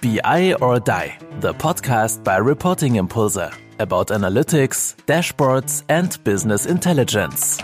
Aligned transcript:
BI 0.00 0.54
or 0.60 0.78
Die, 0.78 1.18
the 1.40 1.52
podcast 1.54 2.22
by 2.22 2.36
Reporting 2.36 2.96
Impulse 2.96 3.50
about 3.80 4.08
analytics, 4.08 4.94
dashboards, 5.06 5.82
and 5.88 6.22
business 6.22 6.66
intelligence. 6.66 7.58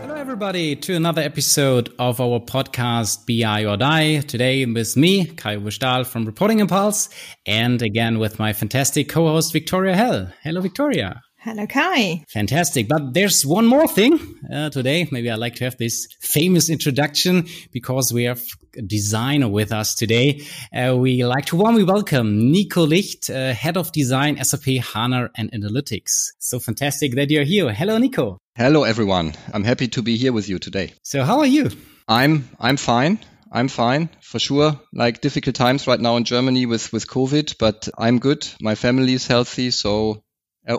Hello, 0.00 0.14
everybody, 0.14 0.76
to 0.76 0.94
another 0.94 1.20
episode 1.20 1.92
of 1.98 2.20
our 2.20 2.40
podcast 2.40 3.26
BI 3.26 3.66
or 3.66 3.76
Die. 3.76 4.20
Today 4.20 4.64
with 4.64 4.96
me, 4.96 5.26
Kai 5.26 5.58
Stahl 5.68 6.04
from 6.04 6.24
Reporting 6.24 6.60
Impulse, 6.60 7.10
and 7.46 7.82
again 7.82 8.18
with 8.18 8.38
my 8.38 8.54
fantastic 8.54 9.10
co 9.10 9.26
host, 9.26 9.52
Victoria 9.52 9.94
Hell. 9.94 10.32
Hello, 10.42 10.62
Victoria. 10.62 11.22
Hello, 11.42 11.66
Kai. 11.66 12.22
Fantastic. 12.28 12.86
But 12.86 13.14
there's 13.14 13.46
one 13.46 13.64
more 13.64 13.88
thing 13.88 14.20
uh, 14.52 14.68
today. 14.68 15.08
Maybe 15.10 15.30
I 15.30 15.36
like 15.36 15.54
to 15.54 15.64
have 15.64 15.78
this 15.78 16.06
famous 16.20 16.68
introduction 16.68 17.46
because 17.72 18.12
we 18.12 18.24
have 18.24 18.42
a 18.76 18.82
designer 18.82 19.48
with 19.48 19.72
us 19.72 19.94
today. 19.94 20.42
Uh, 20.70 20.98
we 20.98 21.24
like 21.24 21.46
to 21.46 21.56
warmly 21.56 21.82
welcome 21.82 22.52
Nico 22.52 22.84
Licht, 22.84 23.30
uh, 23.30 23.54
head 23.54 23.78
of 23.78 23.90
design, 23.92 24.36
SAP 24.44 24.84
HANA 24.92 25.30
and 25.34 25.50
Analytics. 25.52 26.32
So 26.40 26.58
fantastic 26.58 27.14
that 27.14 27.30
you're 27.30 27.44
here. 27.44 27.72
Hello, 27.72 27.96
Nico. 27.96 28.36
Hello, 28.54 28.84
everyone. 28.84 29.32
I'm 29.54 29.64
happy 29.64 29.88
to 29.88 30.02
be 30.02 30.18
here 30.18 30.34
with 30.34 30.46
you 30.46 30.58
today. 30.58 30.92
So 31.04 31.24
how 31.24 31.38
are 31.38 31.46
you? 31.46 31.70
I'm 32.06 32.50
I'm 32.60 32.76
fine. 32.76 33.18
I'm 33.50 33.68
fine 33.68 34.10
for 34.20 34.38
sure. 34.38 34.78
Like 34.92 35.22
difficult 35.22 35.56
times 35.56 35.86
right 35.86 36.00
now 36.00 36.18
in 36.18 36.24
Germany 36.24 36.66
with 36.66 36.92
with 36.92 37.06
COVID, 37.06 37.56
but 37.58 37.88
I'm 37.96 38.18
good. 38.18 38.46
My 38.60 38.74
family 38.74 39.14
is 39.14 39.26
healthy, 39.26 39.70
so 39.70 40.22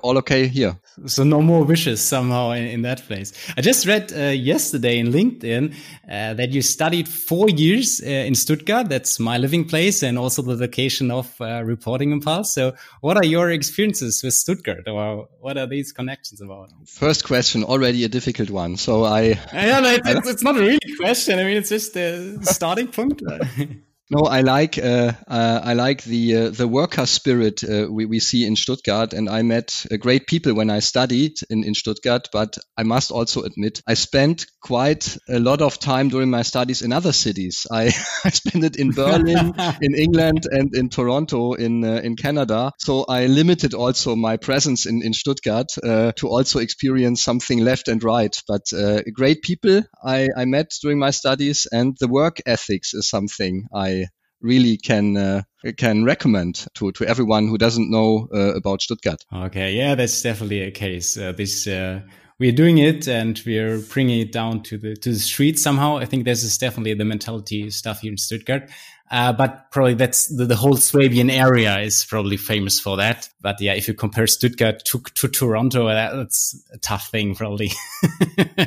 all 0.04 0.18
okay 0.20 0.48
here. 0.48 0.80
So 1.08 1.24
no 1.24 1.42
more 1.42 1.64
wishes 1.64 2.02
somehow 2.02 2.52
in, 2.52 2.66
in 2.66 2.82
that 2.84 3.06
place. 3.08 3.34
I 3.58 3.62
just 3.62 3.86
read 3.88 4.14
uh, 4.14 4.30
yesterday 4.30 5.00
in 5.00 5.08
LinkedIn 5.08 5.74
uh, 6.10 6.34
that 6.36 6.52
you 6.52 6.62
studied 6.62 7.08
four 7.08 7.50
years 7.50 8.02
uh, 8.02 8.08
in 8.08 8.36
Stuttgart. 8.36 8.90
That's 8.90 9.20
my 9.20 9.38
living 9.38 9.66
place 9.66 10.04
and 10.04 10.18
also 10.18 10.42
the 10.42 10.56
location 10.56 11.12
of 11.12 11.34
uh, 11.42 11.64
Reporting 11.64 12.12
Impulse. 12.12 12.54
So 12.54 12.74
what 13.02 13.18
are 13.18 13.26
your 13.26 13.50
experiences 13.50 14.22
with 14.24 14.34
Stuttgart 14.34 14.88
or 14.88 15.28
what 15.40 15.58
are 15.58 15.68
these 15.68 15.92
connections 15.92 16.42
about? 16.42 16.70
First 16.86 17.26
question, 17.26 17.64
already 17.64 18.04
a 18.04 18.10
difficult 18.10 18.50
one. 18.50 18.78
So 18.78 19.04
I... 19.04 19.40
yeah, 19.54 19.80
no, 19.80 19.98
it's, 20.06 20.30
it's, 20.30 20.44
not 20.44 20.58
a 20.58 20.60
really 20.60 20.80
question. 21.00 21.40
I 21.40 21.44
mean, 21.44 21.58
it's 21.58 21.70
just 21.70 21.96
a 21.96 22.38
starting 22.44 22.88
point. 22.88 23.22
No, 24.14 24.24
I 24.24 24.42
like 24.42 24.78
uh, 24.78 25.14
uh, 25.26 25.62
I 25.64 25.72
like 25.74 26.04
the 26.04 26.36
uh, 26.36 26.50
the 26.50 26.68
worker 26.68 27.06
spirit 27.06 27.64
uh, 27.64 27.88
we, 27.90 28.06
we 28.06 28.20
see 28.20 28.46
in 28.46 28.58
Stuttgart, 28.58 29.14
and 29.14 29.30
I 29.30 29.42
met 29.42 29.86
uh, 29.90 29.96
great 29.96 30.28
people 30.28 30.54
when 30.54 30.70
I 30.70 30.80
studied 30.80 31.38
in, 31.50 31.64
in 31.64 31.74
Stuttgart. 31.74 32.28
But 32.34 32.58
I 32.76 32.84
must 32.84 33.12
also 33.12 33.44
admit, 33.44 33.82
I 33.88 33.94
spent 33.94 34.48
quite 34.62 35.18
a 35.30 35.40
lot 35.40 35.62
of 35.62 35.80
time 35.80 36.10
during 36.10 36.30
my 36.30 36.42
studies 36.42 36.82
in 36.82 36.92
other 36.92 37.14
cities. 37.14 37.66
I, 37.72 37.86
I 38.26 38.32
spent 38.32 38.66
it 38.66 38.76
in 38.76 38.92
Berlin, 38.92 39.54
in 39.82 39.96
England, 39.96 40.46
and 40.52 40.76
in 40.76 40.90
Toronto, 40.90 41.54
in 41.54 41.86
uh, 41.86 42.02
in 42.04 42.18
Canada. 42.18 42.74
So 42.80 43.06
I 43.08 43.28
limited 43.28 43.74
also 43.74 44.18
my 44.18 44.36
presence 44.36 44.88
in 44.88 45.04
in 45.04 45.14
Stuttgart 45.14 45.70
to 45.82 46.28
also 46.28 46.60
experience 46.60 47.24
something 47.24 47.60
left 47.64 47.88
and 47.88 48.04
right. 48.04 48.38
But 48.46 48.74
great 49.14 49.42
people 49.42 49.84
I, 50.04 50.28
I 50.36 50.44
met 50.44 50.74
during 50.82 51.00
my 51.00 51.12
studies, 51.12 51.66
and 51.72 51.96
the 51.98 52.10
work 52.10 52.42
ethics 52.46 52.94
is 52.94 53.08
something 53.08 53.68
I 53.74 54.01
really 54.42 54.78
can 54.78 55.18
uh, 55.18 55.42
can 55.78 56.04
recommend 56.04 56.68
to 56.76 56.92
to 56.94 57.06
everyone 57.06 57.48
who 57.48 57.58
doesn't 57.58 57.90
know 57.90 58.28
uh, 58.34 58.56
about 58.56 58.82
Stuttgart. 58.82 59.24
Okay, 59.34 59.74
yeah, 59.74 59.96
that's 59.96 60.22
definitely 60.22 60.62
a 60.62 60.72
case. 60.72 61.18
Uh, 61.18 61.32
this 61.32 61.68
uh, 61.68 62.02
we're 62.40 62.52
doing 62.52 62.80
it 62.80 63.08
and 63.08 63.40
we're 63.46 63.80
bringing 63.80 64.20
it 64.20 64.32
down 64.32 64.64
to 64.64 64.78
the 64.78 64.96
to 64.96 65.12
the 65.12 65.20
streets 65.20 65.62
somehow. 65.62 65.98
I 65.98 66.06
think 66.06 66.26
this 66.26 66.44
is 66.44 66.58
definitely 66.58 66.96
the 66.96 67.06
mentality 67.06 67.70
stuff 67.70 68.02
here 68.02 68.12
in 68.12 68.18
Stuttgart. 68.18 68.70
Uh, 69.12 69.34
but 69.34 69.70
probably 69.72 69.94
that's 69.94 70.28
the, 70.28 70.46
the, 70.46 70.56
whole 70.56 70.78
Swabian 70.78 71.30
area 71.30 71.80
is 71.80 72.06
probably 72.06 72.38
famous 72.38 72.80
for 72.80 72.96
that. 72.96 73.28
But 73.42 73.60
yeah, 73.60 73.74
if 73.74 73.90
you 73.90 73.94
compare 73.94 74.26
Stuttgart 74.26 74.86
to, 74.86 75.04
to 75.16 75.28
Toronto, 75.28 75.88
that's 75.88 76.58
a 76.72 76.78
tough 76.78 77.10
thing, 77.10 77.36
probably. 77.36 77.72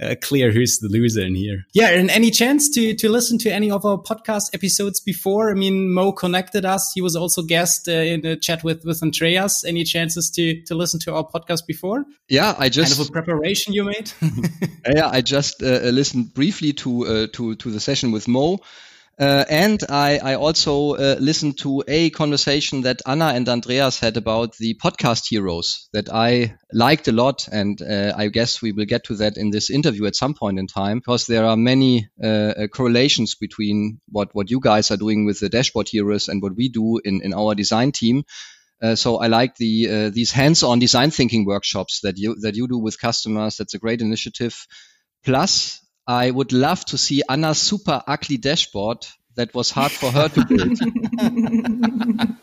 uh, 0.00 0.16
clear 0.20 0.50
who's 0.50 0.80
the 0.80 0.88
loser 0.88 1.22
in 1.22 1.36
here. 1.36 1.64
Yeah. 1.74 1.90
And 1.90 2.10
any 2.10 2.32
chance 2.32 2.68
to, 2.70 2.94
to 2.96 3.08
listen 3.08 3.38
to 3.38 3.50
any 3.50 3.70
of 3.70 3.84
our 3.84 3.96
podcast 3.96 4.52
episodes 4.52 4.98
before? 4.98 5.48
I 5.52 5.54
mean, 5.54 5.94
Mo 5.94 6.10
connected 6.10 6.64
us. 6.64 6.90
He 6.92 7.00
was 7.00 7.14
also 7.14 7.42
guest 7.42 7.86
uh, 7.86 7.92
in 7.92 8.26
a 8.26 8.34
chat 8.34 8.64
with, 8.64 8.84
with 8.84 9.00
Andreas. 9.00 9.64
Any 9.64 9.84
chances 9.84 10.28
to, 10.30 10.60
to 10.62 10.74
listen 10.74 10.98
to 11.00 11.14
our 11.14 11.24
podcast 11.24 11.68
before? 11.68 12.04
Yeah, 12.28 12.56
I 12.58 12.68
just 12.68 12.96
kind 12.96 13.00
of 13.00 13.10
a 13.10 13.12
preparation 13.12 13.74
you 13.74 13.84
made. 13.84 14.10
yeah, 14.92 15.08
I 15.08 15.20
just 15.20 15.62
uh, 15.62 15.78
listened 15.90 16.34
briefly 16.34 16.72
to, 16.72 17.06
uh, 17.06 17.26
to, 17.34 17.54
to 17.54 17.70
the 17.70 17.78
session 17.78 18.10
with 18.10 18.26
Mo. 18.26 18.58
Uh, 19.16 19.44
and 19.48 19.80
I, 19.88 20.18
I 20.18 20.34
also 20.34 20.94
uh, 20.94 21.16
listened 21.20 21.58
to 21.58 21.84
a 21.86 22.10
conversation 22.10 22.82
that 22.82 23.00
Anna 23.06 23.26
and 23.26 23.48
Andreas 23.48 24.00
had 24.00 24.16
about 24.16 24.56
the 24.56 24.74
podcast 24.74 25.28
heroes 25.28 25.88
that 25.92 26.08
I 26.12 26.56
liked 26.72 27.06
a 27.06 27.12
lot. 27.12 27.46
And 27.50 27.80
uh, 27.80 28.12
I 28.16 28.26
guess 28.28 28.60
we 28.60 28.72
will 28.72 28.86
get 28.86 29.04
to 29.04 29.16
that 29.16 29.36
in 29.36 29.50
this 29.50 29.70
interview 29.70 30.06
at 30.06 30.16
some 30.16 30.34
point 30.34 30.58
in 30.58 30.66
time 30.66 30.98
because 30.98 31.26
there 31.26 31.44
are 31.44 31.56
many 31.56 32.08
uh, 32.22 32.26
uh, 32.26 32.66
correlations 32.66 33.36
between 33.36 34.00
what, 34.08 34.34
what 34.34 34.50
you 34.50 34.58
guys 34.58 34.90
are 34.90 34.96
doing 34.96 35.26
with 35.26 35.38
the 35.38 35.48
dashboard 35.48 35.88
heroes 35.88 36.28
and 36.28 36.42
what 36.42 36.56
we 36.56 36.68
do 36.68 36.98
in, 37.04 37.22
in 37.22 37.34
our 37.34 37.54
design 37.54 37.92
team. 37.92 38.24
Uh, 38.82 38.96
so 38.96 39.18
I 39.18 39.28
like 39.28 39.54
the 39.56 39.88
uh, 39.88 40.10
these 40.10 40.32
hands-on 40.32 40.80
design 40.80 41.10
thinking 41.12 41.46
workshops 41.46 42.00
that 42.00 42.18
you 42.18 42.34
that 42.40 42.56
you 42.56 42.66
do 42.66 42.76
with 42.76 43.00
customers. 43.00 43.56
That's 43.56 43.74
a 43.74 43.78
great 43.78 44.02
initiative. 44.02 44.66
Plus, 45.24 45.80
I 46.06 46.30
would 46.30 46.52
love 46.52 46.84
to 46.86 46.98
see 46.98 47.22
Anna's 47.28 47.58
super 47.58 48.02
ugly 48.06 48.36
dashboard 48.36 49.06
that 49.36 49.54
was 49.54 49.70
hard 49.70 49.92
for 49.92 50.10
her 50.10 50.28
to 50.28 50.44
build. 50.46 50.78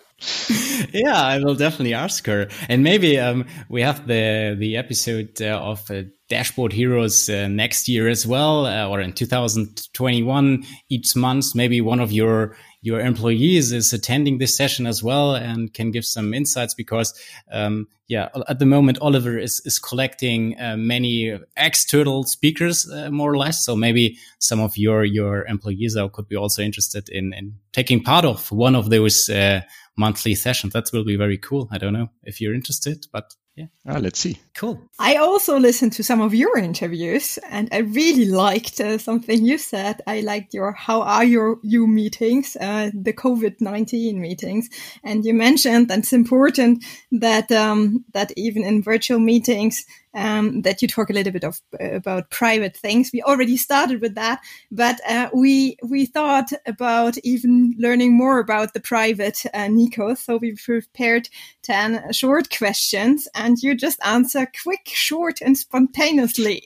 yeah, 0.93 1.21
I 1.21 1.39
will 1.39 1.55
definitely 1.55 1.93
ask 1.93 2.25
her, 2.25 2.47
and 2.69 2.83
maybe 2.83 3.19
um, 3.19 3.45
we 3.69 3.81
have 3.81 4.07
the 4.07 4.55
the 4.57 4.77
episode 4.77 5.41
uh, 5.41 5.59
of 5.59 5.89
uh, 5.89 6.03
Dashboard 6.29 6.73
Heroes 6.73 7.29
uh, 7.29 7.47
next 7.47 7.87
year 7.87 8.07
as 8.07 8.25
well, 8.25 8.65
uh, 8.65 8.87
or 8.87 8.99
in 8.99 9.13
2021 9.13 10.63
each 10.89 11.15
month. 11.15 11.55
Maybe 11.55 11.81
one 11.81 11.99
of 11.99 12.11
your 12.11 12.55
your 12.81 12.99
employees 12.99 13.71
is 13.71 13.93
attending 13.93 14.39
this 14.39 14.57
session 14.57 14.87
as 14.87 15.03
well 15.03 15.35
and 15.35 15.73
can 15.73 15.91
give 15.91 16.03
some 16.03 16.33
insights 16.33 16.73
because, 16.73 17.13
um, 17.51 17.87
yeah, 18.07 18.29
at 18.49 18.57
the 18.57 18.65
moment, 18.65 18.97
Oliver 19.01 19.37
is, 19.37 19.61
is 19.65 19.77
collecting 19.77 20.59
uh, 20.59 20.75
many 20.77 21.37
external 21.55 22.23
speakers, 22.23 22.89
uh, 22.91 23.11
more 23.11 23.31
or 23.31 23.37
less. 23.37 23.63
So 23.63 23.75
maybe 23.75 24.17
some 24.39 24.59
of 24.59 24.77
your, 24.77 25.05
your 25.05 25.45
employees 25.45 25.95
could 26.11 26.27
be 26.27 26.35
also 26.35 26.63
interested 26.63 27.07
in, 27.09 27.33
in 27.33 27.53
taking 27.71 28.01
part 28.01 28.25
of 28.25 28.51
one 28.51 28.75
of 28.75 28.89
those, 28.89 29.29
uh, 29.29 29.61
monthly 29.97 30.35
sessions. 30.35 30.73
That 30.73 30.89
will 30.93 31.03
be 31.03 31.15
very 31.15 31.37
cool. 31.37 31.67
I 31.71 31.77
don't 31.77 31.93
know 31.93 32.09
if 32.23 32.41
you're 32.41 32.53
interested, 32.53 33.05
but 33.11 33.35
yeah. 33.55 33.65
Ah, 33.85 33.97
let's 33.97 34.19
see. 34.19 34.39
Cool. 34.55 34.81
I 34.97 35.17
also 35.17 35.59
listened 35.59 35.91
to 35.93 36.03
some 36.03 36.21
of 36.21 36.33
your 36.33 36.57
interviews 36.57 37.37
and 37.49 37.67
I 37.73 37.79
really 37.79 38.25
liked 38.25 38.79
uh, 38.79 38.97
something 38.97 39.45
you 39.45 39.57
said. 39.57 40.01
I 40.07 40.21
liked 40.21 40.53
your 40.53 40.71
how 40.71 41.01
are 41.01 41.25
your 41.25 41.57
you 41.61 41.85
meetings, 41.85 42.55
uh, 42.55 42.91
the 42.93 43.11
COVID-19 43.11 44.15
meetings. 44.15 44.69
And 45.03 45.25
you 45.25 45.33
mentioned 45.33 45.89
that 45.89 45.99
it's 45.99 46.13
important 46.13 46.85
that, 47.11 47.51
um, 47.51 48.05
that 48.13 48.31
even 48.37 48.63
in 48.63 48.81
virtual 48.81 49.19
meetings, 49.19 49.85
um, 50.13 50.61
that 50.63 50.81
you 50.81 50.87
talk 50.87 51.09
a 51.09 51.13
little 51.13 51.31
bit 51.31 51.43
of 51.43 51.61
about 51.79 52.29
private 52.29 52.75
things. 52.75 53.11
We 53.13 53.21
already 53.21 53.57
started 53.57 54.01
with 54.01 54.15
that, 54.15 54.41
but 54.71 54.99
uh, 55.07 55.29
we 55.33 55.77
we 55.83 56.05
thought 56.05 56.51
about 56.65 57.17
even 57.19 57.75
learning 57.77 58.13
more 58.13 58.39
about 58.39 58.73
the 58.73 58.79
private 58.79 59.43
uh, 59.53 59.67
Nico. 59.67 60.13
So 60.15 60.37
we 60.37 60.55
prepared 60.55 61.29
ten 61.63 62.11
short 62.11 62.49
questions, 62.55 63.27
and 63.35 63.57
you 63.61 63.75
just 63.75 63.99
answer 64.05 64.47
quick, 64.63 64.87
short, 64.87 65.41
and 65.41 65.57
spontaneously. 65.57 66.63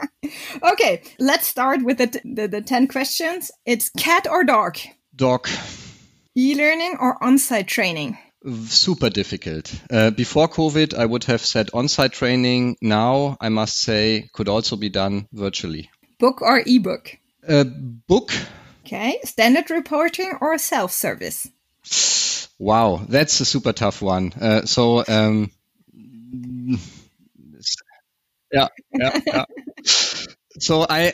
okay, 0.62 1.02
let's 1.18 1.46
start 1.46 1.82
with 1.82 1.98
the, 1.98 2.20
the 2.24 2.48
the 2.48 2.60
ten 2.60 2.86
questions. 2.88 3.50
It's 3.64 3.90
cat 3.90 4.26
or 4.28 4.44
dog? 4.44 4.78
Dog. 5.14 5.48
E-learning 6.38 6.98
or 7.00 7.22
on-site 7.24 7.66
training? 7.66 8.18
Super 8.68 9.10
difficult. 9.10 9.74
Uh, 9.90 10.10
before 10.10 10.48
COVID, 10.48 10.94
I 10.94 11.04
would 11.04 11.24
have 11.24 11.40
said 11.40 11.70
on-site 11.72 12.12
training. 12.12 12.76
Now, 12.80 13.36
I 13.40 13.48
must 13.48 13.78
say, 13.78 14.28
could 14.32 14.48
also 14.48 14.76
be 14.76 14.88
done 14.88 15.26
virtually. 15.32 15.90
Book 16.18 16.42
or 16.42 16.62
ebook? 16.64 17.18
Uh, 17.46 17.64
book. 17.64 18.32
Okay. 18.84 19.18
Standard 19.24 19.70
reporting 19.70 20.38
or 20.40 20.56
self-service? 20.58 21.48
Wow, 22.58 23.04
that's 23.08 23.40
a 23.40 23.44
super 23.44 23.72
tough 23.72 24.00
one. 24.00 24.32
Uh, 24.32 24.62
so, 24.64 25.04
um, 25.06 25.50
yeah, 28.52 28.68
yeah, 28.92 29.20
yeah. 29.26 29.44
so 30.58 30.86
I, 30.88 31.12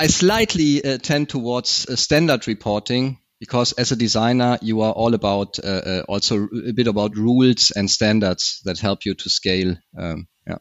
I 0.00 0.06
slightly 0.08 0.84
uh, 0.84 0.98
tend 0.98 1.28
towards 1.28 1.86
uh, 1.88 1.96
standard 1.96 2.48
reporting 2.48 3.18
because 3.40 3.72
as 3.72 3.90
a 3.90 3.96
designer 3.96 4.58
you 4.62 4.82
are 4.82 4.92
all 4.92 5.14
about 5.14 5.58
uh, 5.58 5.66
uh, 5.66 6.02
also 6.08 6.48
a 6.68 6.72
bit 6.72 6.86
about 6.86 7.16
rules 7.16 7.72
and 7.74 7.90
standards 7.90 8.60
that 8.64 8.78
help 8.78 9.04
you 9.04 9.14
to 9.14 9.28
scale 9.28 9.76
um, 9.98 10.28
yeah 10.46 10.58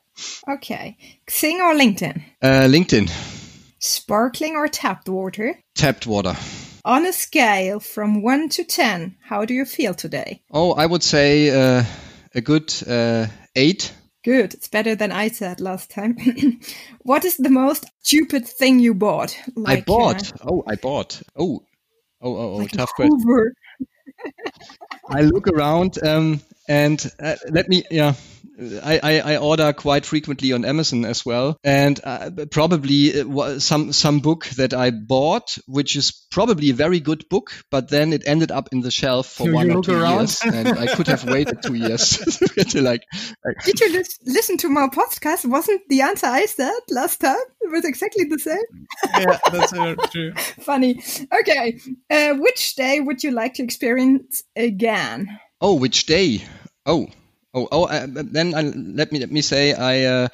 okay 0.48 0.98
xing 1.28 1.60
or 1.60 1.76
linkedin 1.76 2.24
uh, 2.42 2.68
linkedin 2.68 3.10
sparkling 3.80 4.56
or 4.56 4.68
tapped 4.68 5.10
water 5.10 5.56
tapped 5.76 6.08
water 6.08 6.36
On 6.86 7.06
a 7.06 7.12
scale 7.12 7.80
from 7.80 8.22
1 8.22 8.50
to 8.50 8.64
10, 8.64 9.18
how 9.22 9.46
do 9.46 9.54
you 9.54 9.66
feel 9.66 9.94
today? 9.94 10.42
Oh, 10.50 10.72
I 10.72 10.86
would 10.86 11.04
say 11.04 11.50
uh, 11.50 11.84
a 12.34 12.42
good 12.42 12.74
uh, 12.88 13.28
8. 13.56 13.94
Good. 14.24 14.54
It's 14.54 14.70
better 14.70 14.96
than 14.96 15.12
I 15.12 15.28
said 15.28 15.60
last 15.60 15.92
time. 15.92 16.18
what 17.04 17.26
is 17.26 17.38
the 17.38 17.50
most 17.50 17.86
stupid 18.02 18.48
thing 18.48 18.80
you 18.80 18.94
bought? 18.94 19.38
Like, 19.56 19.80
I 19.80 19.82
bought. 19.82 20.34
Uh, 20.34 20.48
oh, 20.50 20.64
I 20.68 20.76
bought. 20.76 21.22
Oh, 21.36 21.64
oh, 22.22 22.36
oh, 22.36 22.54
oh 22.54 22.56
like 22.58 22.72
tough 22.72 22.94
question. 22.96 23.54
I 25.10 25.22
look 25.22 25.48
around 25.48 26.02
um, 26.04 26.42
and 26.68 27.12
uh, 27.20 27.36
let 27.50 27.68
me, 27.68 27.84
yeah, 27.90 28.14
I, 28.60 29.00
I, 29.02 29.20
I, 29.34 29.38
order 29.38 29.72
quite 29.74 30.06
frequently 30.06 30.52
on 30.52 30.66
Amazon 30.66 31.06
as 31.06 31.26
well, 31.26 31.58
and 31.64 32.00
uh, 32.04 32.32
probably 32.52 33.22
uh, 33.22 33.60
some 33.60 33.94
some 33.94 34.20
book 34.20 34.46
that 34.58 34.74
I 34.74 34.92
bought, 34.92 35.58
which 35.66 35.96
is 35.96 36.28
probably 36.32 36.72
a 36.72 36.74
very 36.74 37.00
good 37.00 37.28
book, 37.30 37.52
but 37.72 37.90
then 37.90 38.12
it 38.12 38.24
ended 38.26 38.52
up 38.52 38.70
in 38.72 38.82
the 38.82 38.92
shelf 38.92 39.28
for 39.28 39.48
you, 39.48 39.54
one 39.54 39.72
or 39.72 39.82
two 39.82 39.94
around? 39.94 40.20
years, 40.20 40.42
and 40.44 40.68
I 40.68 40.94
could 40.94 41.08
have 41.08 41.24
waited 41.24 41.64
two 41.64 41.76
years 41.76 42.18
to 42.70 42.82
like, 42.82 43.04
like. 43.46 43.64
Did 43.64 43.80
you 43.80 44.04
listen 44.26 44.58
to 44.58 44.70
my 44.70 44.88
podcast? 44.88 45.46
Wasn't 45.46 45.82
the 45.88 46.02
answer 46.02 46.28
I 46.28 46.46
said 46.46 46.80
last 46.90 47.22
time? 47.22 47.38
It 47.62 47.72
was 47.72 47.86
exactly 47.86 48.26
the 48.26 48.40
same. 48.40 48.88
yeah, 49.18 49.40
that's 49.52 50.12
true. 50.12 50.34
Funny. 50.60 51.02
Okay, 51.40 51.80
uh, 52.10 52.34
which 52.36 52.76
day 52.76 53.00
would 53.00 53.24
you 53.24 53.32
like 53.32 53.54
to 53.56 53.64
experience 53.64 54.44
again? 54.56 55.40
Oh, 55.62 55.76
which 55.76 56.06
day? 56.06 56.44
Oh, 56.86 57.08
Oh, 57.54 57.68
oh, 57.72 57.86
uh, 57.86 58.06
then 58.08 58.54
I, 58.54 58.62
let 58.62 59.12
me 59.12 59.20
let 59.20 59.32
me 59.32 59.42
say 59.42 59.74
I 59.74 60.04
uh, 60.06 60.28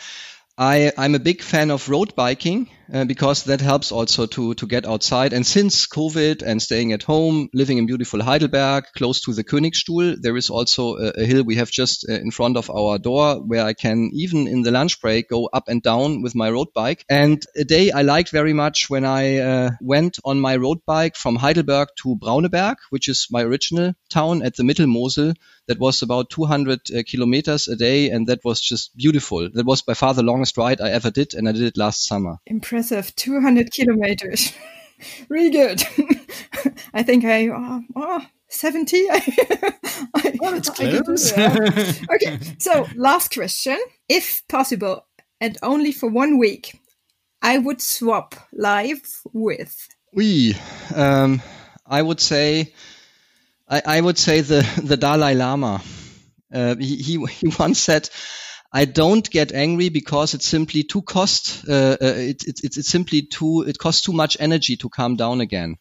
I 0.58 0.92
I'm 0.98 1.16
a 1.16 1.20
big 1.20 1.42
fan 1.42 1.72
of 1.72 1.88
road 1.90 2.16
biking 2.16 2.70
uh, 2.94 3.06
because 3.06 3.44
that 3.44 3.62
helps 3.62 3.92
also 3.92 4.26
to 4.26 4.54
to 4.56 4.68
get 4.68 4.86
outside. 4.86 5.34
And 5.34 5.46
since 5.46 5.88
COVID 5.88 6.42
and 6.42 6.62
staying 6.62 6.94
at 6.94 7.04
home, 7.04 7.50
living 7.54 7.78
in 7.78 7.86
beautiful 7.86 8.22
Heidelberg, 8.22 8.86
close 8.96 9.22
to 9.22 9.34
the 9.34 9.44
Königstuhl, 9.44 10.16
there 10.22 10.38
is 10.38 10.50
also 10.50 10.98
a, 10.98 11.10
a 11.18 11.26
hill 11.26 11.44
we 11.44 11.56
have 11.56 11.72
just 11.72 12.06
uh, 12.10 12.14
in 12.14 12.32
front 12.32 12.58
of 12.58 12.70
our 12.70 12.98
door 12.98 13.36
where 13.36 13.66
I 13.66 13.74
can 13.74 14.12
even 14.14 14.48
in 14.48 14.62
the 14.62 14.72
lunch 14.72 15.02
break 15.02 15.30
go 15.30 15.50
up 15.52 15.68
and 15.68 15.82
down 15.82 16.22
with 16.22 16.36
my 16.36 16.50
road 16.50 16.68
bike. 16.74 17.06
And 17.10 17.44
a 17.56 17.64
day 17.64 17.92
I 17.92 18.02
liked 18.02 18.32
very 18.32 18.54
much 18.54 18.90
when 18.90 19.06
I 19.06 19.38
uh, 19.38 19.70
went 19.82 20.20
on 20.24 20.40
my 20.40 20.56
road 20.56 20.80
bike 20.86 21.16
from 21.16 21.36
Heidelberg 21.36 21.90
to 22.04 22.16
Brauneberg, 22.16 22.78
which 22.90 23.08
is 23.08 23.28
my 23.32 23.42
original 23.44 23.94
town 24.10 24.44
at 24.44 24.56
the 24.56 24.64
Mittelmosel 24.64 25.36
that 25.68 25.80
was 25.80 26.02
about 26.02 26.30
200 26.30 26.80
uh, 26.92 27.04
kilometers 27.08 27.68
a 27.68 27.76
day, 27.76 28.10
and 28.10 28.28
that 28.28 28.44
was 28.44 28.62
just 28.62 28.96
beautiful. 28.96 29.50
That 29.52 29.66
was 29.66 29.82
by 29.82 29.94
far 29.94 30.14
the 30.14 30.24
longest 30.24 30.58
ride 30.58 30.82
I 30.82 30.92
ever 30.92 31.12
did, 31.12 31.34
and 31.34 31.50
I 31.50 31.52
did 31.52 31.64
it 31.64 31.78
last 31.78 32.06
summer. 32.06 32.38
Impressive, 32.46 32.75
200 32.84 33.72
kilometers. 33.72 34.54
really 35.30 35.50
good. 35.50 35.84
I 36.94 37.04
think 37.04 37.26
I 37.26 37.50
oh, 37.50 37.82
oh 37.96 38.26
70. 38.48 38.98
I, 39.12 40.36
well, 40.40 40.54
it's 40.56 40.70
close. 40.70 41.34
okay, 41.34 42.40
so 42.60 42.88
last 42.96 43.34
question. 43.34 43.78
If 44.08 44.44
possible, 44.48 45.06
and 45.42 45.58
only 45.62 45.92
for 45.92 46.10
one 46.10 46.38
week, 46.38 46.80
I 47.42 47.58
would 47.58 47.82
swap 47.82 48.36
life 48.54 49.22
with. 49.34 49.90
We, 50.14 50.56
um, 50.96 51.42
I 51.86 52.02
would 52.02 52.22
say 52.22 52.74
I, 53.68 53.82
I 53.86 54.02
would 54.02 54.18
say 54.18 54.42
the, 54.42 54.68
the 54.82 54.98
Dalai 54.98 55.34
Lama. 55.34 55.82
Uh, 56.54 56.76
he, 56.76 56.98
he, 56.98 57.26
he 57.26 57.52
once 57.60 57.80
said, 57.80 58.10
I 58.76 58.84
don't 58.84 59.30
get 59.32 59.54
angry 59.54 59.88
because 59.88 60.34
it's 60.34 60.46
simply 60.46 60.84
too 60.84 61.02
cost. 61.02 61.64
Uh, 61.66 61.96
uh, 62.02 62.14
it, 62.32 62.44
it, 62.44 62.60
it's 62.62 62.90
simply 62.90 63.22
too. 63.22 63.64
It 63.66 63.78
costs 63.78 64.02
too 64.02 64.12
much 64.12 64.36
energy 64.38 64.76
to 64.76 64.90
calm 64.90 65.16
down 65.16 65.40
again, 65.40 65.78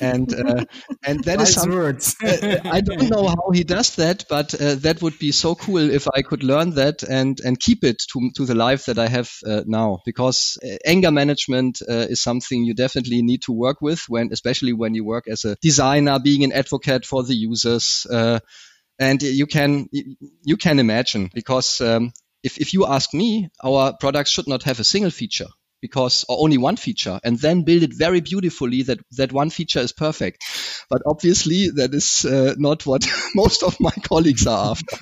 and 0.00 0.34
uh, 0.34 0.64
and 1.06 1.22
that 1.22 1.40
is 1.40 1.64
words. 1.64 2.16
Uh, 2.22 2.58
I 2.64 2.80
don't 2.80 3.08
know 3.10 3.28
how 3.28 3.50
he 3.52 3.62
does 3.62 3.94
that, 3.96 4.24
but 4.28 4.54
uh, 4.54 4.74
that 4.76 5.02
would 5.02 5.18
be 5.20 5.30
so 5.30 5.54
cool 5.54 5.90
if 5.90 6.08
I 6.12 6.22
could 6.22 6.42
learn 6.42 6.70
that 6.70 7.04
and 7.04 7.38
and 7.44 7.60
keep 7.60 7.84
it 7.84 8.02
to 8.12 8.30
to 8.36 8.44
the 8.44 8.56
life 8.56 8.86
that 8.86 8.98
I 8.98 9.06
have 9.06 9.30
uh, 9.46 9.62
now. 9.66 10.00
Because 10.04 10.58
anger 10.84 11.12
management 11.12 11.80
is 11.88 12.20
something 12.20 12.64
you 12.64 12.74
definitely 12.74 13.22
need 13.22 13.42
to 13.42 13.52
work 13.52 13.80
with 13.80 14.02
when, 14.08 14.30
especially 14.32 14.72
when 14.72 14.94
you 14.94 15.04
work 15.04 15.28
as 15.28 15.44
a 15.44 15.56
designer, 15.62 16.18
being 16.18 16.42
an 16.42 16.52
advocate 16.52 17.06
for 17.06 17.22
the 17.22 17.34
users 17.34 18.04
and 18.98 19.22
you 19.22 19.46
can 19.46 19.88
you 20.42 20.56
can 20.56 20.78
imagine 20.78 21.30
because 21.34 21.80
um, 21.80 22.12
if, 22.42 22.58
if 22.58 22.72
you 22.74 22.86
ask 22.86 23.14
me, 23.14 23.48
our 23.62 23.94
products 23.98 24.30
should 24.30 24.48
not 24.48 24.64
have 24.64 24.80
a 24.80 24.84
single 24.84 25.10
feature 25.10 25.48
because 25.80 26.24
or 26.28 26.38
only 26.40 26.58
one 26.58 26.76
feature 26.76 27.18
and 27.24 27.38
then 27.38 27.62
build 27.64 27.82
it 27.82 27.92
very 27.92 28.20
beautifully 28.20 28.82
that 28.84 29.00
that 29.16 29.32
one 29.32 29.50
feature 29.50 29.80
is 29.80 29.92
perfect. 29.92 30.44
But 30.88 31.02
obviously 31.04 31.70
that 31.70 31.92
is 31.92 32.24
uh, 32.24 32.54
not 32.56 32.86
what 32.86 33.06
most 33.34 33.62
of 33.62 33.78
my 33.80 33.90
colleagues 33.90 34.46
are 34.46 34.70
after 34.70 34.96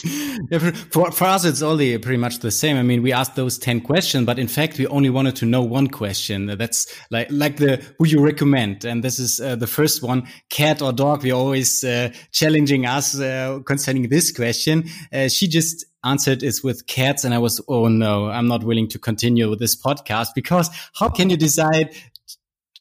for, 0.90 1.10
for 1.10 1.24
us, 1.24 1.44
it's 1.44 1.62
only 1.62 1.96
pretty 1.98 2.18
much 2.18 2.38
the 2.40 2.50
same. 2.50 2.76
I 2.76 2.82
mean, 2.82 3.02
we 3.02 3.12
asked 3.12 3.36
those 3.36 3.58
10 3.58 3.82
questions, 3.82 4.26
but 4.26 4.38
in 4.38 4.48
fact, 4.48 4.78
we 4.78 4.86
only 4.86 5.10
wanted 5.10 5.36
to 5.36 5.46
know 5.46 5.62
one 5.62 5.88
question. 5.88 6.46
That's 6.46 6.92
like, 7.10 7.28
like 7.30 7.56
the, 7.56 7.82
who 7.98 8.06
you 8.06 8.24
recommend. 8.24 8.84
And 8.84 9.02
this 9.02 9.18
is 9.18 9.40
uh, 9.40 9.56
the 9.56 9.66
first 9.66 10.02
one, 10.02 10.26
cat 10.50 10.82
or 10.82 10.92
dog. 10.92 11.22
We're 11.22 11.34
always 11.34 11.82
uh, 11.84 12.12
challenging 12.32 12.86
us 12.86 13.18
uh, 13.18 13.60
concerning 13.64 14.08
this 14.08 14.32
question. 14.32 14.88
Uh, 15.12 15.28
she 15.28 15.48
just 15.48 15.84
answered 16.04 16.42
is 16.42 16.62
with 16.62 16.86
cats. 16.86 17.24
And 17.24 17.34
I 17.34 17.38
was, 17.38 17.60
oh 17.68 17.88
no, 17.88 18.28
I'm 18.28 18.48
not 18.48 18.64
willing 18.64 18.88
to 18.88 18.98
continue 18.98 19.50
with 19.50 19.58
this 19.58 19.80
podcast 19.80 20.28
because 20.34 20.70
how 20.94 21.08
can 21.08 21.30
you 21.30 21.36
decide 21.36 21.94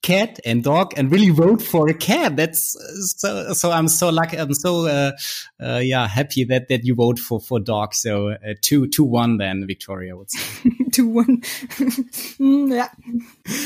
cat 0.01 0.39
and 0.45 0.63
dog 0.63 0.93
and 0.97 1.11
really 1.11 1.29
vote 1.29 1.61
for 1.61 1.89
a 1.89 1.93
cat. 1.93 2.35
That's 2.35 2.75
so, 3.17 3.53
so 3.53 3.71
I'm 3.71 3.87
so 3.87 4.09
lucky. 4.09 4.37
I'm 4.37 4.53
so, 4.53 4.87
uh, 4.87 5.11
uh, 5.61 5.77
yeah, 5.77 6.07
happy 6.07 6.43
that, 6.45 6.67
that 6.69 6.83
you 6.83 6.95
vote 6.95 7.19
for, 7.19 7.39
for 7.39 7.59
dog. 7.59 7.93
So, 7.93 8.29
uh, 8.29 8.53
two, 8.61 8.87
two, 8.87 9.03
one 9.03 9.37
then 9.37 9.65
Victoria 9.67 10.15
would 10.15 10.31
say. 10.31 10.71
two, 10.91 11.07
one. 11.07 11.37
mm, 11.41 12.73
yeah. 12.73 12.89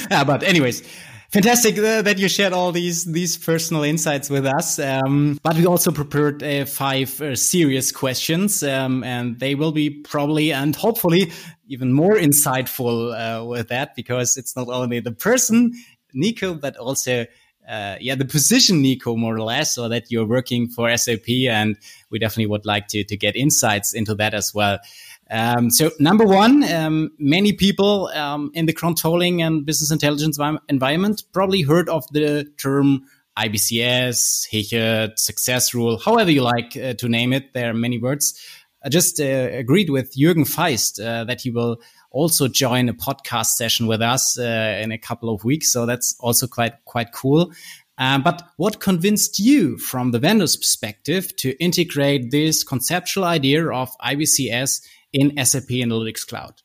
Yeah. 0.10 0.24
But 0.24 0.44
anyways, 0.44 0.84
fantastic 1.32 1.78
uh, 1.78 2.02
that 2.02 2.18
you 2.18 2.28
shared 2.28 2.54
all 2.54 2.72
these 2.72 3.06
these 3.06 3.38
personal 3.38 3.84
insights 3.84 4.30
with 4.30 4.46
us. 4.46 4.80
Um, 4.80 5.40
but 5.44 5.56
we 5.56 5.66
also 5.66 5.92
prepared 5.92 6.44
uh, 6.44 6.66
five 6.66 7.20
uh, 7.22 7.36
serious 7.36 7.92
questions, 7.92 8.64
um, 8.64 9.04
and 9.04 9.40
they 9.40 9.56
will 9.56 9.72
be 9.72 9.90
probably 9.90 10.52
and 10.52 10.76
hopefully 10.76 11.32
even 11.68 11.94
more 11.94 12.16
insightful 12.16 13.14
uh, 13.16 13.46
with 13.46 13.70
that 13.70 13.96
because 13.96 14.36
it's 14.36 14.58
not 14.58 14.68
only 14.68 15.00
the 15.00 15.14
person 15.14 15.72
Nico, 16.14 16.54
but 16.54 16.78
also 16.78 17.26
uh, 17.68 17.96
yeah, 18.02 18.16
the 18.16 18.26
position 18.26 18.82
Nico 18.82 19.16
more 19.16 19.36
or 19.36 19.42
less, 19.42 19.78
or 19.78 19.88
that 19.90 20.12
you're 20.12 20.26
working 20.26 20.68
for 20.68 20.96
SAP, 20.98 21.30
and 21.48 21.78
we 22.10 22.20
definitely 22.20 22.48
would 22.48 22.66
like 22.66 22.88
to 22.88 23.04
to 23.04 23.16
get 23.16 23.36
insights 23.36 23.94
into 23.94 24.16
that 24.16 24.34
as 24.34 24.54
well. 24.54 24.80
Um, 25.30 25.70
so 25.70 25.92
number 25.98 26.26
one, 26.26 26.64
um, 26.74 27.12
many 27.18 27.54
people 27.54 28.08
um, 28.14 28.52
in 28.54 28.66
the 28.66 28.74
controlling 28.74 29.42
and 29.42 29.66
business 29.66 29.90
intelligence 29.90 30.38
environment 30.68 31.24
probably 31.32 31.62
heard 31.62 31.88
of 31.88 32.04
the 32.12 32.46
term 32.58 33.06
IBCS, 33.38 34.48
Hichert, 34.50 35.18
success 35.18 35.74
rule, 35.74 35.98
however 35.98 36.32
you 36.32 36.42
like 36.42 36.76
uh, 36.76 36.94
to 36.96 37.08
name 37.08 37.32
it. 37.32 37.54
There 37.54 37.70
are 37.70 37.74
many 37.74 37.98
words. 37.98 38.38
I 38.84 38.90
just 38.90 39.22
uh, 39.22 39.50
agreed 39.54 39.90
with 39.90 40.14
Jürgen 40.18 40.46
Faisst 40.46 41.00
uh, 41.00 41.24
that 41.26 41.42
he 41.42 41.52
will 41.52 41.80
also 42.12 42.48
join 42.48 42.90
a 42.90 42.94
podcast 42.94 43.48
session 43.58 43.88
with 43.88 44.02
us 44.02 44.38
uh, 44.38 44.80
in 44.82 44.92
a 44.92 44.98
couple 44.98 45.34
of 45.34 45.44
weeks. 45.44 45.72
So 45.72 45.86
that's 45.86 46.16
also 46.20 46.48
quite 46.48 46.74
quite 46.86 47.12
cool. 47.12 47.52
Um, 47.98 48.24
but 48.24 48.42
what 48.58 48.80
convinced 48.80 49.40
you 49.40 49.78
from 49.78 50.12
the 50.12 50.20
vendor's 50.20 50.56
perspective 50.56 51.36
to 51.38 51.52
integrate 51.64 52.32
this 52.32 52.64
conceptual 52.64 53.24
idea 53.26 53.68
of 53.70 53.90
IBCS 54.00 54.82
in 55.14 55.46
SAP 55.46 55.70
Analytics 55.70 56.26
Cloud? 56.26 56.56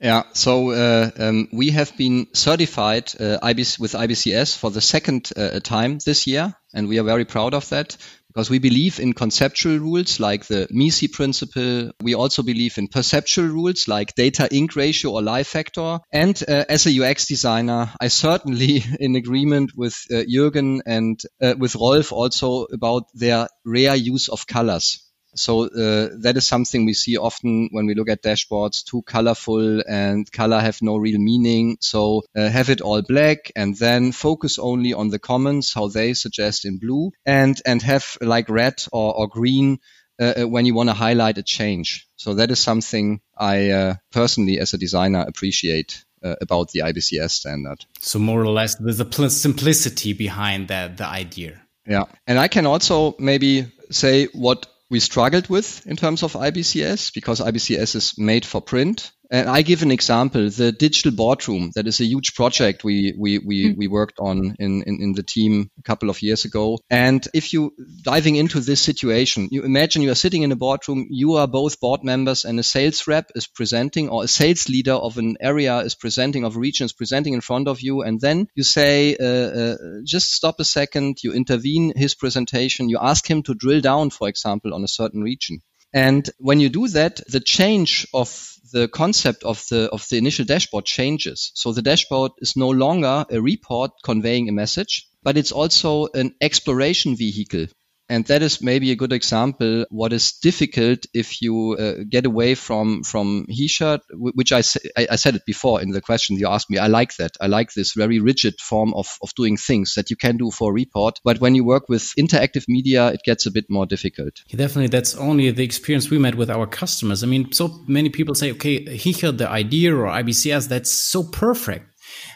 Yeah, 0.00 0.24
so 0.32 0.72
uh, 0.72 1.10
um, 1.18 1.48
we 1.52 1.70
have 1.70 1.96
been 1.96 2.26
certified 2.34 3.12
uh, 3.18 3.38
IBC, 3.42 3.78
with 3.78 3.92
IBCS 3.92 4.56
for 4.56 4.70
the 4.70 4.82
second 4.82 5.30
uh, 5.36 5.60
time 5.60 5.98
this 6.04 6.26
year, 6.26 6.54
and 6.74 6.86
we 6.86 6.98
are 6.98 7.04
very 7.04 7.24
proud 7.24 7.54
of 7.54 7.68
that 7.70 7.96
because 8.36 8.50
we 8.50 8.58
believe 8.58 9.00
in 9.00 9.14
conceptual 9.14 9.78
rules 9.78 10.20
like 10.20 10.44
the 10.44 10.68
MECE 10.70 11.08
principle. 11.10 11.90
We 12.02 12.14
also 12.14 12.42
believe 12.42 12.76
in 12.76 12.86
perceptual 12.86 13.46
rules 13.46 13.88
like 13.88 14.14
data 14.14 14.46
ink 14.54 14.76
ratio 14.76 15.12
or 15.12 15.22
lie 15.22 15.42
factor. 15.42 16.00
And 16.12 16.38
uh, 16.46 16.66
as 16.68 16.86
a 16.86 17.02
UX 17.02 17.28
designer, 17.28 17.90
I 17.98 18.08
certainly 18.08 18.84
in 19.00 19.16
agreement 19.16 19.70
with 19.74 19.96
uh, 20.10 20.16
Jürgen 20.28 20.82
and 20.84 21.18
uh, 21.40 21.54
with 21.58 21.76
Rolf 21.76 22.12
also 22.12 22.66
about 22.70 23.04
their 23.14 23.48
rare 23.64 23.96
use 23.96 24.28
of 24.28 24.46
colors. 24.46 25.05
So 25.36 25.64
uh, 25.64 26.08
that 26.20 26.36
is 26.36 26.46
something 26.46 26.84
we 26.84 26.94
see 26.94 27.16
often 27.16 27.68
when 27.70 27.86
we 27.86 27.94
look 27.94 28.08
at 28.08 28.22
dashboards, 28.22 28.84
too 28.84 29.02
colorful 29.02 29.82
and 29.86 30.30
color 30.30 30.60
have 30.60 30.82
no 30.82 30.96
real 30.96 31.18
meaning. 31.18 31.78
So 31.80 32.22
uh, 32.36 32.48
have 32.48 32.70
it 32.70 32.80
all 32.80 33.02
black 33.02 33.52
and 33.54 33.76
then 33.76 34.12
focus 34.12 34.58
only 34.58 34.94
on 34.94 35.08
the 35.08 35.18
commons, 35.18 35.72
how 35.72 35.88
they 35.88 36.14
suggest 36.14 36.64
in 36.64 36.78
blue 36.78 37.12
and, 37.24 37.60
and 37.64 37.82
have 37.82 38.16
like 38.20 38.48
red 38.48 38.82
or, 38.92 39.14
or 39.14 39.28
green 39.28 39.78
uh, 40.18 40.32
uh 40.38 40.48
when 40.48 40.64
you 40.64 40.74
want 40.74 40.88
to 40.88 40.94
highlight 40.94 41.38
a 41.38 41.42
change. 41.42 42.06
So 42.16 42.34
that 42.34 42.50
is 42.50 42.58
something 42.58 43.20
I 43.36 43.70
uh, 43.70 43.94
personally 44.12 44.58
as 44.58 44.72
a 44.72 44.78
designer 44.78 45.24
appreciate 45.28 46.04
uh, 46.24 46.36
about 46.40 46.70
the 46.70 46.80
IBCS 46.80 47.30
standard. 47.30 47.84
So 48.00 48.18
more 48.18 48.40
or 48.40 48.48
less, 48.48 48.76
there's 48.76 49.00
a 49.00 49.30
simplicity 49.30 50.12
behind 50.12 50.68
that 50.68 50.96
the 50.96 51.06
idea. 51.06 51.60
Yeah, 51.86 52.04
and 52.26 52.38
I 52.38 52.48
can 52.48 52.66
also 52.66 53.14
maybe 53.18 53.70
say 53.90 54.26
what 54.26 54.66
we 54.88 55.00
struggled 55.00 55.48
with 55.48 55.86
in 55.86 55.96
terms 55.96 56.22
of 56.22 56.34
IBCS 56.34 57.12
because 57.14 57.40
IBCS 57.40 57.96
is 57.96 58.18
made 58.18 58.44
for 58.44 58.60
print. 58.60 59.12
And 59.30 59.48
I 59.48 59.62
give 59.62 59.82
an 59.82 59.90
example, 59.90 60.48
the 60.50 60.72
digital 60.72 61.12
boardroom. 61.12 61.72
That 61.74 61.86
is 61.86 62.00
a 62.00 62.04
huge 62.04 62.34
project 62.34 62.84
we, 62.84 63.14
we, 63.18 63.38
we, 63.38 63.72
mm. 63.72 63.76
we 63.76 63.88
worked 63.88 64.18
on 64.18 64.56
in, 64.58 64.82
in, 64.82 64.98
in, 65.00 65.12
the 65.12 65.22
team 65.22 65.70
a 65.78 65.82
couple 65.82 66.10
of 66.10 66.22
years 66.22 66.44
ago. 66.44 66.78
And 66.90 67.26
if 67.34 67.52
you 67.52 67.72
diving 68.02 68.36
into 68.36 68.60
this 68.60 68.80
situation, 68.80 69.48
you 69.50 69.62
imagine 69.62 70.02
you 70.02 70.12
are 70.12 70.16
sitting 70.16 70.42
in 70.42 70.52
a 70.52 70.56
boardroom, 70.56 71.06
you 71.10 71.34
are 71.34 71.48
both 71.48 71.80
board 71.80 72.04
members 72.04 72.44
and 72.44 72.58
a 72.60 72.62
sales 72.62 73.06
rep 73.06 73.30
is 73.34 73.46
presenting 73.46 74.08
or 74.08 74.24
a 74.24 74.28
sales 74.28 74.68
leader 74.68 74.94
of 74.94 75.18
an 75.18 75.36
area 75.40 75.78
is 75.78 75.94
presenting 75.94 76.44
of 76.44 76.56
a 76.56 76.60
region 76.60 76.84
is 76.84 76.92
presenting 76.92 77.34
in 77.34 77.40
front 77.40 77.68
of 77.68 77.80
you. 77.80 78.02
And 78.02 78.20
then 78.20 78.48
you 78.54 78.62
say, 78.62 79.16
uh, 79.16 79.24
uh, 79.24 79.76
just 80.04 80.32
stop 80.32 80.60
a 80.60 80.64
second. 80.64 81.18
You 81.22 81.32
intervene 81.32 81.92
his 81.96 82.14
presentation. 82.14 82.88
You 82.88 82.98
ask 83.00 83.28
him 83.28 83.42
to 83.44 83.54
drill 83.54 83.80
down, 83.80 84.10
for 84.10 84.28
example, 84.28 84.74
on 84.74 84.84
a 84.84 84.88
certain 84.88 85.22
region. 85.22 85.62
And 85.92 86.28
when 86.38 86.60
you 86.60 86.68
do 86.68 86.88
that, 86.88 87.20
the 87.28 87.40
change 87.40 88.06
of 88.12 88.55
the 88.72 88.88
concept 88.88 89.44
of 89.44 89.64
the 89.68 89.88
of 89.90 90.08
the 90.08 90.16
initial 90.16 90.44
dashboard 90.44 90.84
changes. 90.84 91.52
So 91.54 91.72
the 91.72 91.82
dashboard 91.82 92.32
is 92.38 92.56
no 92.56 92.70
longer 92.70 93.24
a 93.30 93.40
report 93.40 93.90
conveying 94.02 94.48
a 94.48 94.52
message, 94.52 95.08
but 95.22 95.36
it's 95.36 95.52
also 95.52 96.08
an 96.14 96.34
exploration 96.40 97.16
vehicle 97.16 97.66
and 98.08 98.24
that 98.26 98.42
is 98.42 98.62
maybe 98.62 98.90
a 98.90 98.96
good 98.96 99.12
example 99.12 99.84
what 99.90 100.12
is 100.12 100.32
difficult 100.32 101.06
if 101.12 101.42
you 101.42 101.76
uh, 101.78 102.04
get 102.08 102.26
away 102.26 102.54
from 102.54 103.02
from 103.02 103.46
Hichert, 103.48 104.02
which 104.10 104.52
I, 104.52 104.62
I, 104.96 105.08
I 105.12 105.16
said 105.16 105.34
it 105.34 105.44
before 105.46 105.80
in 105.80 105.90
the 105.90 106.00
question 106.00 106.36
you 106.36 106.48
asked 106.48 106.70
me. 106.70 106.78
I 106.78 106.86
like 106.86 107.16
that. 107.16 107.32
I 107.40 107.46
like 107.46 107.72
this 107.72 107.92
very 107.92 108.20
rigid 108.20 108.60
form 108.60 108.94
of, 108.94 109.08
of 109.22 109.34
doing 109.34 109.56
things 109.56 109.94
that 109.94 110.10
you 110.10 110.16
can 110.16 110.36
do 110.36 110.50
for 110.50 110.70
a 110.70 110.74
report. 110.74 111.20
But 111.24 111.40
when 111.40 111.54
you 111.54 111.64
work 111.64 111.88
with 111.88 112.12
interactive 112.18 112.64
media, 112.68 113.08
it 113.08 113.20
gets 113.24 113.46
a 113.46 113.50
bit 113.50 113.66
more 113.68 113.86
difficult. 113.86 114.42
Yeah, 114.48 114.58
definitely. 114.58 114.88
That's 114.88 115.16
only 115.16 115.50
the 115.50 115.64
experience 115.64 116.10
we 116.10 116.18
met 116.18 116.34
with 116.34 116.50
our 116.50 116.66
customers. 116.66 117.22
I 117.22 117.26
mean, 117.26 117.52
so 117.52 117.84
many 117.86 118.08
people 118.08 118.34
say, 118.34 118.52
okay, 118.52 118.84
Hichert, 118.96 119.38
the 119.38 119.48
idea 119.48 119.94
or 119.94 120.06
IBCS, 120.06 120.68
that's 120.68 120.90
so 120.90 121.24
perfect. 121.24 121.86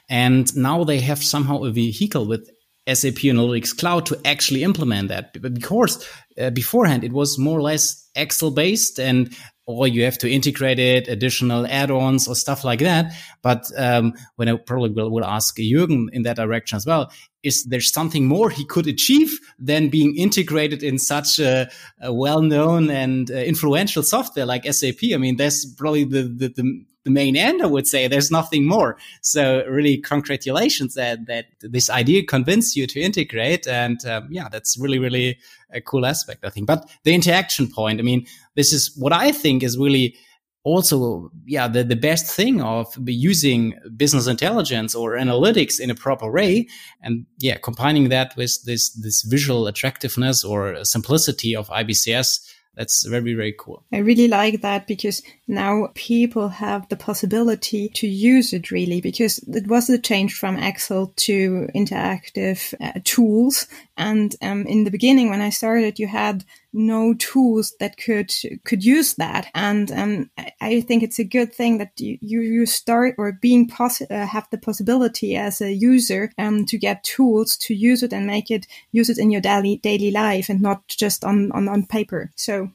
And 0.08 0.54
now 0.56 0.84
they 0.84 1.00
have 1.00 1.22
somehow 1.22 1.62
a 1.62 1.70
vehicle 1.70 2.26
with 2.26 2.50
SAP 2.94 3.22
Analytics 3.24 3.76
Cloud 3.76 4.06
to 4.06 4.20
actually 4.24 4.62
implement 4.62 5.08
that. 5.08 5.40
Because 5.40 6.06
uh, 6.40 6.50
beforehand 6.50 7.04
it 7.04 7.12
was 7.12 7.38
more 7.38 7.58
or 7.58 7.62
less 7.62 8.08
Excel 8.14 8.50
based 8.50 8.98
and 8.98 9.34
or 9.66 9.86
you 9.86 10.04
have 10.04 10.18
to 10.18 10.30
integrate 10.30 10.78
it, 10.78 11.08
additional 11.08 11.66
add-ons 11.66 12.26
or 12.26 12.34
stuff 12.34 12.64
like 12.64 12.80
that. 12.80 13.12
But 13.42 13.66
um, 13.76 14.14
when 14.36 14.48
I 14.48 14.56
probably 14.56 14.90
will, 14.90 15.10
will 15.10 15.24
ask 15.24 15.56
Jürgen 15.56 16.08
in 16.12 16.22
that 16.22 16.36
direction 16.36 16.76
as 16.76 16.86
well, 16.86 17.12
is 17.42 17.64
there 17.64 17.80
something 17.80 18.26
more 18.26 18.50
he 18.50 18.64
could 18.64 18.86
achieve 18.86 19.38
than 19.58 19.88
being 19.88 20.16
integrated 20.16 20.82
in 20.82 20.98
such 20.98 21.38
a, 21.38 21.70
a 22.00 22.12
well-known 22.12 22.90
and 22.90 23.30
uh, 23.30 23.34
influential 23.34 24.02
software 24.02 24.46
like 24.46 24.64
SAP? 24.64 24.98
I 25.14 25.16
mean, 25.18 25.36
that's 25.36 25.64
probably 25.64 26.04
the, 26.04 26.22
the, 26.22 26.48
the 26.48 26.84
the 27.10 27.20
main 27.20 27.36
end, 27.36 27.62
I 27.62 27.66
would 27.66 27.86
say. 27.86 28.08
There's 28.08 28.30
nothing 28.30 28.66
more. 28.66 28.96
So 29.22 29.64
really, 29.68 29.98
congratulations 29.98 30.94
that 30.94 31.26
that 31.26 31.46
this 31.60 31.90
idea 31.90 32.24
convinced 32.24 32.76
you 32.76 32.86
to 32.86 33.00
integrate, 33.00 33.66
and 33.66 34.04
um, 34.06 34.28
yeah, 34.30 34.48
that's 34.50 34.78
really 34.78 34.98
really 34.98 35.38
a 35.72 35.80
cool 35.80 36.06
aspect, 36.06 36.44
I 36.44 36.50
think. 36.50 36.66
But 36.66 36.88
the 37.04 37.14
interaction 37.14 37.68
point, 37.70 38.00
I 38.00 38.02
mean, 38.02 38.26
this 38.56 38.72
is 38.72 38.94
what 38.96 39.12
I 39.12 39.32
think 39.32 39.62
is 39.62 39.78
really 39.78 40.16
also 40.62 41.30
yeah 41.46 41.66
the, 41.66 41.82
the 41.82 41.96
best 41.96 42.26
thing 42.26 42.60
of 42.60 42.94
using 43.06 43.74
business 43.96 44.26
intelligence 44.26 44.94
or 44.94 45.16
analytics 45.16 45.80
in 45.80 45.88
a 45.90 45.94
proper 45.94 46.30
way 46.30 46.68
and 47.02 47.24
yeah 47.38 47.56
combining 47.56 48.10
that 48.10 48.36
with 48.36 48.62
this 48.64 48.90
this 48.90 49.22
visual 49.22 49.66
attractiveness 49.66 50.44
or 50.44 50.84
simplicity 50.84 51.56
of 51.56 51.68
ibcs 51.70 52.40
that's 52.76 53.06
very 53.06 53.34
very 53.34 53.54
cool. 53.58 53.82
I 53.92 53.98
really 53.98 54.28
like 54.28 54.62
that 54.62 54.86
because 54.86 55.22
now 55.48 55.88
people 55.94 56.48
have 56.48 56.88
the 56.88 56.96
possibility 56.96 57.88
to 57.90 58.06
use 58.06 58.52
it 58.52 58.70
really 58.70 59.00
because 59.00 59.38
it 59.38 59.66
was 59.66 59.90
a 59.90 59.98
change 59.98 60.34
from 60.34 60.56
excel 60.56 61.12
to 61.16 61.68
interactive 61.74 62.74
uh, 62.80 63.00
tools. 63.04 63.66
And 63.96 64.34
um, 64.40 64.66
in 64.66 64.84
the 64.84 64.90
beginning 64.90 65.30
when 65.30 65.42
i 65.42 65.50
started 65.50 65.98
you 65.98 66.06
had 66.06 66.44
no 66.72 67.14
tools 67.14 67.74
that 67.80 67.96
could 67.96 68.32
could 68.64 68.84
use 68.84 69.14
that. 69.14 69.48
And 69.54 69.90
um, 69.92 70.30
i 70.60 70.80
think 70.80 71.02
it's 71.02 71.18
a 71.18 71.24
good 71.24 71.52
thing 71.52 71.78
that 71.78 71.92
you 71.98 72.18
you 72.20 72.66
start 72.66 73.14
or 73.18 73.32
being 73.32 73.68
poss- 73.68 74.02
uh, 74.02 74.26
have 74.26 74.48
the 74.50 74.58
possibility 74.58 75.36
as 75.36 75.60
a 75.60 75.72
user 75.72 76.30
um, 76.38 76.64
to 76.66 76.78
get 76.78 77.04
tools 77.04 77.56
to 77.56 77.74
use 77.74 78.02
it 78.02 78.12
and 78.12 78.26
make 78.26 78.50
it 78.50 78.66
use 78.92 79.10
it 79.10 79.18
in 79.18 79.30
your 79.30 79.40
daily 79.40 79.78
daily 79.78 80.10
life 80.10 80.48
and 80.48 80.60
not 80.60 80.86
just 80.88 81.24
on 81.24 81.50
on, 81.52 81.68
on 81.68 81.86
paper. 81.86 82.30
So 82.36 82.70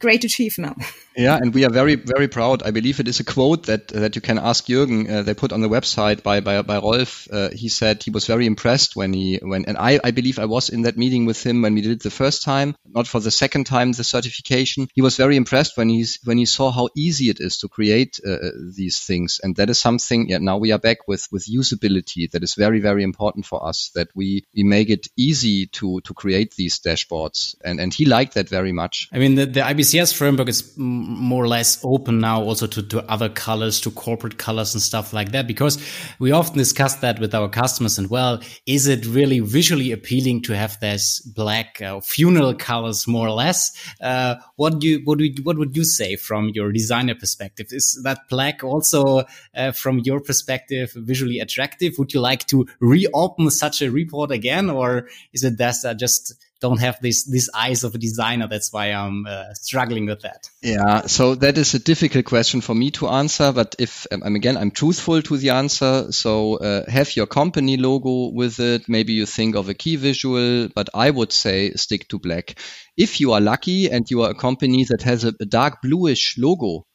great 0.00 0.24
achievement. 0.24 0.82
yeah, 1.16 1.36
and 1.36 1.54
we 1.54 1.64
are 1.64 1.70
very, 1.70 1.94
very 1.94 2.28
proud. 2.28 2.62
I 2.62 2.70
believe 2.70 2.98
it 2.98 3.08
is 3.08 3.20
a 3.20 3.24
quote 3.24 3.66
that 3.66 3.88
that 3.88 4.16
you 4.16 4.22
can 4.22 4.38
ask 4.38 4.66
Jürgen. 4.66 5.08
Uh, 5.08 5.22
they 5.22 5.34
put 5.34 5.52
on 5.52 5.60
the 5.60 5.68
website 5.68 6.22
by 6.22 6.40
by, 6.40 6.62
by 6.62 6.78
Rolf. 6.78 7.28
Uh, 7.30 7.50
he 7.50 7.68
said 7.68 8.02
he 8.02 8.10
was 8.10 8.26
very 8.26 8.46
impressed 8.46 8.96
when 8.96 9.12
he 9.12 9.38
when 9.42 9.66
and 9.66 9.76
I 9.76 10.00
I 10.02 10.10
believe 10.10 10.38
I 10.38 10.46
was 10.46 10.68
in 10.70 10.82
that 10.82 10.96
meeting 10.96 11.26
with 11.26 11.44
him 11.44 11.62
when 11.62 11.74
we 11.74 11.82
did 11.82 11.92
it 11.92 12.02
the 12.02 12.10
first 12.10 12.42
time, 12.42 12.74
not 12.86 13.06
for 13.06 13.20
the 13.20 13.30
second 13.30 13.64
time 13.64 13.92
the 13.92 14.04
certification. 14.04 14.88
He 14.94 15.02
was 15.02 15.16
very 15.16 15.36
impressed 15.36 15.76
when 15.76 15.88
he's 15.88 16.18
when 16.24 16.38
he 16.38 16.46
saw 16.46 16.70
how 16.70 16.88
easy 16.96 17.28
it 17.30 17.40
is 17.40 17.58
to 17.58 17.68
create 17.68 18.18
uh, 18.26 18.50
these 18.74 18.98
things, 19.00 19.40
and 19.42 19.56
that 19.56 19.70
is 19.70 19.78
something. 19.78 20.28
Yeah, 20.28 20.38
now 20.38 20.58
we 20.58 20.72
are 20.72 20.78
back 20.78 21.06
with 21.06 21.28
with 21.30 21.46
usability. 21.46 22.30
That 22.30 22.42
is 22.42 22.54
very 22.54 22.80
very 22.80 23.02
important 23.02 23.46
for 23.46 23.66
us. 23.66 23.90
That 23.94 24.08
we 24.14 24.44
we 24.56 24.62
make 24.64 24.90
it 24.90 25.08
easy 25.16 25.66
to 25.78 26.00
to 26.02 26.14
create 26.14 26.54
these 26.54 26.80
dashboards, 26.80 27.54
and 27.64 27.80
and 27.80 27.92
he 27.92 28.06
liked 28.06 28.34
that 28.34 28.48
very 28.48 28.72
much. 28.72 29.08
I 29.12 29.18
mean 29.18 29.34
the 29.34 29.46
the 29.46 29.60
IBC 29.60 29.89
IBCS 29.90 30.14
framework 30.14 30.48
is 30.48 30.72
more 30.76 31.42
or 31.42 31.48
less 31.48 31.80
open 31.82 32.20
now 32.20 32.42
also 32.42 32.66
to, 32.66 32.82
to 32.82 33.10
other 33.10 33.28
colors, 33.28 33.80
to 33.80 33.90
corporate 33.90 34.38
colors 34.38 34.72
and 34.74 34.82
stuff 34.82 35.12
like 35.12 35.32
that, 35.32 35.46
because 35.46 35.78
we 36.18 36.30
often 36.30 36.56
discuss 36.56 36.96
that 36.96 37.18
with 37.18 37.34
our 37.34 37.48
customers. 37.48 37.98
And 37.98 38.08
well, 38.08 38.40
is 38.66 38.86
it 38.86 39.04
really 39.06 39.40
visually 39.40 39.90
appealing 39.90 40.42
to 40.42 40.56
have 40.56 40.78
this 40.80 41.20
black 41.20 41.82
uh, 41.82 42.00
funeral 42.00 42.54
colors 42.54 43.08
more 43.08 43.26
or 43.26 43.32
less? 43.32 43.72
Uh, 44.00 44.36
what 44.56 44.78
do 44.78 44.88
you, 44.88 45.00
what 45.04 45.18
would, 45.18 45.44
what 45.44 45.58
would 45.58 45.76
you 45.76 45.84
say 45.84 46.16
from 46.16 46.50
your 46.54 46.70
designer 46.70 47.14
perspective? 47.14 47.66
Is 47.70 48.00
that 48.04 48.28
black 48.28 48.62
also 48.62 49.24
uh, 49.56 49.72
from 49.72 49.98
your 50.00 50.20
perspective 50.20 50.92
visually 50.94 51.40
attractive? 51.40 51.94
Would 51.98 52.14
you 52.14 52.20
like 52.20 52.46
to 52.46 52.66
reopen 52.78 53.50
such 53.50 53.82
a 53.82 53.90
report 53.90 54.30
again, 54.30 54.70
or 54.70 55.08
is 55.32 55.42
it 55.42 55.58
that 55.58 55.76
uh, 55.84 55.94
just 55.94 56.34
don't 56.60 56.80
have 56.80 56.98
these 57.00 57.24
these 57.24 57.48
eyes 57.54 57.84
of 57.84 57.94
a 57.94 57.98
designer. 57.98 58.46
That's 58.46 58.72
why 58.72 58.86
I'm 58.86 59.26
uh, 59.26 59.54
struggling 59.54 60.06
with 60.06 60.22
that. 60.22 60.48
Yeah, 60.62 61.06
so 61.06 61.34
that 61.36 61.58
is 61.58 61.74
a 61.74 61.78
difficult 61.78 62.26
question 62.26 62.60
for 62.60 62.74
me 62.74 62.90
to 62.92 63.08
answer. 63.08 63.52
But 63.52 63.76
if 63.78 64.06
um, 64.12 64.22
I'm 64.24 64.36
again, 64.36 64.56
I'm 64.56 64.70
truthful 64.70 65.22
to 65.22 65.36
the 65.36 65.50
answer. 65.50 66.12
So 66.12 66.56
uh, 66.56 66.90
have 66.90 67.16
your 67.16 67.26
company 67.26 67.76
logo 67.76 68.30
with 68.32 68.60
it. 68.60 68.88
Maybe 68.88 69.14
you 69.14 69.26
think 69.26 69.56
of 69.56 69.68
a 69.68 69.74
key 69.74 69.96
visual, 69.96 70.68
but 70.74 70.88
I 70.94 71.10
would 71.10 71.32
say 71.32 71.72
stick 71.72 72.08
to 72.08 72.18
black. 72.18 72.58
If 72.96 73.20
you 73.20 73.32
are 73.32 73.40
lucky 73.40 73.90
and 73.90 74.10
you 74.10 74.22
are 74.22 74.30
a 74.30 74.34
company 74.34 74.84
that 74.90 75.02
has 75.02 75.24
a, 75.24 75.32
a 75.40 75.46
dark 75.46 75.80
bluish 75.82 76.36
logo, 76.38 76.86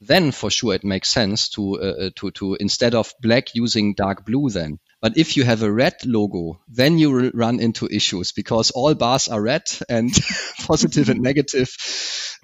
then 0.00 0.32
for 0.32 0.50
sure 0.50 0.74
it 0.74 0.84
makes 0.84 1.08
sense 1.08 1.48
to 1.50 1.80
uh, 1.80 1.84
uh 1.84 2.10
to 2.16 2.30
to 2.32 2.56
instead 2.60 2.94
of 2.94 3.14
black 3.22 3.54
using 3.54 3.94
dark 3.94 4.26
blue 4.26 4.50
then 4.50 4.78
but 5.04 5.18
if 5.18 5.36
you 5.36 5.44
have 5.44 5.62
a 5.62 5.70
red 5.70 5.96
logo, 6.06 6.62
then 6.66 6.96
you 6.96 7.10
will 7.10 7.30
run 7.34 7.60
into 7.60 7.86
issues 7.86 8.32
because 8.32 8.70
all 8.70 8.94
bars 8.94 9.28
are 9.28 9.42
red 9.42 9.64
and 9.86 10.10
positive 10.66 11.10
and 11.10 11.20
negative. 11.20 11.76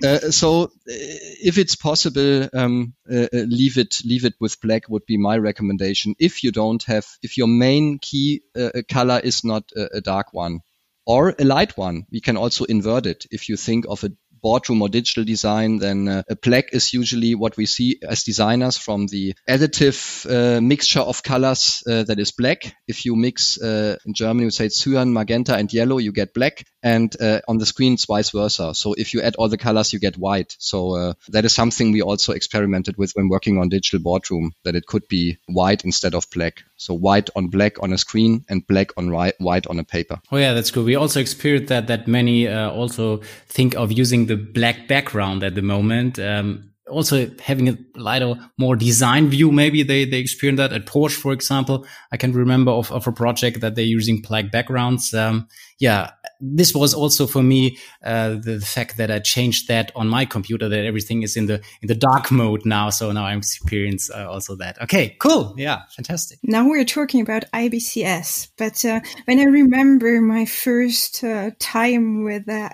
Uh, 0.05 0.31
so 0.31 0.65
uh, 0.65 0.69
if 0.85 1.57
it's 1.57 1.75
possible, 1.75 2.51
um, 2.53 2.93
uh, 3.11 3.29
uh, 3.33 3.47
leave 3.49 3.79
it 3.79 4.03
leave 4.05 4.27
it 4.27 4.35
with 4.41 4.61
black 4.61 4.91
would 4.91 5.07
be 5.07 5.17
my 5.17 5.39
recommendation. 5.39 6.15
If 6.19 6.45
you 6.45 6.53
don't 6.53 6.83
have, 6.83 7.07
if 7.23 7.39
your 7.39 7.49
main 7.49 7.99
key 7.99 8.43
uh, 8.55 8.83
color 8.91 9.23
is 9.25 9.43
not 9.43 9.65
a, 9.75 9.97
a 9.97 10.01
dark 10.03 10.35
one 10.35 10.61
or 11.07 11.35
a 11.39 11.45
light 11.45 11.79
one, 11.79 12.05
we 12.13 12.21
can 12.21 12.37
also 12.37 12.67
invert 12.67 13.07
it. 13.07 13.25
If 13.31 13.49
you 13.49 13.57
think 13.57 13.87
of 13.89 14.05
a 14.05 14.11
boardroom 14.43 14.83
or 14.83 14.89
digital 14.89 15.25
design, 15.25 15.79
then 15.79 16.09
uh, 16.09 16.23
a 16.29 16.37
black 16.37 16.73
is 16.73 16.93
usually 16.93 17.35
what 17.35 17.57
we 17.57 17.67
see 17.67 17.99
as 18.07 18.25
designers 18.25 18.77
from 18.77 19.07
the 19.07 19.35
additive 19.49 20.27
uh, 20.31 20.61
mixture 20.61 21.01
of 21.01 21.23
colors 21.23 21.83
uh, 21.87 22.03
that 22.05 22.19
is 22.19 22.33
black. 22.33 22.75
If 22.87 23.05
you 23.05 23.17
mix 23.17 23.61
uh, 23.61 23.97
in 24.07 24.15
Germany, 24.15 24.45
you 24.45 24.51
say 24.51 24.69
cyan, 24.69 25.13
magenta, 25.13 25.57
and 25.57 25.73
yellow, 25.73 25.99
you 25.99 26.13
get 26.13 26.35
black. 26.35 26.65
And 26.83 27.15
uh, 27.21 27.41
on 27.47 27.59
the 27.59 27.67
screen, 27.67 27.95
it's 27.95 28.07
vice 28.07 28.31
versa. 28.31 28.75
So 28.75 28.95
if 28.95 29.13
you 29.13 29.21
add 29.21 29.37
all 29.37 29.49
the 29.49 29.59
colors, 29.59 29.93
you 29.93 29.99
get 29.99 30.17
white. 30.17 30.57
So 30.59 30.97
uh, 30.97 31.13
that 31.29 31.45
is 31.45 31.55
something 31.55 31.93
we 31.93 32.03
also 32.03 32.33
experimented 32.33 32.97
with 32.97 33.13
when 33.13 33.29
working 33.29 33.59
on 33.59 33.69
digital 33.69 34.01
boardroom, 34.01 34.53
that 34.65 34.75
it 34.75 34.87
could 34.87 35.07
be 35.09 35.39
white 35.47 35.85
instead 35.85 36.15
of 36.15 36.27
black. 36.31 36.63
So 36.77 36.95
white 36.95 37.29
on 37.37 37.49
black 37.49 37.83
on 37.83 37.93
a 37.93 37.99
screen 37.99 38.45
and 38.49 38.67
black 38.67 38.91
on 38.97 39.11
white 39.11 39.67
on 39.67 39.79
a 39.79 39.85
paper. 39.85 40.21
Oh 40.33 40.39
yeah, 40.39 40.55
that's 40.55 40.71
good. 40.71 40.87
We 40.87 40.95
also 40.95 41.21
experienced 41.21 41.69
that 41.69 41.89
that 41.89 42.09
many 42.09 42.49
uh, 42.49 42.71
also 42.71 43.19
think 43.49 43.75
of 43.75 43.93
using 43.93 44.27
the 44.27 44.37
black 44.37 44.89
background 44.89 45.43
at 45.43 45.55
the 45.55 45.63
moment. 45.63 46.19
Um, 46.19 46.71
also 46.91 47.31
having 47.41 47.69
a 47.69 47.79
lighter, 47.95 48.35
more 48.59 48.77
design 48.77 49.29
view. 49.29 49.53
Maybe 49.53 49.83
they, 49.83 50.05
they 50.05 50.19
experience 50.19 50.59
that 50.59 50.73
at 50.73 50.87
Porsche, 50.87 51.17
for 51.17 51.33
example. 51.33 51.87
I 52.13 52.17
can 52.17 52.33
remember 52.33 52.73
of, 52.73 52.91
of 52.93 53.07
a 53.07 53.13
project 53.13 53.61
that 53.61 53.75
they're 53.75 53.85
using 53.85 54.21
black 54.21 54.51
backgrounds. 54.51 55.15
Um, 55.15 55.49
yeah, 55.81 56.11
this 56.41 56.75
was 56.75 56.95
also 56.95 57.27
for 57.27 57.43
me 57.43 57.79
uh, 58.05 58.31
the, 58.31 58.59
the, 58.59 58.67
fact 58.67 58.99
that 58.99 59.11
I 59.11 59.19
changed 59.19 59.69
that 59.69 59.91
on 59.97 60.09
my 60.09 60.25
computer 60.25 60.69
that 60.69 60.85
everything 60.85 61.23
is 61.23 61.37
in 61.37 61.47
the 61.47 61.63
in 61.83 61.89
the 61.89 61.95
dark 61.95 62.31
mode 62.31 62.65
now. 62.65 62.91
So 62.91 63.13
now 63.13 63.25
I'm 63.25 63.39
experiencing 63.39 64.15
uh, 64.15 64.31
also 64.31 64.57
that. 64.57 64.81
Okay, 64.83 65.17
cool. 65.19 65.55
Yeah, 65.57 65.83
fantastic. 65.91 66.39
Now 66.43 66.69
we're 66.69 66.85
talking 66.85 67.23
about 67.23 67.45
IBCS, 67.53 68.51
but 68.59 68.85
uh, 68.85 69.01
when 69.25 69.41
I 69.41 69.45
remember 69.45 70.21
my 70.21 70.45
first 70.45 71.25
uh, 71.25 71.51
time 71.59 72.25
with 72.25 72.49
uh, 72.49 72.69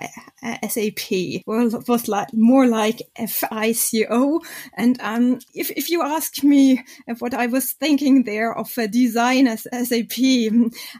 SAP, 0.67 1.43
well, 1.45 1.69
was 1.87 2.07
like 2.07 2.33
more 2.33 2.67
like 2.67 3.01
FICO. 3.17 4.39
And 4.75 4.99
um, 5.01 5.39
if 5.53 5.71
if 5.71 5.89
you 5.89 6.03
ask 6.03 6.43
me 6.43 6.83
what 7.19 7.33
I 7.33 7.47
was 7.47 7.71
thinking 7.71 8.23
there 8.23 8.53
of 8.53 8.77
a 8.77 8.87
design 8.87 9.47
as 9.47 9.63
SAP, 9.71 10.19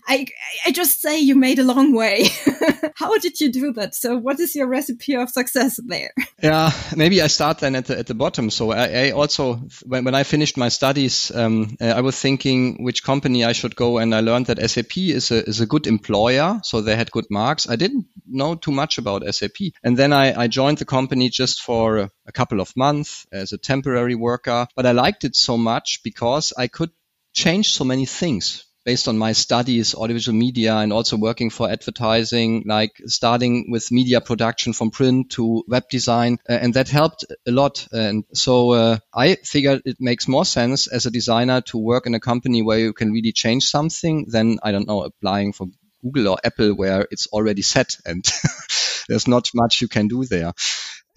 I 0.08 0.26
I 0.66 0.72
just 0.72 1.02
say 1.02 1.20
you 1.20 1.36
made 1.36 1.60
a 1.60 1.64
long 1.64 1.97
way. 1.98 2.30
How 2.96 3.18
did 3.18 3.40
you 3.42 3.52
do 3.52 3.74
that? 3.74 3.96
So 3.96 4.18
what 4.18 4.40
is 4.40 4.56
your 4.56 4.68
recipe 4.68 5.16
of 5.16 5.30
success 5.30 5.80
there? 5.86 6.12
Yeah, 6.42 6.72
maybe 6.96 7.22
I 7.22 7.28
start 7.28 7.60
then 7.60 7.76
at 7.76 7.86
the, 7.86 7.98
at 7.98 8.08
the 8.08 8.14
bottom. 8.14 8.50
So 8.50 8.72
I, 8.72 9.08
I 9.08 9.12
also, 9.12 9.56
when, 9.86 10.04
when 10.06 10.16
I 10.16 10.24
finished 10.24 10.58
my 10.58 10.70
studies, 10.70 11.32
um, 11.36 11.78
uh, 11.82 11.86
I 11.86 12.02
was 12.02 12.20
thinking 12.20 12.84
which 12.84 13.04
company 13.04 13.44
I 13.44 13.54
should 13.54 13.76
go. 13.76 13.98
And 13.98 14.14
I 14.14 14.22
learned 14.22 14.46
that 14.46 14.70
SAP 14.70 14.98
is 14.98 15.32
a, 15.32 15.44
is 15.50 15.60
a 15.60 15.66
good 15.66 15.88
employer. 15.88 16.60
So 16.64 16.82
they 16.82 16.96
had 16.96 17.12
good 17.12 17.26
marks. 17.30 17.68
I 17.70 17.76
didn't 17.76 18.06
know 18.28 18.56
too 18.56 18.72
much 18.72 18.98
about 18.98 19.26
SAP. 19.34 19.58
And 19.84 19.98
then 19.98 20.14
I, 20.14 20.44
I 20.44 20.48
joined 20.48 20.78
the 20.78 20.86
company 20.86 21.30
just 21.30 21.62
for 21.62 21.98
a, 21.98 22.12
a 22.28 22.32
couple 22.32 22.62
of 22.62 22.76
months 22.78 23.26
as 23.32 23.52
a 23.52 23.58
temporary 23.58 24.16
worker. 24.16 24.68
But 24.76 24.86
I 24.86 24.92
liked 24.92 25.24
it 25.24 25.36
so 25.36 25.58
much 25.58 26.02
because 26.04 26.54
I 26.58 26.68
could 26.68 26.92
change 27.34 27.72
so 27.72 27.84
many 27.84 28.06
things 28.06 28.67
based 28.88 29.10
on 29.10 29.18
my 29.18 29.34
studies, 29.34 29.94
audiovisual 29.96 30.38
media, 30.38 30.74
and 30.78 30.94
also 30.94 31.18
working 31.18 31.50
for 31.50 31.70
advertising, 31.70 32.64
like 32.66 33.02
starting 33.06 33.70
with 33.70 33.92
media 33.92 34.22
production 34.22 34.72
from 34.72 34.92
print 34.92 35.30
to 35.30 35.62
web 35.68 35.84
design. 35.90 36.38
Uh, 36.50 36.54
and 36.54 36.74
that 36.74 36.88
helped 36.88 37.26
a 37.46 37.52
lot. 37.52 37.86
And 37.92 38.24
so 38.34 38.72
uh, 38.72 39.00
I 39.14 39.36
figured 39.44 39.82
it 39.84 39.98
makes 40.00 40.30
more 40.30 40.46
sense 40.46 40.88
as 40.88 41.06
a 41.06 41.12
designer 41.12 41.60
to 41.64 41.78
work 41.78 42.08
in 42.08 42.16
a 42.16 42.22
company 42.22 42.62
where 42.62 42.80
you 42.80 42.94
can 42.94 43.12
really 43.12 43.34
change 43.34 43.66
something 43.66 44.28
than, 44.30 44.58
I 44.64 44.72
don't 44.72 44.88
know, 44.88 45.04
applying 45.04 45.52
for 45.52 45.68
Google 46.02 46.30
or 46.30 46.38
Apple 46.42 46.74
where 46.74 47.06
it's 47.12 47.28
already 47.28 47.64
set 47.64 47.98
and 48.06 48.24
there's 49.10 49.28
not 49.28 49.50
much 49.54 49.82
you 49.82 49.90
can 49.90 50.08
do 50.08 50.24
there. 50.24 50.54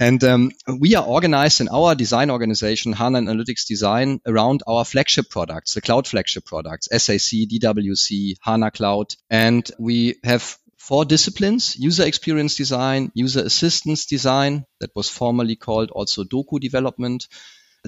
And 0.00 0.24
um, 0.24 0.50
we 0.66 0.94
are 0.94 1.04
organized 1.04 1.60
in 1.60 1.68
our 1.68 1.94
design 1.94 2.30
organization, 2.30 2.94
HANA 2.94 3.20
Analytics 3.20 3.66
Design, 3.66 4.22
around 4.26 4.62
our 4.66 4.82
flagship 4.86 5.28
products, 5.28 5.74
the 5.74 5.82
cloud 5.82 6.08
flagship 6.08 6.46
products, 6.46 6.88
SAC, 6.90 7.46
DWC, 7.46 8.36
HANA 8.40 8.70
Cloud. 8.70 9.14
And 9.28 9.70
we 9.78 10.16
have 10.24 10.56
four 10.78 11.04
disciplines, 11.04 11.76
user 11.78 12.06
experience 12.06 12.56
design, 12.56 13.12
user 13.14 13.40
assistance 13.40 14.06
design, 14.06 14.64
that 14.80 14.90
was 14.96 15.10
formerly 15.10 15.54
called 15.56 15.90
also 15.90 16.24
Doku 16.24 16.58
development, 16.58 17.28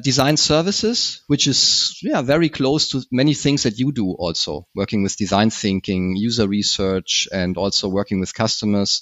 design 0.02 0.36
services, 0.36 1.22
which 1.28 1.46
is 1.46 1.98
yeah 2.02 2.22
very 2.22 2.48
close 2.48 2.88
to 2.88 3.02
many 3.10 3.34
things 3.34 3.62
that 3.62 3.78
you 3.78 3.90
do 3.90 4.12
also, 4.12 4.66
working 4.74 5.02
with 5.02 5.16
design 5.16 5.48
thinking, 5.48 6.16
user 6.16 6.46
research, 6.46 7.26
and 7.32 7.56
also 7.56 7.88
working 7.88 8.20
with 8.20 8.34
customers 8.34 9.00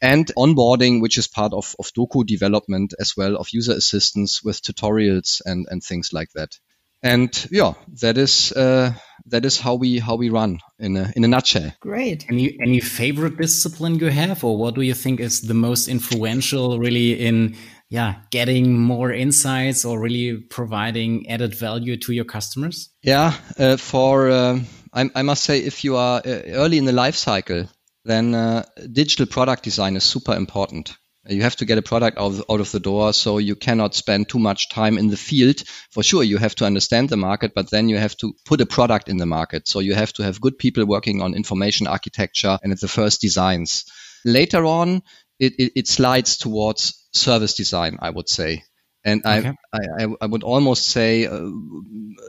and 0.00 0.26
onboarding, 0.36 1.00
which 1.00 1.18
is 1.18 1.28
part 1.28 1.52
of, 1.52 1.74
of 1.78 1.92
Doku 1.92 2.24
development 2.26 2.94
as 2.98 3.16
well 3.16 3.36
of 3.36 3.48
user 3.52 3.72
assistance 3.72 4.42
with 4.42 4.62
tutorials 4.62 5.42
and, 5.44 5.66
and 5.70 5.82
things 5.82 6.12
like 6.12 6.30
that. 6.34 6.58
And 7.02 7.48
yeah, 7.50 7.72
that 8.02 8.18
is 8.18 8.52
uh, 8.52 8.92
that 9.26 9.46
is 9.46 9.58
how 9.58 9.74
we 9.76 9.98
how 9.98 10.16
we 10.16 10.28
run 10.28 10.60
in 10.78 10.98
a 10.98 11.10
in 11.16 11.24
a 11.24 11.28
nutshell. 11.28 11.72
Great. 11.80 12.26
Any 12.28 12.58
any 12.60 12.80
favorite 12.80 13.38
discipline 13.38 13.98
you 13.98 14.08
have, 14.08 14.44
or 14.44 14.58
what 14.58 14.74
do 14.74 14.82
you 14.82 14.92
think 14.92 15.18
is 15.18 15.40
the 15.40 15.54
most 15.54 15.88
influential, 15.88 16.78
really, 16.78 17.12
in 17.12 17.56
yeah 17.88 18.16
getting 18.30 18.78
more 18.78 19.10
insights 19.12 19.86
or 19.86 19.98
really 19.98 20.36
providing 20.36 21.26
added 21.30 21.54
value 21.54 21.96
to 21.96 22.12
your 22.12 22.26
customers? 22.26 22.90
Yeah, 23.02 23.32
uh, 23.58 23.78
for 23.78 24.30
um, 24.30 24.66
I, 24.92 25.08
I, 25.14 25.22
must 25.22 25.44
say, 25.44 25.60
if 25.60 25.84
you 25.84 25.96
are 25.96 26.18
uh, 26.18 26.42
early 26.48 26.76
in 26.76 26.84
the 26.84 26.92
life 26.92 27.14
cycle, 27.14 27.66
then 28.04 28.34
uh, 28.34 28.64
digital 28.90 29.26
product 29.26 29.62
design 29.62 29.96
is 29.96 30.04
super 30.04 30.34
important. 30.34 30.96
You 31.28 31.42
have 31.42 31.56
to 31.56 31.66
get 31.66 31.76
a 31.76 31.82
product 31.82 32.16
out 32.16 32.32
of, 32.32 32.44
out 32.50 32.60
of 32.60 32.72
the 32.72 32.80
door, 32.80 33.12
so 33.12 33.36
you 33.36 33.54
cannot 33.54 33.94
spend 33.94 34.28
too 34.28 34.38
much 34.38 34.70
time 34.70 34.96
in 34.96 35.08
the 35.08 35.18
field. 35.18 35.62
For 35.90 36.02
sure, 36.02 36.22
you 36.22 36.38
have 36.38 36.54
to 36.56 36.64
understand 36.64 37.10
the 37.10 37.18
market, 37.18 37.52
but 37.54 37.70
then 37.70 37.90
you 37.90 37.98
have 37.98 38.16
to 38.18 38.32
put 38.46 38.62
a 38.62 38.66
product 38.66 39.08
in 39.10 39.18
the 39.18 39.26
market. 39.26 39.68
So 39.68 39.80
you 39.80 39.94
have 39.94 40.14
to 40.14 40.22
have 40.22 40.40
good 40.40 40.56
people 40.56 40.86
working 40.86 41.20
on 41.20 41.34
information 41.34 41.86
architecture 41.86 42.58
and 42.62 42.72
at 42.72 42.80
the 42.80 42.88
first 42.88 43.20
designs. 43.20 43.84
Later 44.24 44.64
on, 44.64 45.02
it, 45.38 45.54
it, 45.58 45.72
it 45.76 45.88
slides 45.88 46.38
towards 46.38 47.08
service 47.12 47.54
design, 47.54 47.98
I 48.00 48.08
would 48.08 48.28
say. 48.28 48.64
And 49.04 49.24
okay. 49.24 49.52
I, 49.72 49.78
I, 49.98 50.06
I 50.22 50.26
would 50.26 50.42
almost 50.42 50.88
say, 50.88 51.26
uh, 51.26 51.50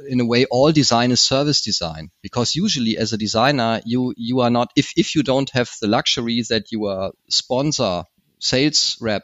in 0.08 0.19
a 0.19 0.25
way, 0.25 0.45
all 0.45 0.71
design 0.71 1.12
is 1.12 1.21
service 1.21 1.62
design 1.62 2.10
because 2.21 2.56
usually 2.56 2.97
as 2.97 3.13
a 3.13 3.17
designer, 3.17 3.82
you, 3.86 4.13
you 4.17 4.41
are 4.41 4.49
not, 4.49 4.71
if, 4.75 4.93
if 4.95 5.15
you 5.15 5.23
don't 5.23 5.49
have 5.51 5.69
the 5.82 5.88
luxury 5.88 6.43
that 6.49 6.71
you 6.71 6.86
are 6.86 7.12
sponsor, 7.30 8.04
sales 8.39 8.97
rep, 9.01 9.23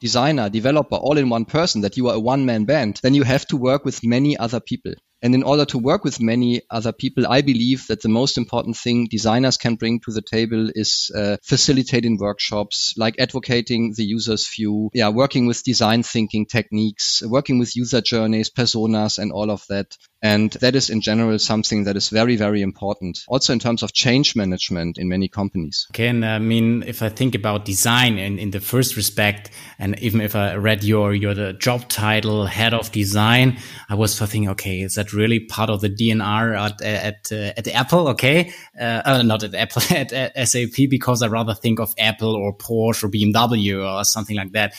designer, 0.00 0.48
developer, 0.50 0.96
all 0.96 1.18
in 1.18 1.28
one 1.28 1.44
person, 1.44 1.82
that 1.82 1.96
you 1.96 2.08
are 2.08 2.16
a 2.16 2.20
one 2.20 2.46
man 2.46 2.64
band, 2.64 3.00
then 3.02 3.14
you 3.14 3.22
have 3.22 3.46
to 3.46 3.56
work 3.56 3.84
with 3.84 4.04
many 4.04 4.36
other 4.36 4.60
people. 4.60 4.92
And 5.22 5.34
in 5.34 5.42
order 5.42 5.64
to 5.66 5.78
work 5.78 6.04
with 6.04 6.20
many 6.20 6.62
other 6.70 6.92
people, 6.92 7.26
I 7.26 7.40
believe 7.40 7.86
that 7.86 8.02
the 8.02 8.08
most 8.08 8.36
important 8.36 8.76
thing 8.76 9.08
designers 9.10 9.56
can 9.56 9.76
bring 9.76 10.00
to 10.00 10.12
the 10.12 10.22
table 10.22 10.70
is 10.74 11.10
uh, 11.14 11.36
facilitating 11.42 12.18
workshops, 12.18 12.94
like 12.96 13.16
advocating 13.18 13.94
the 13.96 14.04
user's 14.04 14.46
view, 14.46 14.90
yeah, 14.92 15.08
working 15.08 15.46
with 15.46 15.64
design 15.64 16.02
thinking 16.02 16.46
techniques, 16.46 17.22
working 17.24 17.58
with 17.58 17.76
user 17.76 18.00
journeys, 18.00 18.50
personas, 18.50 19.18
and 19.18 19.32
all 19.32 19.50
of 19.50 19.64
that. 19.68 19.96
And 20.22 20.50
that 20.52 20.74
is 20.74 20.90
in 20.90 21.00
general 21.02 21.38
something 21.38 21.84
that 21.84 21.96
is 21.96 22.08
very, 22.08 22.36
very 22.36 22.62
important. 22.62 23.18
Also 23.28 23.52
in 23.52 23.58
terms 23.58 23.82
of 23.82 23.92
change 23.92 24.34
management 24.34 24.98
in 24.98 25.08
many 25.08 25.28
companies. 25.28 25.86
Okay. 25.92 26.08
And 26.08 26.24
I 26.24 26.38
mean, 26.38 26.82
if 26.86 27.02
I 27.02 27.10
think 27.10 27.34
about 27.34 27.64
design 27.64 28.18
in, 28.18 28.38
in 28.38 28.50
the 28.50 28.60
first 28.60 28.96
respect, 28.96 29.50
and 29.78 29.98
even 30.00 30.20
if 30.20 30.34
I 30.34 30.54
read 30.56 30.84
your, 30.84 31.14
your 31.14 31.34
the 31.34 31.52
job 31.52 31.88
title, 31.88 32.46
head 32.46 32.74
of 32.74 32.90
design, 32.92 33.58
I 33.88 33.94
was 33.94 34.18
thinking, 34.18 34.48
okay, 34.50 34.80
is 34.80 34.94
that 34.94 35.05
really 35.12 35.40
part 35.40 35.70
of 35.70 35.80
the 35.80 35.90
DNR 35.90 36.58
at, 36.58 36.82
at, 36.82 37.32
uh, 37.32 37.52
at 37.56 37.68
Apple? 37.68 38.08
Okay. 38.08 38.52
Uh, 38.78 39.02
uh, 39.04 39.22
not 39.22 39.42
at 39.42 39.54
Apple, 39.54 39.82
at, 39.90 40.12
at 40.12 40.48
SAP, 40.48 40.88
because 40.90 41.22
I 41.22 41.28
rather 41.28 41.54
think 41.54 41.80
of 41.80 41.94
Apple 41.98 42.34
or 42.34 42.56
Porsche 42.56 43.04
or 43.04 43.08
BMW 43.08 43.84
or 43.84 44.04
something 44.04 44.36
like 44.36 44.52
that 44.52 44.74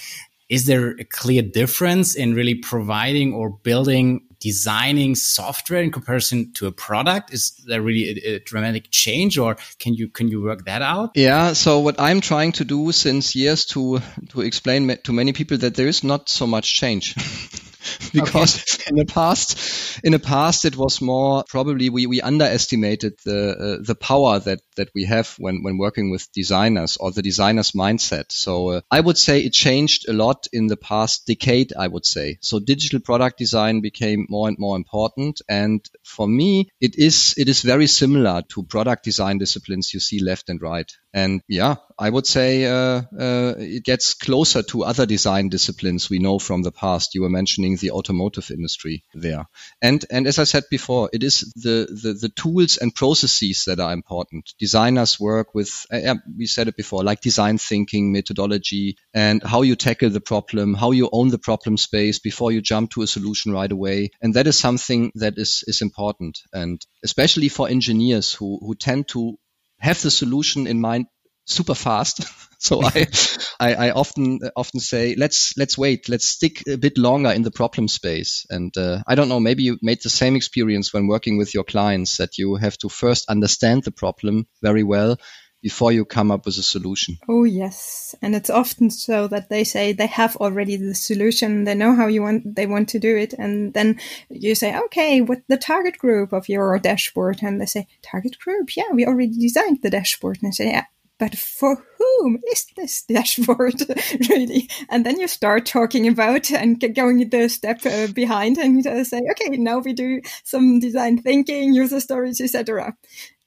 is 0.50 0.66
there 0.66 0.92
a 0.92 1.04
clear 1.04 1.42
difference 1.42 2.16
in 2.16 2.34
really 2.34 2.56
providing 2.56 3.34
or 3.34 3.50
building 3.50 4.22
designing 4.40 5.16
software 5.16 5.82
in 5.82 5.92
comparison 5.92 6.54
to 6.54 6.68
a 6.68 6.72
product? 6.72 7.34
Is 7.34 7.52
there 7.66 7.82
really 7.82 8.22
a, 8.24 8.36
a, 8.36 8.40
dramatic 8.40 8.90
change, 8.92 9.38
or 9.38 9.58
can 9.80 9.94
you 9.94 10.10
can 10.10 10.28
you 10.28 10.42
work 10.42 10.66
that 10.66 10.82
out? 10.82 11.12
Yeah. 11.16 11.54
So 11.54 11.80
what 11.80 12.00
I'm 12.00 12.22
trying 12.22 12.54
to 12.54 12.66
do 12.66 12.92
since 12.92 13.36
years 13.36 13.66
to 13.68 14.00
to 14.30 14.42
explain 14.42 14.98
to 15.04 15.14
many 15.14 15.34
people 15.34 15.58
that 15.58 15.76
there 15.76 15.88
is 15.88 16.04
not 16.04 16.30
so 16.30 16.48
much 16.48 16.74
change. 16.74 17.16
because 18.14 18.80
okay. 18.80 18.90
in 18.90 18.96
the 18.96 19.06
past, 19.06 20.00
in 20.04 20.12
the 20.12 20.20
past, 20.20 20.66
it 20.66 20.76
was 20.76 21.02
more 21.02 21.44
probably 21.48 21.90
we, 21.90 22.08
we 22.08 22.22
underestimated 22.22 23.14
the 23.26 23.78
uh, 23.80 23.84
the 23.84 23.96
power 23.96 24.40
that 24.40 24.60
that 24.76 24.90
we 24.94 25.06
have 25.06 25.34
when 25.38 25.64
when 25.64 25.78
working 25.78 26.12
with 26.12 26.32
designers 26.32 26.98
or 26.98 27.12
the 27.12 27.22
designer's 27.22 27.72
mindset. 27.72 28.32
So 28.32 28.70
uh, 28.70 28.82
I 28.92 29.00
would 29.00 29.18
say 29.18 29.42
it 29.42 29.54
changed 29.54 30.08
a 30.10 30.14
lot 30.14 30.48
in 30.54 30.68
the 30.68 30.78
past 30.78 31.26
decade. 31.28 31.74
I 31.78 31.88
would 31.88 32.06
say 32.06 32.38
so. 32.42 32.60
Digital 32.60 33.00
product 33.00 33.38
design 33.38 33.82
became 33.82 34.26
more 34.30 34.48
and 34.48 34.58
more 34.60 34.76
important, 34.76 35.42
and 35.50 35.86
for 36.04 36.28
me, 36.28 36.70
it 36.80 36.98
is 36.98 37.34
it 37.38 37.50
is 37.50 37.62
very 37.62 37.88
similar 37.88 38.42
to 38.50 38.64
product 38.64 39.04
design 39.04 39.38
disciplines 39.38 39.94
you 39.94 40.00
see 40.00 40.20
left 40.20 40.50
and 40.50 40.62
right. 40.62 40.92
And 41.18 41.42
yeah, 41.48 41.78
I 41.98 42.12
would 42.12 42.28
say 42.28 42.66
uh, 42.66 43.02
uh, 43.20 43.56
it 43.58 43.84
gets 43.84 44.14
closer 44.14 44.62
to 44.62 44.84
other 44.84 45.08
design 45.08 45.50
disciplines 45.50 46.12
we 46.12 46.20
know 46.20 46.38
from 46.38 46.62
the 46.62 46.72
past. 46.72 47.16
You 47.16 47.24
were 47.24 47.38
mentioning 47.40 47.76
the 47.76 47.90
automotive 47.90 48.52
industry 48.52 49.04
there, 49.16 49.48
and 49.82 50.06
and 50.12 50.28
as 50.28 50.38
I 50.38 50.44
said 50.44 50.66
before, 50.70 51.10
it 51.12 51.24
is 51.24 51.40
the 51.56 51.88
the, 52.04 52.14
the 52.14 52.30
tools 52.30 52.78
and 52.78 52.94
processes 52.94 53.66
that 53.66 53.80
are 53.80 53.94
important. 53.94 54.54
Designers 54.60 55.20
work 55.20 55.56
with, 55.56 55.88
uh, 55.92 56.16
we 56.38 56.46
said 56.46 56.68
it 56.68 56.78
before, 56.78 57.04
like 57.04 57.22
design 57.22 57.58
thinking 57.58 58.12
methodology 58.12 58.98
and 59.12 59.42
how 59.42 59.64
you 59.64 59.76
tackle 59.76 60.12
the 60.12 60.22
problem, 60.22 60.76
how 60.76 60.92
you 60.92 61.10
own 61.12 61.30
the 61.30 61.40
problem 61.40 61.78
space 61.78 62.20
before 62.20 62.52
you 62.52 62.62
jump 62.62 62.92
to 62.92 63.02
a 63.02 63.08
solution 63.08 63.52
right 63.52 63.72
away, 63.72 64.12
and 64.22 64.36
that 64.36 64.46
is 64.46 64.60
something 64.60 65.12
that 65.16 65.34
is 65.38 65.64
is 65.66 65.82
important, 65.82 66.38
and 66.54 66.86
especially 67.04 67.50
for 67.50 67.68
engineers 67.68 68.34
who 68.36 68.60
who 68.62 68.76
tend 68.76 69.08
to 69.08 69.40
have 69.80 70.02
the 70.02 70.12
solution 70.12 70.68
in 70.68 70.82
mind 70.82 71.08
super 71.46 71.76
fast. 71.76 72.24
so 72.60 72.82
I, 72.84 73.08
I, 73.60 73.74
I, 73.74 73.92
often 73.92 74.40
often 74.56 74.80
say 74.80 75.16
let's 75.16 75.58
let's 75.58 75.78
wait, 75.78 76.10
let's 76.10 76.28
stick 76.28 76.64
a 76.68 76.78
bit 76.78 76.98
longer 76.98 77.32
in 77.32 77.44
the 77.44 77.52
problem 77.52 77.88
space. 77.88 78.46
And 78.50 78.76
uh, 78.78 79.02
I 79.08 79.16
don't 79.16 79.30
know, 79.30 79.40
maybe 79.40 79.64
you 79.64 79.78
made 79.82 80.02
the 80.04 80.10
same 80.10 80.36
experience 80.36 80.94
when 80.94 81.08
working 81.08 81.38
with 81.38 81.54
your 81.54 81.64
clients 81.64 82.18
that 82.18 82.38
you 82.38 82.56
have 82.56 82.78
to 82.80 82.90
first 82.90 83.30
understand 83.30 83.84
the 83.84 83.92
problem 83.92 84.48
very 84.62 84.84
well 84.84 85.18
before 85.62 85.92
you 85.92 86.06
come 86.06 86.32
up 86.32 86.46
with 86.46 86.58
a 86.58 86.64
solution. 86.64 87.18
Oh 87.28 87.44
yes, 87.44 88.16
and 88.22 88.36
it's 88.36 88.50
often 88.50 88.90
so 88.90 89.28
that 89.28 89.50
they 89.50 89.64
say 89.64 89.92
they 89.92 90.08
have 90.08 90.36
already 90.38 90.76
the 90.78 90.96
solution, 90.96 91.64
they 91.64 91.76
know 91.76 91.96
how 91.96 92.08
you 92.08 92.22
want 92.22 92.56
they 92.56 92.66
want 92.66 92.90
to 92.90 93.00
do 93.00 93.16
it, 93.18 93.34
and 93.34 93.74
then 93.74 94.00
you 94.30 94.56
say, 94.56 94.78
okay, 94.78 95.22
what 95.22 95.42
the 95.48 95.58
target 95.58 95.98
group 95.98 96.34
of 96.34 96.50
your 96.50 96.78
dashboard, 96.80 97.40
and 97.42 97.60
they 97.60 97.66
say 97.66 97.88
target 98.02 98.38
group, 98.40 98.76
yeah, 98.76 98.92
we 98.94 99.06
already 99.06 99.38
designed 99.38 99.82
the 99.82 99.90
dashboard, 99.90 100.38
and 100.42 100.50
I 100.50 100.52
say, 100.52 100.70
yeah, 100.70 100.86
but 101.20 101.38
for 101.38 101.84
whom 101.98 102.40
is 102.52 102.66
this 102.76 103.04
dashboard 103.04 103.82
really? 104.30 104.70
And 104.90 105.06
then 105.06 105.20
you 105.20 105.28
start 105.28 105.66
talking 105.66 106.08
about 106.08 106.52
and 106.52 106.80
going 106.96 107.30
the 107.30 107.50
step 107.50 107.86
uh, 107.86 108.08
behind 108.08 108.58
and 108.58 108.86
uh, 108.86 109.04
say, 109.04 109.22
okay, 109.32 109.58
now 109.58 109.80
we 109.80 109.94
do 109.94 110.22
some 110.44 110.80
design 110.80 111.22
thinking, 111.22 111.74
user 111.74 112.00
stories, 112.00 112.42
etc. 112.42 112.96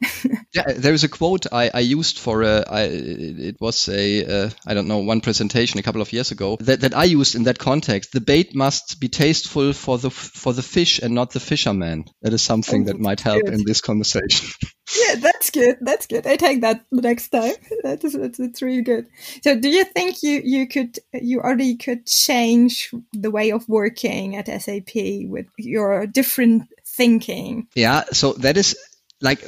yeah, 0.55 0.73
there 0.77 0.95
is 0.95 1.05
a 1.05 1.09
quote 1.09 1.47
I, 1.53 1.71
I 1.75 1.81
used 1.81 2.19
for 2.19 2.43
a, 2.43 2.65
I, 2.67 2.83
it 2.85 3.61
was 3.61 3.89
a 3.89 4.25
uh, 4.25 4.51
I 4.67 4.73
don't 4.73 4.89
know 4.89 4.99
one 4.99 5.21
presentation 5.21 5.79
a 5.79 5.83
couple 5.83 6.01
of 6.01 6.13
years 6.13 6.31
ago 6.31 6.57
that, 6.61 6.81
that 6.81 6.97
I 6.97 7.05
used 7.05 7.35
in 7.35 7.43
that 7.45 7.59
context. 7.59 8.13
The 8.13 8.21
bait 8.21 8.55
must 8.55 8.99
be 8.99 9.09
tasteful 9.09 9.75
for 9.75 9.99
the 9.99 10.11
for 10.11 10.55
the 10.55 10.63
fish 10.63 11.01
and 11.01 11.15
not 11.15 11.33
the 11.33 11.41
fisherman. 11.41 12.05
That 12.23 12.33
is 12.33 12.43
something 12.43 12.83
oh, 12.83 12.85
that 12.87 12.99
might 12.99 13.21
help 13.21 13.45
good. 13.45 13.53
in 13.53 13.65
this 13.67 13.83
conversation. 13.83 14.49
yeah, 15.07 15.17
that's 15.17 15.51
good. 15.51 15.77
That's 15.83 16.07
good. 16.07 16.27
I 16.27 16.37
take 16.37 16.63
that 16.63 16.87
next 16.91 17.29
time. 17.29 17.55
That 17.83 18.03
is 18.03 18.15
it's, 18.15 18.40
it's 18.41 18.63
really 18.63 18.83
good. 18.83 19.07
So, 19.43 19.59
do 19.59 19.69
you 19.69 19.85
think 19.85 20.23
you 20.23 20.41
you 20.45 20.67
could 20.67 20.99
you 21.13 21.41
already 21.41 21.77
could 21.77 22.07
change 22.07 22.93
the 23.13 23.31
way 23.31 23.53
of 23.53 23.69
working 23.69 24.37
at 24.37 24.49
SAP 24.49 24.95
with 25.25 25.47
your 25.59 26.07
different 26.07 26.69
thinking? 26.87 27.69
Yeah. 27.75 28.05
So 28.13 28.33
that 28.35 28.57
is 28.57 28.77
like 29.21 29.41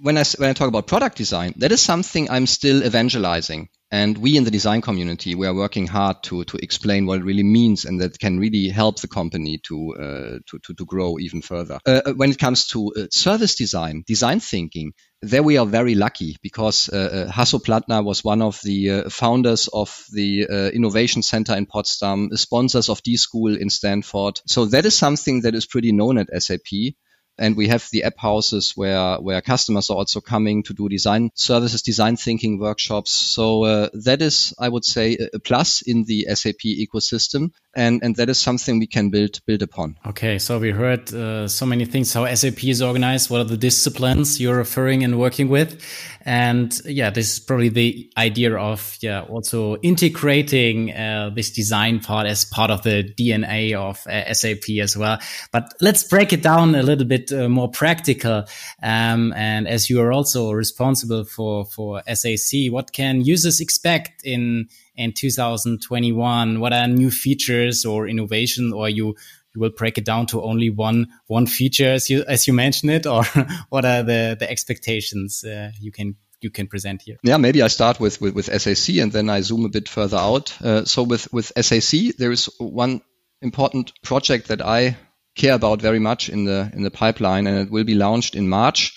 when 0.00 0.18
I 0.18 0.24
when 0.38 0.50
I 0.50 0.52
talk 0.52 0.68
about 0.68 0.86
product 0.86 1.16
design, 1.16 1.54
that 1.58 1.72
is 1.72 1.80
something 1.80 2.30
I'm 2.30 2.46
still 2.46 2.82
evangelizing. 2.84 3.68
And 3.90 4.18
we 4.18 4.36
in 4.36 4.42
the 4.42 4.50
design 4.50 4.80
community, 4.80 5.36
we 5.36 5.46
are 5.46 5.54
working 5.54 5.86
hard 5.86 6.22
to 6.24 6.44
to 6.44 6.56
explain 6.56 7.06
what 7.06 7.20
it 7.20 7.24
really 7.24 7.44
means, 7.44 7.84
and 7.84 8.00
that 8.00 8.18
can 8.18 8.40
really 8.40 8.68
help 8.68 9.00
the 9.00 9.06
company 9.06 9.58
to 9.68 9.94
uh, 9.94 10.38
to, 10.48 10.58
to, 10.64 10.74
to 10.74 10.84
grow 10.84 11.18
even 11.20 11.40
further. 11.40 11.78
Uh, 11.86 12.02
uh 12.04 12.12
when 12.14 12.30
it 12.30 12.38
comes 12.38 12.66
to 12.68 12.92
uh, 12.96 13.06
service 13.12 13.54
design, 13.54 14.02
design 14.04 14.40
thinking, 14.40 14.92
there 15.22 15.44
we 15.44 15.56
are 15.56 15.66
very 15.66 15.94
lucky 15.94 16.36
because 16.42 16.88
uh, 16.88 16.96
uh 17.28 17.32
Hasso 17.32 17.62
Plattner 17.62 18.02
was 18.02 18.24
one 18.24 18.42
of 18.42 18.60
the 18.64 19.04
founders 19.08 19.68
of 19.68 20.04
the 20.12 20.42
Innovation 20.74 21.22
Center 21.22 21.56
in 21.56 21.66
Potsdam, 21.66 22.30
sponsors 22.36 22.88
of 22.88 23.02
D 23.02 23.16
School 23.16 23.56
in 23.56 23.70
Stanford. 23.70 24.40
So 24.46 24.64
that 24.66 24.84
is 24.84 24.98
something 24.98 25.42
that 25.42 25.54
is 25.54 25.66
pretty 25.66 25.92
known 25.92 26.18
at 26.18 26.42
SAP 26.42 26.96
and 27.38 27.56
we 27.56 27.68
have 27.68 27.88
the 27.90 28.04
app 28.04 28.18
houses 28.18 28.72
where 28.76 29.16
where 29.16 29.40
customers 29.40 29.90
are 29.90 29.96
also 29.96 30.20
coming 30.20 30.62
to 30.64 30.74
do 30.74 30.88
design 30.88 31.30
services 31.34 31.82
design 31.82 32.16
thinking 32.16 32.58
workshops. 32.58 33.10
So 33.10 33.64
uh, 33.64 33.88
that 34.04 34.22
is 34.22 34.54
i 34.58 34.68
would 34.68 34.84
say 34.84 35.16
a 35.34 35.38
plus 35.38 35.82
in 35.82 36.04
the 36.04 36.26
sap 36.34 36.60
ecosystem 36.64 37.50
and 37.76 38.02
and 38.02 38.16
that 38.16 38.28
is 38.28 38.38
something 38.38 38.78
we 38.78 38.86
can 38.86 39.10
build 39.10 39.40
build 39.46 39.62
upon. 39.62 39.96
Okay 40.06 40.38
so 40.38 40.58
we 40.58 40.70
heard 40.70 41.12
uh, 41.14 41.46
so 41.46 41.66
many 41.66 41.84
things 41.84 42.12
how 42.12 42.26
sap 42.34 42.64
is 42.64 42.82
organized 42.82 43.30
what 43.30 43.40
are 43.40 43.44
the 43.44 43.56
disciplines 43.56 44.40
you're 44.40 44.56
referring 44.56 45.04
and 45.04 45.18
working 45.18 45.48
with 45.48 45.80
and 46.24 46.80
yeah 46.86 47.10
this 47.10 47.34
is 47.34 47.40
probably 47.40 47.68
the 47.68 48.10
idea 48.16 48.56
of 48.56 48.96
yeah 49.00 49.20
also 49.22 49.76
integrating 49.76 50.92
uh, 50.92 51.30
this 51.34 51.50
design 51.50 52.00
part 52.00 52.26
as 52.26 52.44
part 52.44 52.70
of 52.70 52.82
the 52.82 53.04
dna 53.18 53.74
of 53.74 54.04
uh, 54.06 54.32
sap 54.32 54.68
as 54.80 54.96
well. 54.96 55.18
But 55.52 55.74
let's 55.80 56.02
break 56.02 56.32
it 56.32 56.42
down 56.42 56.74
a 56.74 56.82
little 56.82 57.06
bit 57.06 57.30
uh, 57.32 57.48
more 57.48 57.70
practical. 57.70 58.44
Um, 58.82 59.32
and 59.36 59.68
as 59.68 59.90
you 59.90 60.00
are 60.00 60.12
also 60.12 60.52
responsible 60.52 61.24
for 61.24 61.66
for 61.66 62.02
sac 62.14 62.72
what 62.72 62.92
can 62.92 63.20
users 63.20 63.60
expect 63.60 64.24
in 64.24 64.68
in 64.96 65.12
2021 65.12 66.60
what 66.60 66.72
are 66.72 66.86
new 66.86 67.10
features 67.10 67.84
or 67.84 68.08
innovation 68.08 68.72
or 68.72 68.88
you 68.88 69.14
you 69.54 69.60
will 69.60 69.70
break 69.70 69.98
it 69.98 70.04
down 70.04 70.26
to 70.26 70.42
only 70.42 70.70
one 70.70 71.06
one 71.26 71.46
feature 71.46 71.92
as 71.92 72.10
you 72.10 72.24
as 72.28 72.46
you 72.46 72.52
mentioned 72.52 72.92
it 72.92 73.06
or 73.06 73.24
what 73.70 73.84
are 73.84 74.02
the 74.02 74.36
the 74.38 74.50
expectations 74.50 75.44
uh, 75.44 75.70
you 75.80 75.90
can 75.90 76.16
you 76.42 76.50
can 76.50 76.66
present 76.66 77.02
here? 77.02 77.16
Yeah 77.22 77.38
maybe 77.38 77.62
i 77.62 77.68
start 77.68 77.98
with 77.98 78.20
with, 78.20 78.34
with 78.34 78.46
sac 78.46 78.96
and 78.96 79.12
then 79.12 79.30
i 79.30 79.40
zoom 79.40 79.64
a 79.64 79.68
bit 79.70 79.88
further 79.88 80.18
out. 80.18 80.54
Uh, 80.62 80.84
so 80.84 81.02
with 81.02 81.32
with 81.32 81.52
sac 81.60 82.16
there 82.18 82.32
is 82.32 82.50
one 82.58 83.00
important 83.42 83.92
project 84.02 84.48
that 84.48 84.62
i 84.62 84.96
care 85.34 85.54
about 85.54 85.82
very 85.82 85.98
much 85.98 86.28
in 86.28 86.44
the 86.44 86.70
in 86.72 86.82
the 86.82 86.90
pipeline 86.90 87.46
and 87.46 87.58
it 87.58 87.70
will 87.70 87.84
be 87.84 87.94
launched 87.94 88.34
in 88.34 88.48
march 88.48 88.94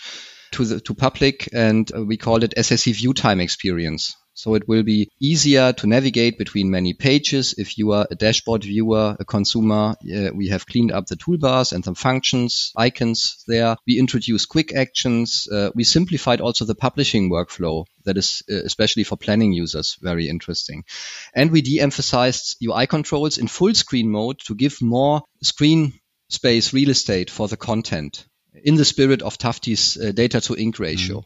to 0.52 0.66
the 0.66 0.80
to 0.80 0.94
public 0.94 1.50
and 1.54 1.92
uh, 1.96 2.04
we 2.04 2.18
call 2.18 2.44
it 2.44 2.54
SAC 2.58 2.94
view 2.96 3.14
time 3.14 3.40
experience 3.40 4.16
so 4.40 4.56
it 4.56 4.70
will 4.70 4.84
be 4.84 5.12
easier 5.20 5.74
to 5.74 5.86
navigate 5.86 6.38
between 6.38 6.72
many 6.72 6.94
pages. 6.94 7.56
If 7.58 7.78
you 7.78 7.92
are 7.92 8.08
a 8.10 8.16
dashboard 8.16 8.64
viewer, 8.64 9.18
a 9.20 9.26
consumer, 9.26 9.96
uh, 10.02 10.30
we 10.34 10.48
have 10.48 10.66
cleaned 10.66 10.94
up 10.94 11.08
the 11.08 11.18
toolbars 11.18 11.74
and 11.74 11.84
some 11.84 11.96
functions, 11.96 12.72
icons 12.78 13.44
there. 13.50 13.76
We 13.86 14.00
introduced 14.00 14.48
quick 14.48 14.74
actions. 14.74 15.50
Uh, 15.52 15.72
we 15.76 15.84
simplified 15.84 16.40
also 16.40 16.64
the 16.64 16.74
publishing 16.74 17.30
workflow. 17.30 17.86
That 18.06 18.16
is 18.16 18.42
uh, 18.50 18.64
especially 18.64 19.04
for 19.04 19.18
planning 19.18 19.52
users 19.52 19.98
very 20.02 20.30
interesting. 20.30 20.86
And 21.36 21.52
we 21.52 21.62
de-emphasized 21.62 22.64
UI 22.64 22.88
controls 22.88 23.40
in 23.40 23.48
full 23.48 23.74
screen 23.74 24.10
mode 24.10 24.40
to 24.46 24.56
give 24.56 24.82
more 24.82 25.22
screen 25.44 26.00
space 26.30 26.72
real 26.72 26.92
estate 26.92 27.30
for 27.30 27.50
the 27.50 27.58
content 27.58 28.26
in 28.54 28.76
the 28.76 28.86
spirit 28.86 29.22
of 29.22 29.38
Tufte's 29.38 29.98
uh, 29.98 30.14
data 30.14 30.40
to 30.40 30.56
ink 30.56 30.80
ratio. 30.80 31.24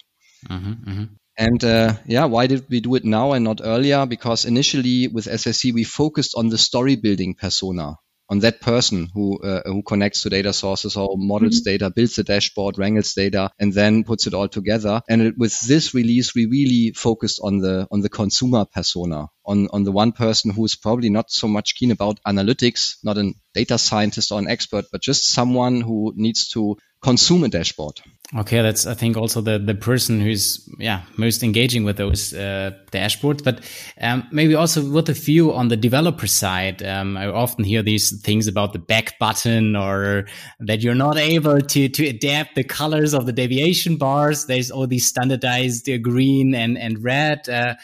Mm-hmm, 0.49 0.89
mm-hmm. 0.89 1.03
And 1.37 1.63
uh, 1.63 1.93
yeah, 2.05 2.25
why 2.25 2.47
did 2.47 2.65
we 2.69 2.79
do 2.79 2.95
it 2.95 3.05
now 3.05 3.33
and 3.33 3.43
not 3.43 3.61
earlier? 3.63 4.05
Because 4.05 4.45
initially 4.45 5.07
with 5.07 5.25
SAC, 5.25 5.73
we 5.73 5.83
focused 5.83 6.35
on 6.35 6.49
the 6.49 6.57
story 6.57 6.95
building 6.95 7.33
persona, 7.33 7.95
on 8.29 8.39
that 8.39 8.61
person 8.61 9.09
who 9.13 9.39
uh, 9.39 9.61
who 9.65 9.81
connects 9.81 10.21
to 10.23 10.29
data 10.29 10.53
sources 10.53 10.95
or 10.95 11.15
models 11.17 11.61
mm-hmm. 11.61 11.71
data, 11.71 11.89
builds 11.89 12.17
a 12.19 12.23
dashboard, 12.23 12.77
wrangles 12.77 13.13
data, 13.13 13.49
and 13.59 13.73
then 13.73 14.03
puts 14.03 14.27
it 14.27 14.33
all 14.33 14.47
together. 14.47 15.01
And 15.09 15.21
it, 15.21 15.33
with 15.37 15.59
this 15.61 15.93
release, 15.93 16.35
we 16.35 16.45
really 16.45 16.93
focused 16.93 17.39
on 17.43 17.59
the 17.59 17.87
on 17.91 18.01
the 18.01 18.09
consumer 18.09 18.65
persona, 18.65 19.27
on 19.45 19.69
on 19.73 19.83
the 19.83 19.91
one 19.91 20.11
person 20.11 20.51
who 20.51 20.65
is 20.65 20.75
probably 20.75 21.09
not 21.09 21.31
so 21.31 21.47
much 21.47 21.75
keen 21.75 21.91
about 21.91 22.19
analytics, 22.27 22.95
not 23.03 23.17
a 23.17 23.33
data 23.53 23.77
scientist 23.77 24.31
or 24.31 24.39
an 24.39 24.49
expert, 24.49 24.85
but 24.91 25.01
just 25.01 25.29
someone 25.29 25.81
who 25.81 26.13
needs 26.15 26.49
to 26.49 26.77
consume 27.01 27.43
a 27.43 27.49
dashboard. 27.49 27.99
Okay, 28.35 28.63
that's 28.63 28.87
I 28.87 28.95
think 28.95 29.15
also 29.15 29.41
the 29.41 29.59
the 29.59 29.75
person 29.75 30.19
who's 30.19 30.67
yeah 30.79 31.03
most 31.17 31.43
engaging 31.43 31.83
with 31.83 31.97
those 31.97 32.33
uh, 32.33 32.71
dashboards, 32.91 33.43
but 33.43 33.63
um, 34.01 34.27
maybe 34.31 34.55
also 34.55 34.89
with 34.89 35.07
a 35.09 35.13
view 35.13 35.53
on 35.53 35.67
the 35.67 35.77
developer 35.77 36.25
side. 36.25 36.81
Um, 36.81 37.15
I 37.15 37.27
often 37.27 37.63
hear 37.63 37.83
these 37.83 38.19
things 38.21 38.47
about 38.47 38.73
the 38.73 38.79
back 38.79 39.19
button 39.19 39.75
or 39.75 40.25
that 40.61 40.81
you're 40.81 40.95
not 40.95 41.17
able 41.17 41.61
to 41.61 41.87
to 41.87 42.07
adapt 42.07 42.55
the 42.55 42.63
colors 42.63 43.13
of 43.13 43.27
the 43.27 43.33
deviation 43.33 43.97
bars. 43.97 44.47
There's 44.47 44.71
all 44.71 44.87
these 44.87 45.05
standardized 45.05 45.87
uh, 45.87 45.97
green 45.97 46.55
and 46.55 46.75
and 46.75 47.03
red. 47.03 47.47
Uh, 47.47 47.75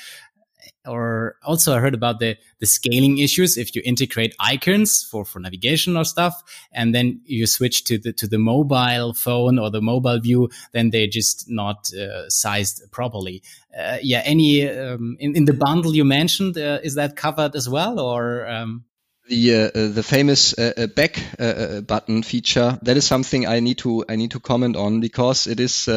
or 0.89 1.35
also 1.43 1.75
I 1.75 1.79
heard 1.79 1.93
about 1.93 2.19
the 2.19 2.37
the 2.59 2.65
scaling 2.65 3.19
issues 3.19 3.57
if 3.57 3.75
you 3.75 3.81
integrate 3.85 4.35
icons 4.39 5.03
for 5.03 5.25
for 5.25 5.39
navigation 5.39 5.95
or 5.95 6.03
stuff, 6.03 6.41
and 6.71 6.93
then 6.93 7.21
you 7.25 7.45
switch 7.47 7.83
to 7.85 7.97
the 7.97 8.13
to 8.13 8.27
the 8.27 8.39
mobile 8.39 9.13
phone 9.13 9.59
or 9.59 9.69
the 9.69 9.81
mobile 9.81 10.19
view, 10.19 10.49
then 10.71 10.89
they're 10.89 11.07
just 11.07 11.49
not 11.49 11.93
uh, 11.93 12.29
sized 12.29 12.91
properly. 12.91 13.43
Uh, 13.77 13.97
yeah, 14.01 14.21
any 14.25 14.67
um, 14.69 15.17
in 15.19 15.35
in 15.35 15.45
the 15.45 15.53
bundle 15.53 15.95
you 15.95 16.05
mentioned 16.05 16.57
uh, 16.57 16.79
is 16.83 16.95
that 16.95 17.15
covered 17.15 17.55
as 17.55 17.69
well, 17.69 17.99
or? 17.99 18.47
Um 18.47 18.85
the 19.29 19.53
uh, 19.53 19.79
uh, 19.79 19.87
the 19.93 20.03
famous 20.03 20.57
uh, 20.57 20.73
uh 20.75 20.87
back 20.87 21.23
uh, 21.39 21.43
uh, 21.43 21.81
button 21.81 22.23
feature 22.23 22.77
that 22.81 22.97
is 22.97 23.05
something 23.05 23.47
I 23.47 23.59
need 23.59 23.77
to 23.79 24.03
I 24.09 24.15
need 24.15 24.31
to 24.31 24.39
comment 24.39 24.75
on 24.75 24.99
because 24.99 25.47
it 25.47 25.59
is 25.59 25.87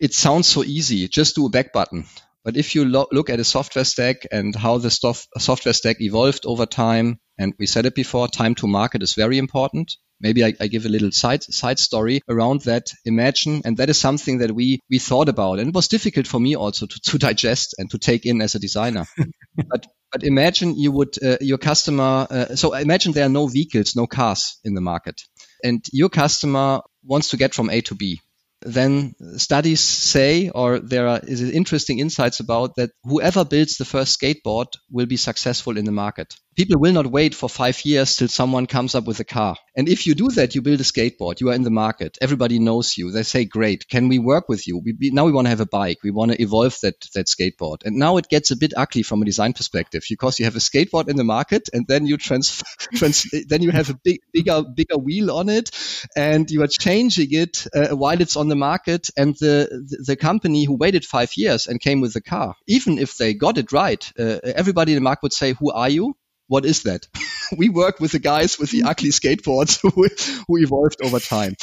it 0.00 0.14
sounds 0.14 0.48
so 0.48 0.64
easy 0.64 1.08
just 1.08 1.36
do 1.36 1.46
a 1.46 1.50
back 1.50 1.72
button 1.72 2.06
but 2.44 2.56
if 2.56 2.74
you 2.74 2.84
lo- 2.84 3.08
look 3.12 3.30
at 3.30 3.40
a 3.40 3.44
software 3.44 3.84
stack 3.84 4.26
and 4.30 4.54
how 4.54 4.78
the 4.78 4.88
stof- 4.88 5.26
software 5.38 5.72
stack 5.72 6.00
evolved 6.00 6.44
over 6.44 6.66
time, 6.66 7.18
and 7.38 7.54
we 7.58 7.66
said 7.66 7.86
it 7.86 7.94
before, 7.94 8.28
time 8.28 8.54
to 8.56 8.66
market 8.66 9.02
is 9.02 9.14
very 9.14 9.38
important. 9.38 9.96
Maybe 10.20 10.44
I, 10.44 10.54
I, 10.60 10.68
give 10.68 10.86
a 10.86 10.88
little 10.88 11.10
side 11.10 11.42
side 11.42 11.78
story 11.78 12.20
around 12.28 12.62
that. 12.62 12.92
Imagine, 13.04 13.62
and 13.64 13.76
that 13.78 13.90
is 13.90 13.98
something 13.98 14.38
that 14.38 14.52
we 14.52 14.78
we 14.88 14.98
thought 14.98 15.28
about, 15.28 15.58
and 15.58 15.68
it 15.68 15.74
was 15.74 15.88
difficult 15.88 16.28
for 16.28 16.38
me 16.38 16.54
also 16.54 16.86
to, 16.86 17.00
to 17.00 17.18
digest 17.18 17.74
and 17.78 17.90
to 17.90 17.98
take 17.98 18.24
in 18.24 18.40
as 18.40 18.54
a 18.54 18.60
designer. 18.60 19.06
but 19.68 19.86
but 20.12 20.22
imagine 20.22 20.78
you 20.78 20.92
would 20.92 21.20
uh, 21.22 21.38
your 21.40 21.58
customer. 21.58 22.26
Uh, 22.30 22.54
so 22.54 22.74
imagine 22.74 23.12
there 23.12 23.26
are 23.26 23.40
no 23.40 23.48
vehicles, 23.48 23.96
no 23.96 24.06
cars 24.06 24.58
in 24.62 24.74
the 24.74 24.80
market, 24.80 25.20
and 25.64 25.84
your 25.92 26.08
customer 26.08 26.82
wants 27.02 27.30
to 27.30 27.36
get 27.36 27.54
from 27.54 27.70
A 27.70 27.80
to 27.82 27.96
B 27.96 28.20
then 28.64 29.14
studies 29.36 29.80
say, 29.80 30.48
or 30.48 30.78
there 30.78 31.08
are, 31.08 31.20
interesting 31.26 31.98
insights 31.98 32.40
about 32.40 32.76
that 32.76 32.90
whoever 33.04 33.44
builds 33.44 33.76
the 33.76 33.84
first 33.84 34.20
skateboard 34.20 34.66
will 34.90 35.06
be 35.06 35.16
successful 35.16 35.76
in 35.76 35.84
the 35.84 35.92
market. 35.92 36.34
People 36.54 36.78
will 36.78 36.92
not 36.92 37.06
wait 37.06 37.34
for 37.34 37.48
five 37.48 37.82
years 37.86 38.16
till 38.16 38.28
someone 38.28 38.66
comes 38.66 38.94
up 38.94 39.04
with 39.04 39.20
a 39.20 39.24
car. 39.24 39.56
And 39.74 39.88
if 39.88 40.06
you 40.06 40.14
do 40.14 40.28
that, 40.32 40.54
you 40.54 40.60
build 40.60 40.80
a 40.80 40.84
skateboard, 40.84 41.40
you 41.40 41.48
are 41.48 41.54
in 41.54 41.62
the 41.62 41.70
market, 41.70 42.18
everybody 42.20 42.58
knows 42.58 42.98
you. 42.98 43.10
They 43.10 43.22
say, 43.22 43.46
great, 43.46 43.88
can 43.88 44.08
we 44.08 44.18
work 44.18 44.50
with 44.50 44.66
you? 44.66 44.78
We, 44.84 45.10
now 45.12 45.24
we 45.24 45.32
want 45.32 45.46
to 45.46 45.50
have 45.50 45.60
a 45.60 45.66
bike. 45.66 45.98
We 46.04 46.10
want 46.10 46.32
to 46.32 46.42
evolve 46.42 46.76
that, 46.82 47.00
that 47.14 47.26
skateboard. 47.26 47.86
And 47.86 47.96
now 47.96 48.18
it 48.18 48.28
gets 48.28 48.50
a 48.50 48.56
bit 48.56 48.74
ugly 48.76 49.02
from 49.02 49.22
a 49.22 49.24
design 49.24 49.54
perspective 49.54 50.04
because 50.06 50.38
you 50.38 50.44
have 50.44 50.56
a 50.56 50.58
skateboard 50.58 51.08
in 51.08 51.16
the 51.16 51.24
market 51.24 51.70
and 51.72 51.86
then 51.86 52.06
you 52.06 52.18
trans, 52.18 52.62
trans 52.94 53.24
then 53.48 53.62
you 53.62 53.70
have 53.70 53.88
a 53.88 53.98
big, 54.04 54.20
bigger, 54.34 54.62
bigger 54.62 54.98
wheel 54.98 55.30
on 55.30 55.48
it 55.48 55.70
and 56.14 56.50
you 56.50 56.62
are 56.62 56.68
changing 56.68 57.28
it 57.30 57.66
uh, 57.74 57.96
while 57.96 58.20
it's 58.20 58.36
on 58.36 58.48
the 58.48 58.56
market. 58.56 59.08
And 59.16 59.34
the, 59.36 59.68
the, 59.88 60.04
the, 60.08 60.16
company 60.16 60.64
who 60.64 60.76
waited 60.76 61.04
five 61.04 61.32
years 61.36 61.66
and 61.66 61.80
came 61.80 62.02
with 62.02 62.12
the 62.12 62.20
car, 62.20 62.54
even 62.66 62.98
if 62.98 63.16
they 63.16 63.32
got 63.32 63.56
it 63.56 63.72
right, 63.72 64.12
uh, 64.18 64.38
everybody 64.44 64.92
in 64.92 64.96
the 64.96 65.02
market 65.02 65.22
would 65.22 65.32
say, 65.32 65.54
who 65.54 65.72
are 65.72 65.88
you? 65.88 66.14
What 66.48 66.64
is 66.64 66.82
that? 66.82 67.06
we 67.56 67.68
work 67.68 68.00
with 68.00 68.12
the 68.12 68.18
guys 68.18 68.58
with 68.58 68.70
the 68.70 68.84
ugly 68.84 69.10
skateboards 69.10 69.80
who, 70.48 70.56
evolved 70.56 70.96
over 71.02 71.18
time. 71.18 71.54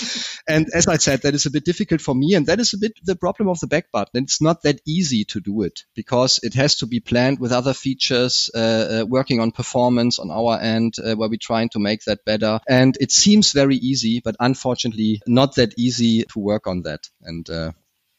And 0.47 0.67
as 0.73 0.87
I 0.87 0.97
said, 0.97 1.21
that 1.21 1.35
is 1.35 1.45
a 1.45 1.51
bit 1.51 1.65
difficult 1.65 2.01
for 2.01 2.13
me. 2.15 2.33
And 2.33 2.47
that 2.47 2.59
is 2.59 2.73
a 2.73 2.77
bit 2.77 2.93
the 3.03 3.15
problem 3.15 3.49
of 3.49 3.59
the 3.59 3.67
back 3.67 3.91
button. 3.91 4.23
It's 4.23 4.41
not 4.41 4.63
that 4.63 4.81
easy 4.87 5.25
to 5.25 5.39
do 5.39 5.61
it 5.61 5.83
because 5.95 6.39
it 6.43 6.53
has 6.55 6.75
to 6.77 6.87
be 6.87 6.99
planned 6.99 7.39
with 7.39 7.51
other 7.51 7.73
features, 7.73 8.49
uh, 8.53 9.01
uh, 9.01 9.05
working 9.07 9.39
on 9.39 9.51
performance 9.51 10.19
on 10.19 10.31
our 10.31 10.59
end, 10.59 10.95
uh, 10.99 11.15
where 11.15 11.29
we're 11.29 11.37
trying 11.39 11.69
to 11.69 11.79
make 11.79 12.03
that 12.05 12.25
better. 12.25 12.59
And 12.67 12.97
it 12.99 13.11
seems 13.11 13.51
very 13.51 13.75
easy, 13.75 14.21
but 14.23 14.35
unfortunately 14.39 15.21
not 15.27 15.55
that 15.55 15.73
easy 15.77 16.23
to 16.23 16.39
work 16.39 16.67
on 16.67 16.83
that. 16.83 17.07
And, 17.21 17.49
uh, 17.49 17.71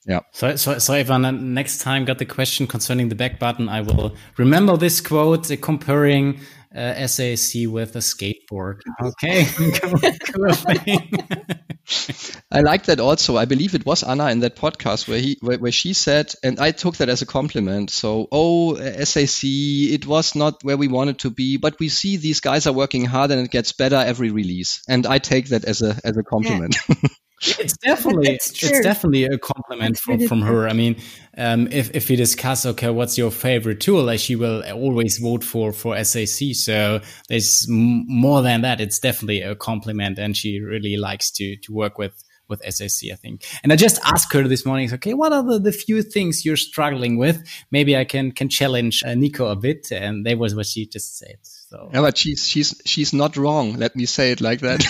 yeah. 0.06 0.20
So, 0.32 0.56
so, 0.56 0.78
so 0.78 0.94
Ivan, 0.94 1.54
next 1.54 1.78
time 1.78 2.04
got 2.04 2.18
the 2.18 2.24
question 2.24 2.66
concerning 2.66 3.08
the 3.08 3.14
back 3.14 3.38
button, 3.38 3.68
I 3.68 3.82
will 3.82 4.14
remember 4.36 4.76
this 4.76 5.00
quote 5.00 5.50
uh, 5.50 5.56
comparing 5.60 6.40
uh, 6.74 7.06
SAC 7.06 7.66
with 7.66 7.96
a 7.96 8.00
skateboard. 8.00 8.80
Okay. 9.02 9.42
I 12.52 12.60
like 12.60 12.84
that 12.84 13.00
also. 13.00 13.36
I 13.36 13.44
believe 13.44 13.74
it 13.74 13.84
was 13.84 14.02
Anna 14.02 14.30
in 14.30 14.40
that 14.40 14.56
podcast 14.56 15.08
where 15.08 15.18
he 15.18 15.38
where, 15.40 15.58
where, 15.58 15.72
she 15.72 15.92
said, 15.92 16.32
and 16.42 16.60
I 16.60 16.70
took 16.70 16.96
that 16.98 17.08
as 17.08 17.22
a 17.22 17.26
compliment. 17.26 17.90
So, 17.90 18.28
oh, 18.30 18.76
SAC, 18.76 19.44
it 19.44 20.06
was 20.06 20.34
not 20.34 20.62
where 20.62 20.76
we 20.76 20.88
wanted 20.88 21.18
to 21.20 21.30
be, 21.30 21.56
but 21.56 21.78
we 21.80 21.88
see 21.88 22.16
these 22.16 22.40
guys 22.40 22.66
are 22.66 22.72
working 22.72 23.04
hard 23.04 23.30
and 23.32 23.44
it 23.44 23.50
gets 23.50 23.72
better 23.72 23.96
every 23.96 24.30
release. 24.30 24.82
And 24.88 25.06
I 25.06 25.18
take 25.18 25.48
that 25.48 25.64
as 25.64 25.82
a 25.82 25.98
as 26.04 26.16
a 26.16 26.22
compliment. 26.22 26.76
Yeah. 26.88 27.08
it's 27.40 27.76
definitely 27.78 28.34
it's, 28.34 28.50
it's, 28.62 28.80
definitely 28.80 29.24
a 29.24 29.38
compliment 29.38 29.98
from, 29.98 30.14
really 30.14 30.26
from 30.26 30.42
her. 30.42 30.68
I 30.68 30.72
mean, 30.72 30.96
um, 31.38 31.68
if 31.68 31.94
if 31.94 32.08
we 32.08 32.16
discuss, 32.16 32.66
okay, 32.66 32.90
what's 32.90 33.16
your 33.16 33.30
favorite 33.30 33.80
tool? 33.80 34.04
Like 34.04 34.20
she 34.20 34.36
will 34.36 34.62
always 34.72 35.18
vote 35.18 35.42
for 35.42 35.72
for 35.72 36.02
SAC. 36.04 36.54
So 36.54 37.00
there's 37.28 37.66
more 37.68 38.42
than 38.42 38.60
that. 38.62 38.80
It's 38.80 38.98
definitely 38.98 39.40
a 39.40 39.54
compliment, 39.54 40.18
and 40.18 40.36
she 40.36 40.60
really 40.60 40.96
likes 40.96 41.30
to 41.32 41.56
to 41.56 41.72
work 41.72 41.98
with 41.98 42.22
with 42.48 42.62
SAC, 42.62 43.10
I 43.10 43.14
think. 43.14 43.46
And 43.62 43.72
I 43.72 43.76
just 43.76 44.00
asked 44.04 44.32
her 44.34 44.46
this 44.46 44.66
morning, 44.66 44.92
okay, 44.92 45.14
what 45.14 45.32
are 45.32 45.42
the, 45.42 45.58
the 45.60 45.72
few 45.72 46.02
things 46.02 46.44
you're 46.44 46.56
struggling 46.56 47.16
with? 47.16 47.42
Maybe 47.70 47.96
I 47.96 48.04
can 48.04 48.32
can 48.32 48.50
challenge 48.50 49.02
uh, 49.04 49.14
Nico 49.14 49.46
a 49.46 49.56
bit, 49.56 49.90
and 49.92 50.26
that 50.26 50.36
was 50.36 50.54
what 50.54 50.66
she 50.66 50.86
just 50.86 51.16
said. 51.16 51.38
So 51.42 51.88
yeah, 51.94 52.00
but 52.02 52.18
she's 52.18 52.46
she's 52.46 52.78
she's 52.84 53.14
not 53.14 53.38
wrong. 53.38 53.74
Let 53.74 53.96
me 53.96 54.04
say 54.04 54.32
it 54.32 54.42
like 54.42 54.60
that. 54.60 54.84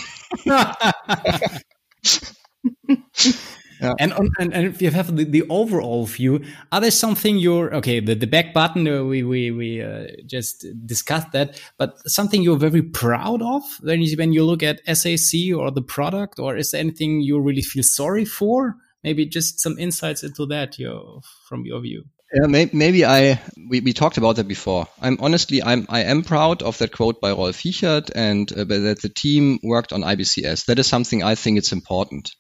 Yeah. 3.81 3.95
And, 3.99 4.13
and 4.39 4.53
and 4.53 4.67
if 4.67 4.83
you 4.83 4.91
have 4.91 5.15
the, 5.17 5.25
the 5.25 5.45
overall 5.49 6.05
view, 6.05 6.45
are 6.71 6.81
there 6.83 6.91
something 6.91 7.39
you're 7.39 7.75
okay? 7.77 8.01
The, 8.01 8.15
the 8.15 8.27
back 8.27 8.53
button 8.53 8.87
uh, 8.87 9.05
we 9.05 9.23
we 9.23 9.51
we 9.51 9.83
uh, 9.83 10.09
just 10.27 10.67
discussed 10.85 11.33
that, 11.33 11.61
but 11.79 11.97
something 12.07 12.43
you're 12.43 12.59
very 12.59 12.83
proud 12.83 13.41
of 13.41 13.63
when 13.81 14.03
you 14.03 14.17
when 14.19 14.33
you 14.35 14.45
look 14.45 14.63
at 14.63 14.81
SAC 14.85 15.57
or 15.57 15.71
the 15.71 15.83
product, 15.83 16.39
or 16.39 16.57
is 16.57 16.73
there 16.73 16.81
anything 16.81 17.23
you 17.23 17.41
really 17.41 17.63
feel 17.63 17.83
sorry 17.83 18.27
for? 18.27 18.77
Maybe 19.03 19.25
just 19.25 19.61
some 19.61 19.79
insights 19.79 20.23
into 20.23 20.45
that, 20.47 20.79
you 20.79 21.23
from 21.49 21.65
your 21.65 21.81
view. 21.81 22.05
Yeah, 22.35 22.47
maybe, 22.47 22.77
maybe 22.77 23.05
I 23.07 23.41
we, 23.71 23.81
we 23.81 23.95
talked 23.95 24.19
about 24.19 24.37
that 24.37 24.47
before. 24.47 24.89
I'm 25.01 25.17
honestly 25.21 25.63
I'm 25.63 25.87
I 25.89 26.03
am 26.03 26.23
proud 26.23 26.63
of 26.63 26.77
that 26.79 26.93
quote 26.93 27.19
by 27.23 27.31
Rolf 27.31 27.59
Hichert 27.59 28.11
and 28.15 28.53
uh, 28.53 28.65
that 28.65 29.01
the 29.01 29.09
team 29.09 29.59
worked 29.63 29.95
on 29.95 30.03
IBCS. 30.03 30.67
That 30.67 30.79
is 30.79 30.87
something 30.87 31.23
I 31.23 31.35
think 31.35 31.57
it's 31.57 31.73
important 31.73 32.31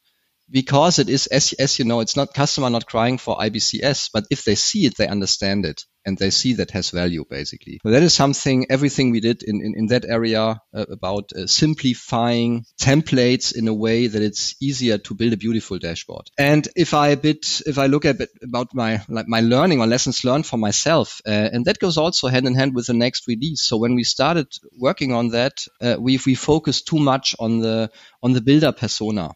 because 0.50 0.98
it 0.98 1.08
is, 1.08 1.26
as, 1.26 1.52
as 1.54 1.78
you 1.78 1.84
know, 1.84 2.00
it's 2.00 2.16
not 2.16 2.34
customer 2.34 2.70
not 2.70 2.86
crying 2.86 3.18
for 3.18 3.36
IBCS, 3.36 4.10
but 4.12 4.24
if 4.30 4.44
they 4.44 4.54
see 4.54 4.86
it, 4.86 4.96
they 4.96 5.06
understand 5.06 5.64
it 5.64 5.84
and 6.04 6.16
they 6.16 6.30
see 6.30 6.54
that 6.54 6.70
has 6.70 6.90
value 6.90 7.24
basically. 7.28 7.78
So 7.82 7.90
that 7.90 8.02
is 8.02 8.14
something, 8.14 8.66
everything 8.70 9.10
we 9.10 9.20
did 9.20 9.42
in, 9.42 9.60
in, 9.62 9.74
in 9.76 9.86
that 9.88 10.04
area 10.04 10.60
uh, 10.74 10.86
about 10.90 11.32
uh, 11.32 11.46
simplifying 11.46 12.64
templates 12.80 13.54
in 13.54 13.68
a 13.68 13.74
way 13.74 14.06
that 14.06 14.22
it's 14.22 14.54
easier 14.62 14.98
to 14.98 15.14
build 15.14 15.32
a 15.32 15.36
beautiful 15.36 15.78
dashboard. 15.78 16.30
And 16.38 16.66
if 16.74 16.94
I 16.94 17.08
a 17.08 17.16
bit, 17.16 17.60
if 17.66 17.78
I 17.78 17.86
look 17.86 18.04
at 18.04 18.20
about 18.42 18.68
my, 18.74 19.02
like 19.08 19.28
my 19.28 19.40
learning 19.40 19.80
or 19.80 19.86
lessons 19.86 20.24
learned 20.24 20.46
for 20.46 20.56
myself, 20.56 21.20
uh, 21.26 21.30
and 21.30 21.66
that 21.66 21.78
goes 21.78 21.98
also 21.98 22.28
hand 22.28 22.46
in 22.46 22.54
hand 22.54 22.74
with 22.74 22.86
the 22.86 22.94
next 22.94 23.28
release. 23.28 23.62
So 23.62 23.76
when 23.76 23.94
we 23.94 24.04
started 24.04 24.48
working 24.78 25.12
on 25.12 25.28
that, 25.28 25.64
uh, 25.80 25.96
we, 25.98 26.18
we 26.24 26.34
focused 26.34 26.86
too 26.86 26.98
much 26.98 27.36
on 27.38 27.60
the, 27.60 27.90
on 28.22 28.32
the 28.32 28.40
builder 28.40 28.72
persona 28.72 29.32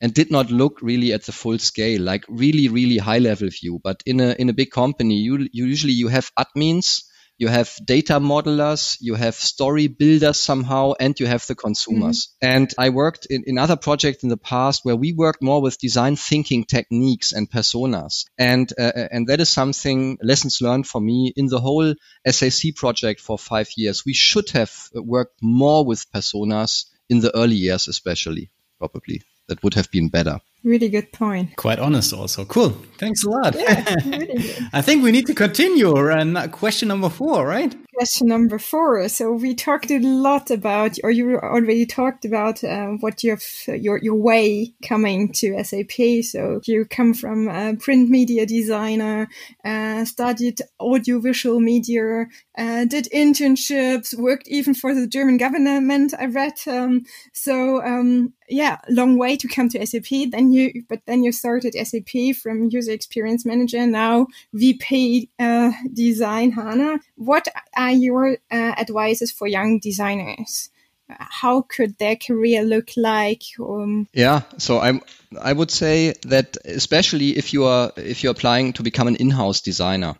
and 0.00 0.12
did 0.12 0.30
not 0.30 0.50
look 0.50 0.80
really 0.82 1.12
at 1.12 1.24
the 1.24 1.32
full 1.32 1.58
scale, 1.58 2.02
like 2.02 2.24
really, 2.28 2.68
really 2.68 2.98
high 2.98 3.18
level 3.18 3.48
view. 3.48 3.80
But 3.82 4.02
in 4.06 4.20
a 4.20 4.34
in 4.38 4.48
a 4.48 4.52
big 4.52 4.70
company, 4.70 5.16
you, 5.16 5.48
you 5.52 5.66
usually 5.66 5.94
you 5.94 6.08
have 6.08 6.30
admins, 6.38 7.04
you 7.38 7.48
have 7.48 7.70
data 7.84 8.14
modelers, 8.14 8.96
you 9.00 9.14
have 9.14 9.34
story 9.34 9.88
builders 9.88 10.38
somehow, 10.38 10.92
and 10.98 11.18
you 11.20 11.26
have 11.26 11.46
the 11.46 11.54
consumers. 11.54 12.28
Mm-hmm. 12.42 12.54
And 12.54 12.74
I 12.78 12.88
worked 12.90 13.26
in, 13.28 13.44
in 13.46 13.58
other 13.58 13.76
projects 13.76 14.22
in 14.22 14.30
the 14.30 14.38
past 14.38 14.84
where 14.84 14.96
we 14.96 15.12
worked 15.12 15.42
more 15.42 15.60
with 15.60 15.78
design 15.78 16.16
thinking 16.16 16.64
techniques 16.64 17.32
and 17.32 17.50
personas. 17.50 18.24
And, 18.38 18.72
uh, 18.78 18.92
uh 18.96 19.08
and 19.10 19.26
that 19.28 19.40
is 19.40 19.50
something 19.50 20.18
lessons 20.22 20.62
learned 20.62 20.86
for 20.86 21.00
me 21.00 21.32
in 21.36 21.46
the 21.46 21.60
whole 21.60 21.94
SAC 22.26 22.74
project 22.74 23.20
for 23.20 23.38
five 23.38 23.68
years. 23.76 24.04
We 24.06 24.14
should 24.14 24.50
have 24.50 24.72
worked 24.94 25.38
more 25.42 25.84
with 25.84 26.10
personas 26.10 26.86
in 27.08 27.20
the 27.20 27.36
early 27.36 27.56
years, 27.56 27.86
especially, 27.88 28.50
probably 28.78 29.22
that 29.48 29.62
would 29.62 29.74
have 29.74 29.90
been 29.90 30.08
better. 30.08 30.40
Really 30.66 30.88
good 30.88 31.12
point. 31.12 31.54
Quite 31.54 31.78
honest, 31.78 32.12
also. 32.12 32.44
Cool. 32.44 32.70
Thanks 32.98 33.22
a 33.22 33.30
lot. 33.30 33.54
Yeah, 33.54 33.94
really 34.04 34.52
I 34.72 34.82
think 34.82 35.04
we 35.04 35.12
need 35.12 35.26
to 35.26 35.34
continue. 35.34 35.96
And 36.08 36.50
question 36.50 36.88
number 36.88 37.08
four, 37.08 37.46
right? 37.46 37.72
Question 37.94 38.26
number 38.26 38.58
four. 38.58 39.08
So 39.08 39.32
we 39.32 39.54
talked 39.54 39.92
a 39.92 40.00
lot 40.00 40.50
about, 40.50 40.96
or 41.04 41.12
you 41.12 41.38
already 41.38 41.86
talked 41.86 42.24
about 42.24 42.64
uh, 42.64 42.88
what 42.98 43.22
you 43.22 43.30
have, 43.30 43.44
your 43.68 43.98
your 43.98 44.16
way 44.16 44.74
coming 44.82 45.32
to 45.34 45.62
SAP. 45.62 46.24
So 46.24 46.60
you 46.64 46.84
come 46.84 47.14
from 47.14 47.48
a 47.48 47.76
print 47.76 48.10
media 48.10 48.44
designer, 48.44 49.28
uh, 49.64 50.04
studied 50.04 50.62
audiovisual 50.80 51.60
media, 51.60 52.26
uh, 52.58 52.86
did 52.86 53.08
internships, 53.14 54.18
worked 54.18 54.48
even 54.48 54.74
for 54.74 54.96
the 54.96 55.06
German 55.06 55.36
government. 55.36 56.12
I 56.18 56.26
read. 56.26 56.58
Um, 56.66 57.04
so 57.32 57.82
um, 57.84 58.34
yeah, 58.48 58.78
long 58.88 59.18
way 59.18 59.36
to 59.36 59.48
come 59.48 59.68
to 59.70 59.86
SAP. 59.86 60.30
Then 60.30 60.52
you, 60.56 60.84
but 60.88 61.00
then 61.06 61.22
you 61.22 61.32
started 61.32 61.74
SAP 61.74 62.36
from 62.40 62.68
user 62.70 62.92
experience 62.92 63.44
manager, 63.44 63.86
now 63.86 64.26
VP 64.52 65.30
uh, 65.38 65.72
design 65.92 66.52
HANA. 66.52 67.00
What 67.16 67.48
are 67.76 67.92
your 67.92 68.38
uh, 68.50 68.74
advices 68.84 69.32
for 69.32 69.46
young 69.46 69.78
designers? 69.78 70.70
How 71.08 71.62
could 71.62 71.98
their 71.98 72.16
career 72.16 72.62
look 72.64 72.90
like? 72.96 73.42
Um, 73.60 74.08
yeah, 74.12 74.42
so 74.58 74.80
I'm. 74.80 75.00
I 75.40 75.52
would 75.52 75.70
say 75.70 76.14
that 76.22 76.56
especially 76.64 77.36
if 77.36 77.52
you 77.52 77.64
are 77.64 77.92
if 77.96 78.22
you're 78.22 78.32
applying 78.32 78.72
to 78.74 78.82
become 78.82 79.06
an 79.06 79.16
in-house 79.16 79.60
designer, 79.60 80.16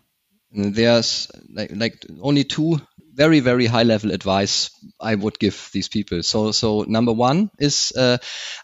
there's 0.53 1.29
like, 1.53 1.71
like 1.75 2.05
only 2.21 2.45
two 2.45 2.79
very 3.17 3.39
very 3.39 3.65
high 3.65 3.83
level 3.83 4.11
advice 4.11 4.69
I 5.01 5.15
would 5.15 5.39
give 5.39 5.69
these 5.73 5.89
people. 5.89 6.23
So 6.23 6.51
so 6.51 6.85
number 6.87 7.13
one 7.13 7.49
is 7.59 7.91
uh, 7.97 8.17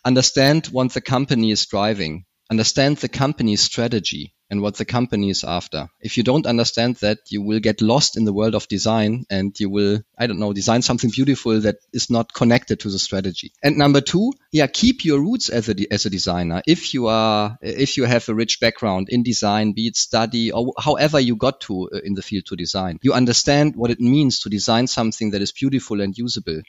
understand 0.06 0.68
what 0.68 0.94
the 0.94 1.02
company 1.02 1.52
is 1.52 1.66
driving, 1.66 2.26
understand 2.52 2.98
the 2.98 3.10
company's 3.10 3.62
strategy 3.62 4.34
and 4.54 4.62
what 4.62 4.76
the 4.76 4.86
company 4.86 5.32
is 5.32 5.44
after. 5.44 5.90
If 6.00 6.16
you 6.16 6.22
don't 6.22 6.46
understand 6.46 6.98
that, 6.98 7.18
you 7.30 7.42
will 7.42 7.60
get 7.60 7.82
lost 7.82 8.18
in 8.18 8.24
the 8.24 8.32
world 8.32 8.54
of 8.54 8.68
design 8.68 9.26
and 9.28 9.60
you 9.60 9.68
will, 9.68 10.04
I 10.16 10.28
don't 10.28 10.38
know, 10.38 10.54
design 10.54 10.84
something 10.84 11.10
beautiful 11.10 11.60
that 11.62 11.78
is 11.92 12.12
not 12.12 12.32
connected 12.34 12.82
to 12.82 12.92
the 12.92 13.00
strategy. 13.00 13.52
And 13.64 13.80
number 13.80 14.00
two, 14.00 14.32
yeah, 14.52 14.68
keep 14.68 15.06
your 15.06 15.20
roots 15.20 15.50
as 15.50 15.70
a, 15.70 15.76
as 15.92 16.06
a 16.06 16.12
designer. 16.12 16.62
If 16.68 16.94
you 16.94 17.08
are, 17.08 17.58
if 17.64 17.98
you 17.98 18.04
have 18.04 18.30
a 18.30 18.36
rich 18.36 18.60
background 18.60 19.08
in 19.10 19.24
design, 19.24 19.74
be 19.74 19.88
it 19.88 19.96
study 19.96 20.52
or 20.52 20.72
however 20.78 21.20
you 21.20 21.36
got 21.36 21.62
to 21.62 21.90
uh, 21.92 22.02
in 22.04 22.14
the 22.14 22.22
field 22.22 22.46
to 22.50 22.56
design, 22.56 23.00
you 23.02 23.14
understand 23.14 23.76
what 23.76 23.90
it 23.90 24.00
means 24.00 24.42
to 24.42 24.50
design 24.50 24.86
something 24.86 25.32
that 25.32 25.42
is 25.42 25.52
beautiful 25.52 26.00
and 26.00 26.16
usable. 26.16 26.62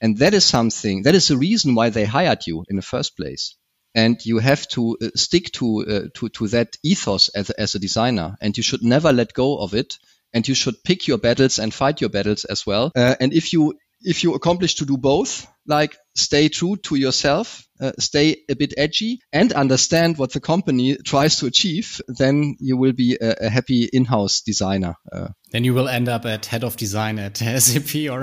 And 0.00 0.16
that 0.18 0.32
is 0.32 0.46
something, 0.46 1.02
that 1.02 1.14
is 1.14 1.28
the 1.28 1.36
reason 1.36 1.74
why 1.74 1.90
they 1.90 2.06
hired 2.06 2.46
you 2.46 2.64
in 2.70 2.76
the 2.76 2.88
first 2.94 3.14
place 3.14 3.56
and 3.96 4.24
you 4.24 4.38
have 4.38 4.68
to 4.68 4.96
uh, 5.00 5.08
stick 5.16 5.50
to, 5.52 5.84
uh, 5.88 6.00
to 6.14 6.28
to 6.28 6.48
that 6.48 6.76
ethos 6.84 7.30
as, 7.30 7.50
as 7.50 7.74
a 7.74 7.78
designer. 7.78 8.36
And 8.40 8.56
you 8.56 8.62
should 8.62 8.84
never 8.84 9.12
let 9.12 9.32
go 9.32 9.58
of 9.58 9.74
it. 9.74 9.98
And 10.34 10.46
you 10.46 10.54
should 10.54 10.84
pick 10.84 11.08
your 11.08 11.18
battles 11.18 11.58
and 11.58 11.72
fight 11.72 12.02
your 12.02 12.10
battles 12.10 12.44
as 12.44 12.66
well. 12.66 12.92
Uh, 12.94 13.14
and 13.18 13.32
if 13.32 13.52
you 13.52 13.74
if 14.02 14.22
you 14.22 14.34
accomplish 14.34 14.74
to 14.76 14.84
do 14.84 14.98
both 14.98 15.46
like 15.66 15.96
stay 16.14 16.48
true 16.48 16.76
to 16.76 16.94
yourself 16.96 17.66
uh, 17.80 17.92
stay 17.98 18.36
a 18.48 18.54
bit 18.54 18.74
edgy 18.76 19.20
and 19.32 19.52
understand 19.54 20.18
what 20.18 20.32
the 20.32 20.40
company 20.40 20.96
tries 20.96 21.38
to 21.38 21.46
achieve 21.46 22.00
then 22.06 22.56
you 22.60 22.76
will 22.76 22.92
be 22.92 23.16
a, 23.20 23.46
a 23.46 23.48
happy 23.48 23.88
in-house 23.90 24.42
designer 24.42 24.94
uh, 25.10 25.28
then 25.50 25.64
you 25.64 25.72
will 25.72 25.88
end 25.88 26.08
up 26.08 26.26
at 26.26 26.46
head 26.46 26.62
of 26.62 26.76
design 26.76 27.18
at 27.18 27.38
sap 27.58 27.94
or 28.10 28.22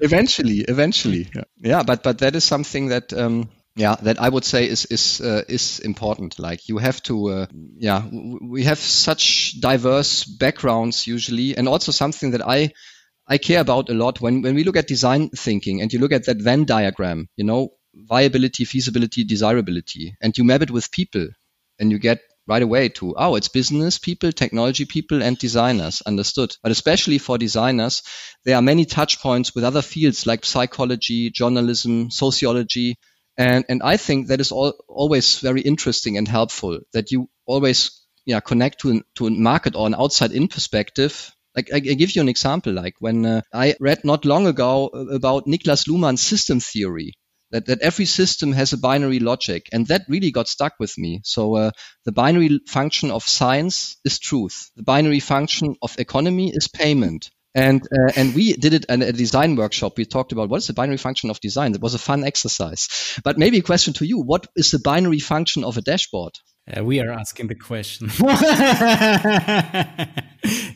eventually 0.00 0.64
eventually. 0.66 1.28
Yeah. 1.34 1.44
yeah 1.60 1.82
but 1.84 2.02
but 2.02 2.18
that 2.18 2.34
is 2.34 2.44
something 2.44 2.88
that 2.88 3.12
um, 3.12 3.48
yeah 3.76 3.94
that 4.02 4.20
i 4.20 4.28
would 4.28 4.44
say 4.44 4.68
is 4.68 4.84
is 4.86 5.20
uh, 5.20 5.42
is 5.48 5.78
important. 5.80 6.38
Like 6.38 6.68
you 6.68 6.78
have 6.78 7.02
to 7.04 7.28
uh, 7.30 7.46
yeah 7.76 8.02
we 8.10 8.64
have 8.64 8.78
such 8.78 9.60
diverse 9.60 10.24
backgrounds 10.24 11.06
usually 11.06 11.56
and 11.56 11.68
also 11.68 11.92
something 11.92 12.32
that 12.32 12.46
i 12.46 12.72
i 13.28 13.38
care 13.38 13.60
about 13.60 13.90
a 13.90 13.94
lot 13.94 14.20
when 14.20 14.42
when 14.42 14.54
we 14.54 14.64
look 14.64 14.76
at 14.76 14.88
design 14.88 15.30
thinking 15.30 15.80
and 15.82 15.92
you 15.92 16.00
look 16.00 16.12
at 16.12 16.26
that 16.26 16.42
venn 16.42 16.64
diagram 16.64 17.28
you 17.36 17.44
know 17.44 17.70
viability 17.94 18.64
feasibility 18.64 19.24
desirability 19.24 20.16
and 20.20 20.36
you 20.36 20.44
map 20.44 20.62
it 20.62 20.70
with 20.70 20.90
people 20.90 21.28
and 21.78 21.92
you 21.92 21.98
get 21.98 22.20
right 22.46 22.62
away 22.62 22.88
to 22.88 23.14
oh 23.16 23.36
it's 23.36 23.48
business 23.48 23.98
people 23.98 24.32
technology 24.32 24.84
people 24.84 25.22
and 25.22 25.38
designers. 25.38 26.02
Understood. 26.02 26.56
But 26.62 26.72
especially 26.72 27.18
for 27.18 27.38
designers 27.38 28.02
there 28.44 28.56
are 28.56 28.62
many 28.62 28.84
touch 28.84 29.20
points 29.20 29.54
with 29.54 29.64
other 29.64 29.82
fields 29.82 30.26
like 30.26 30.44
psychology 30.44 31.30
journalism 31.30 32.10
sociology 32.10 32.96
and, 33.40 33.64
and 33.68 33.82
I 33.82 33.96
think 33.96 34.28
that 34.28 34.40
is 34.40 34.52
all, 34.52 34.74
always 34.86 35.38
very 35.40 35.62
interesting 35.62 36.18
and 36.18 36.28
helpful 36.28 36.80
that 36.92 37.10
you 37.10 37.28
always 37.46 38.06
yeah, 38.26 38.40
connect 38.40 38.80
to, 38.80 39.02
to 39.16 39.26
a 39.26 39.30
market 39.30 39.74
or 39.74 39.86
an 39.86 39.94
outside 39.94 40.32
in 40.32 40.48
perspective. 40.48 41.32
Like 41.56 41.70
I, 41.72 41.76
I 41.76 41.94
give 41.94 42.14
you 42.14 42.20
an 42.22 42.28
example, 42.28 42.72
like 42.72 42.94
when 43.00 43.24
uh, 43.24 43.40
I 43.52 43.76
read 43.80 44.04
not 44.04 44.24
long 44.24 44.46
ago 44.46 44.86
about 44.86 45.46
Niklas 45.46 45.88
Luhmann's 45.88 46.20
system 46.20 46.60
theory, 46.60 47.14
that, 47.50 47.66
that 47.66 47.80
every 47.80 48.04
system 48.04 48.52
has 48.52 48.72
a 48.72 48.78
binary 48.78 49.18
logic. 49.18 49.68
And 49.72 49.86
that 49.88 50.02
really 50.08 50.30
got 50.30 50.46
stuck 50.46 50.74
with 50.78 50.96
me. 50.98 51.22
So 51.24 51.56
uh, 51.56 51.70
the 52.04 52.12
binary 52.12 52.60
function 52.68 53.10
of 53.10 53.24
science 53.24 53.96
is 54.04 54.18
truth. 54.18 54.70
The 54.76 54.82
binary 54.82 55.20
function 55.20 55.76
of 55.82 55.98
economy 55.98 56.52
is 56.54 56.68
payment. 56.68 57.30
And 57.54 57.82
uh, 57.82 58.12
and 58.14 58.34
we 58.34 58.52
did 58.52 58.74
it 58.74 58.86
at 58.88 59.02
a 59.02 59.12
design 59.12 59.56
workshop. 59.56 59.94
We 59.96 60.04
talked 60.04 60.30
about 60.30 60.48
what 60.48 60.58
is 60.58 60.68
the 60.68 60.72
binary 60.72 60.98
function 60.98 61.30
of 61.30 61.40
design. 61.40 61.74
It 61.74 61.80
was 61.80 61.94
a 61.94 61.98
fun 61.98 62.22
exercise. 62.22 63.18
But 63.24 63.38
maybe 63.38 63.58
a 63.58 63.62
question 63.62 63.92
to 63.94 64.06
you: 64.06 64.20
What 64.20 64.46
is 64.54 64.70
the 64.70 64.78
binary 64.78 65.18
function 65.18 65.64
of 65.64 65.76
a 65.76 65.80
dashboard? 65.80 66.34
Uh, 66.76 66.84
we 66.84 67.00
are 67.00 67.10
asking 67.10 67.48
the 67.48 67.56
question. 67.56 68.08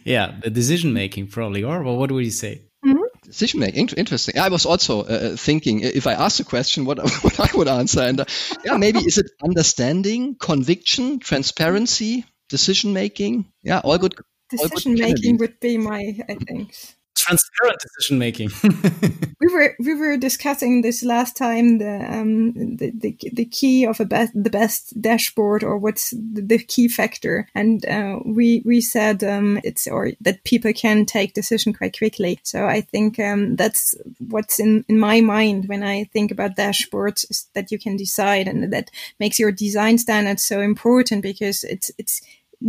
yeah, 0.04 0.34
the 0.42 0.50
decision 0.50 0.92
making 0.92 1.28
probably, 1.28 1.62
or 1.62 1.84
well, 1.84 1.96
what 1.96 2.10
would 2.10 2.24
you 2.24 2.30
say? 2.30 2.62
Mm-hmm. 2.84 3.02
Decision 3.22 3.60
making, 3.60 3.90
interesting. 3.96 4.38
I 4.38 4.48
was 4.48 4.66
also 4.66 5.02
uh, 5.02 5.04
uh 5.04 5.36
thinking 5.36 5.80
if 5.80 6.08
I 6.08 6.14
ask 6.14 6.40
a 6.40 6.44
question, 6.44 6.84
what 6.84 6.98
what 7.22 7.38
I 7.38 7.56
would 7.56 7.68
answer, 7.68 8.00
and 8.00 8.20
uh, 8.20 8.24
yeah, 8.64 8.78
maybe 8.78 8.98
is 8.98 9.18
it 9.18 9.30
understanding, 9.44 10.34
conviction, 10.34 11.20
transparency, 11.20 12.24
decision 12.48 12.92
making? 12.92 13.46
Yeah, 13.62 13.80
all 13.84 13.98
good 13.98 14.16
decision 14.56 14.94
making 14.94 15.38
would 15.38 15.60
be 15.60 15.78
my, 15.78 16.16
I 16.28 16.34
think. 16.34 16.74
Transparent 17.16 17.78
decision 17.80 18.18
making. 18.18 18.50
we 19.40 19.52
were 19.52 19.74
we 19.78 19.94
were 19.94 20.16
discussing 20.16 20.82
this 20.82 21.04
last 21.04 21.36
time 21.36 21.78
the 21.78 22.04
um 22.10 22.52
the 22.76 22.90
the, 22.90 23.16
the 23.32 23.44
key 23.44 23.86
of 23.86 24.00
a 24.00 24.04
best 24.04 24.32
the 24.34 24.50
best 24.50 25.00
dashboard 25.00 25.62
or 25.62 25.78
what's 25.78 26.10
the, 26.10 26.42
the 26.42 26.58
key 26.58 26.88
factor 26.88 27.48
and 27.54 27.86
uh, 27.86 28.18
we 28.24 28.62
we 28.64 28.80
said 28.80 29.22
um 29.22 29.60
it's 29.64 29.86
or 29.86 30.12
that 30.20 30.44
people 30.44 30.72
can 30.72 31.06
take 31.06 31.34
decision 31.34 31.72
quite 31.72 31.96
quickly 31.96 32.40
so 32.42 32.66
I 32.66 32.80
think 32.80 33.18
um 33.18 33.56
that's 33.56 33.94
what's 34.18 34.58
in 34.58 34.84
in 34.88 34.98
my 34.98 35.20
mind 35.20 35.68
when 35.68 35.82
I 35.82 36.04
think 36.12 36.30
about 36.30 36.56
dashboards 36.56 37.30
is 37.30 37.48
that 37.54 37.70
you 37.70 37.78
can 37.78 37.96
decide 37.96 38.48
and 38.48 38.72
that 38.72 38.90
makes 39.20 39.38
your 39.38 39.52
design 39.52 39.98
standards 39.98 40.44
so 40.44 40.60
important 40.60 41.22
because 41.22 41.64
it's 41.64 41.90
it's 41.98 42.20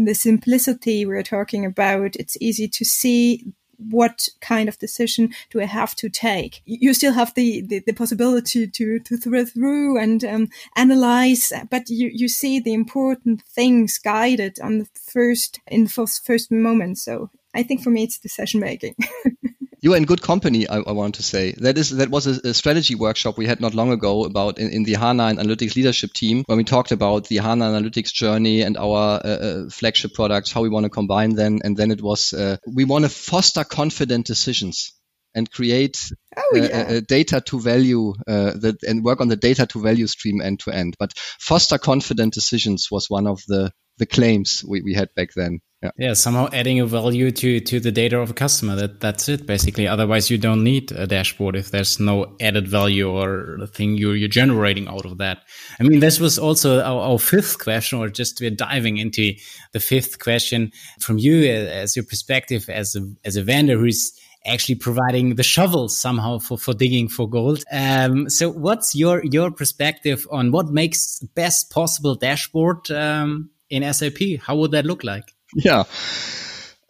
the 0.03 0.13
simplicity 0.13 1.05
we're 1.05 1.23
talking 1.23 1.65
about, 1.65 2.15
it's 2.17 2.37
easy 2.41 2.67
to 2.67 2.83
see 2.83 3.45
what 3.77 4.29
kind 4.41 4.69
of 4.69 4.79
decision 4.79 5.33
do 5.49 5.61
I 5.61 5.65
have 5.65 5.95
to 5.95 6.09
take? 6.09 6.61
You 6.65 6.93
still 6.93 7.13
have 7.13 7.33
the, 7.33 7.61
the, 7.61 7.79
the 7.85 7.93
possibility 7.93 8.67
to, 8.67 8.99
to 8.99 9.17
thread 9.17 9.49
through 9.49 9.97
and 9.97 10.23
um, 10.23 10.49
analyze, 10.75 11.51
but 11.69 11.89
you, 11.89 12.09
you 12.13 12.27
see 12.27 12.59
the 12.59 12.73
important 12.73 13.41
things 13.43 13.97
guided 13.97 14.59
on 14.61 14.79
the 14.79 14.87
first, 14.93 15.59
in 15.67 15.87
first, 15.87 16.25
first 16.25 16.51
moment. 16.51 16.97
So 16.99 17.29
I 17.53 17.63
think 17.63 17.81
for 17.81 17.89
me, 17.89 18.03
it's 18.03 18.19
decision 18.19 18.59
making. 18.59 18.95
you 19.85 19.93
are 19.93 19.97
in 19.97 20.05
good 20.05 20.23
company. 20.23 20.67
I, 20.67 20.77
I, 20.77 20.93
want 20.93 21.13
to 21.15 21.23
say 21.23 21.53
that 21.59 21.77
is 21.77 21.91
that 21.91 22.09
was 22.09 22.25
a, 22.25 22.49
a, 22.49 22.53
strategy 22.55 22.95
workshop 22.95 23.37
we 23.37 23.45
had 23.45 23.61
not 23.61 23.75
long 23.75 23.91
ago 23.91 24.25
about 24.25 24.57
in, 24.57 24.71
in, 24.71 24.83
the 24.83 24.95
HANA 24.95 25.25
and 25.25 25.37
Analytics 25.37 25.75
leadership 25.75 26.11
team 26.11 26.43
when 26.47 26.57
we 26.57 26.63
talked 26.63 26.91
about 26.91 27.27
the 27.27 27.37
HANA 27.37 27.65
Analytics 27.65 28.11
journey 28.11 28.63
and 28.63 28.77
our 28.77 29.21
uh, 29.23 29.27
uh, 29.27 29.69
flagship 29.69 30.15
products, 30.15 30.51
how 30.51 30.63
we 30.63 30.69
want 30.69 30.85
to 30.85 30.89
combine 30.89 31.35
them, 31.35 31.59
and 31.63 31.77
then 31.77 31.91
it 31.91 32.01
was 32.01 32.33
uh, 32.33 32.57
we 32.65 32.83
want 32.83 33.05
to 33.05 33.09
foster 33.09 33.63
confident 33.63 34.25
decisions 34.25 34.91
and 35.35 35.51
create 35.51 36.11
oh, 36.35 36.55
yeah. 36.55 36.99
data 37.07 37.39
to 37.41 37.59
value 37.59 38.15
uh, 38.27 38.53
that 38.55 38.77
and 38.87 39.03
work 39.03 39.21
on 39.21 39.27
the 39.27 39.35
data 39.35 39.67
to 39.67 39.83
value 39.83 40.07
stream 40.07 40.41
end 40.41 40.61
to 40.61 40.71
end. 40.71 40.95
But 40.97 41.13
foster 41.39 41.77
confident 41.77 42.33
decisions 42.33 42.87
was 42.89 43.07
one 43.07 43.27
of 43.27 43.43
the 43.47 43.71
the 43.97 44.05
claims 44.07 44.63
we, 44.67 44.81
we 44.81 44.93
had 44.95 45.09
back 45.15 45.29
then. 45.35 45.59
Yeah. 45.85 46.07
yeah, 46.07 46.13
somehow 46.13 46.49
adding 46.51 46.79
a 46.79 46.85
value 46.85 47.31
to 47.31 47.59
to 47.59 47.79
the 47.79 47.91
data 47.91 48.19
of 48.19 48.29
a 48.31 48.33
customer. 48.33 48.75
That 48.75 48.99
that's 48.99 49.29
it 49.29 49.45
basically. 49.45 49.87
Otherwise, 49.87 50.29
you 50.29 50.37
don't 50.37 50.63
need 50.63 50.91
a 50.91 51.07
dashboard 51.07 51.55
if 51.55 51.71
there's 51.71 51.99
no 51.99 52.35
added 52.39 52.67
value 52.67 53.09
or 53.09 53.67
thing 53.67 53.95
you're 53.95 54.15
you're 54.15 54.27
generating 54.27 54.87
out 54.87 55.05
of 55.05 55.17
that. 55.19 55.43
I 55.79 55.83
mean, 55.83 55.99
this 55.99 56.19
was 56.19 56.39
also 56.39 56.81
our, 56.81 57.11
our 57.11 57.19
fifth 57.19 57.59
question, 57.59 57.99
or 57.99 58.09
just 58.09 58.41
we're 58.41 58.49
diving 58.49 58.97
into 58.97 59.33
the 59.73 59.79
fifth 59.79 60.19
question 60.19 60.71
from 60.99 61.17
you 61.17 61.45
as 61.45 61.95
your 61.95 62.05
perspective 62.05 62.69
as 62.69 62.95
a 62.95 63.01
as 63.23 63.35
a 63.35 63.43
vendor 63.43 63.77
who's 63.77 64.11
actually 64.45 64.75
providing 64.75 65.35
the 65.35 65.43
shovel 65.43 65.89
somehow 65.89 66.37
for, 66.37 66.57
for 66.57 66.73
digging 66.73 67.07
for 67.09 67.27
gold. 67.27 67.63
Um, 67.71 68.29
so 68.29 68.51
what's 68.51 68.95
your, 68.95 69.23
your 69.25 69.51
perspective 69.51 70.27
on 70.31 70.51
what 70.51 70.69
makes 70.69 71.19
best 71.33 71.71
possible 71.71 72.15
dashboard, 72.15 72.91
um, 72.91 73.49
in 73.69 73.91
SAP? 73.93 74.39
How 74.41 74.55
would 74.55 74.71
that 74.71 74.85
look 74.85 75.03
like? 75.03 75.34
Yeah. 75.55 75.85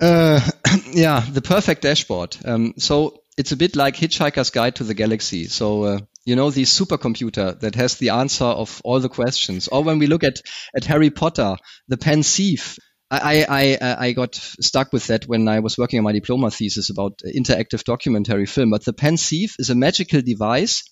Uh, 0.02 0.42
yeah, 0.92 1.24
the 1.32 1.42
perfect 1.42 1.84
dashboard. 1.84 2.36
Um, 2.44 2.74
so 2.78 3.22
it's 3.38 3.52
a 3.52 3.58
bit 3.58 3.76
like 3.76 3.96
Hitchhiker's 3.96 4.50
Guide 4.50 4.76
to 4.78 4.84
the 4.84 4.96
Galaxy. 4.96 5.46
So, 5.46 5.84
uh, 5.84 6.00
you 6.26 6.36
know, 6.36 6.50
the 6.50 6.64
supercomputer 6.64 7.58
that 7.60 7.76
has 7.76 7.96
the 7.96 8.10
answer 8.10 8.46
of 8.46 8.82
all 8.84 9.00
the 9.00 9.10
questions. 9.10 9.68
Or 9.68 9.84
when 9.84 10.00
we 10.00 10.08
look 10.08 10.24
at, 10.24 10.42
at 10.76 10.86
Harry 10.86 11.12
Potter, 11.12 11.56
the 11.88 11.98
Pensieve. 11.98 12.78
I, 13.12 13.46
I, 13.80 13.96
I 14.08 14.12
got 14.14 14.34
stuck 14.34 14.92
with 14.92 15.08
that 15.08 15.28
when 15.28 15.48
I 15.48 15.60
was 15.60 15.78
working 15.78 16.00
on 16.00 16.04
my 16.04 16.12
diploma 16.12 16.50
thesis 16.50 16.90
about 16.90 17.20
interactive 17.24 17.84
documentary 17.84 18.48
film. 18.48 18.72
But 18.72 18.84
the 18.84 18.94
Pensieve 18.94 19.54
is 19.60 19.70
a 19.70 19.76
magical 19.76 20.22
device 20.22 20.84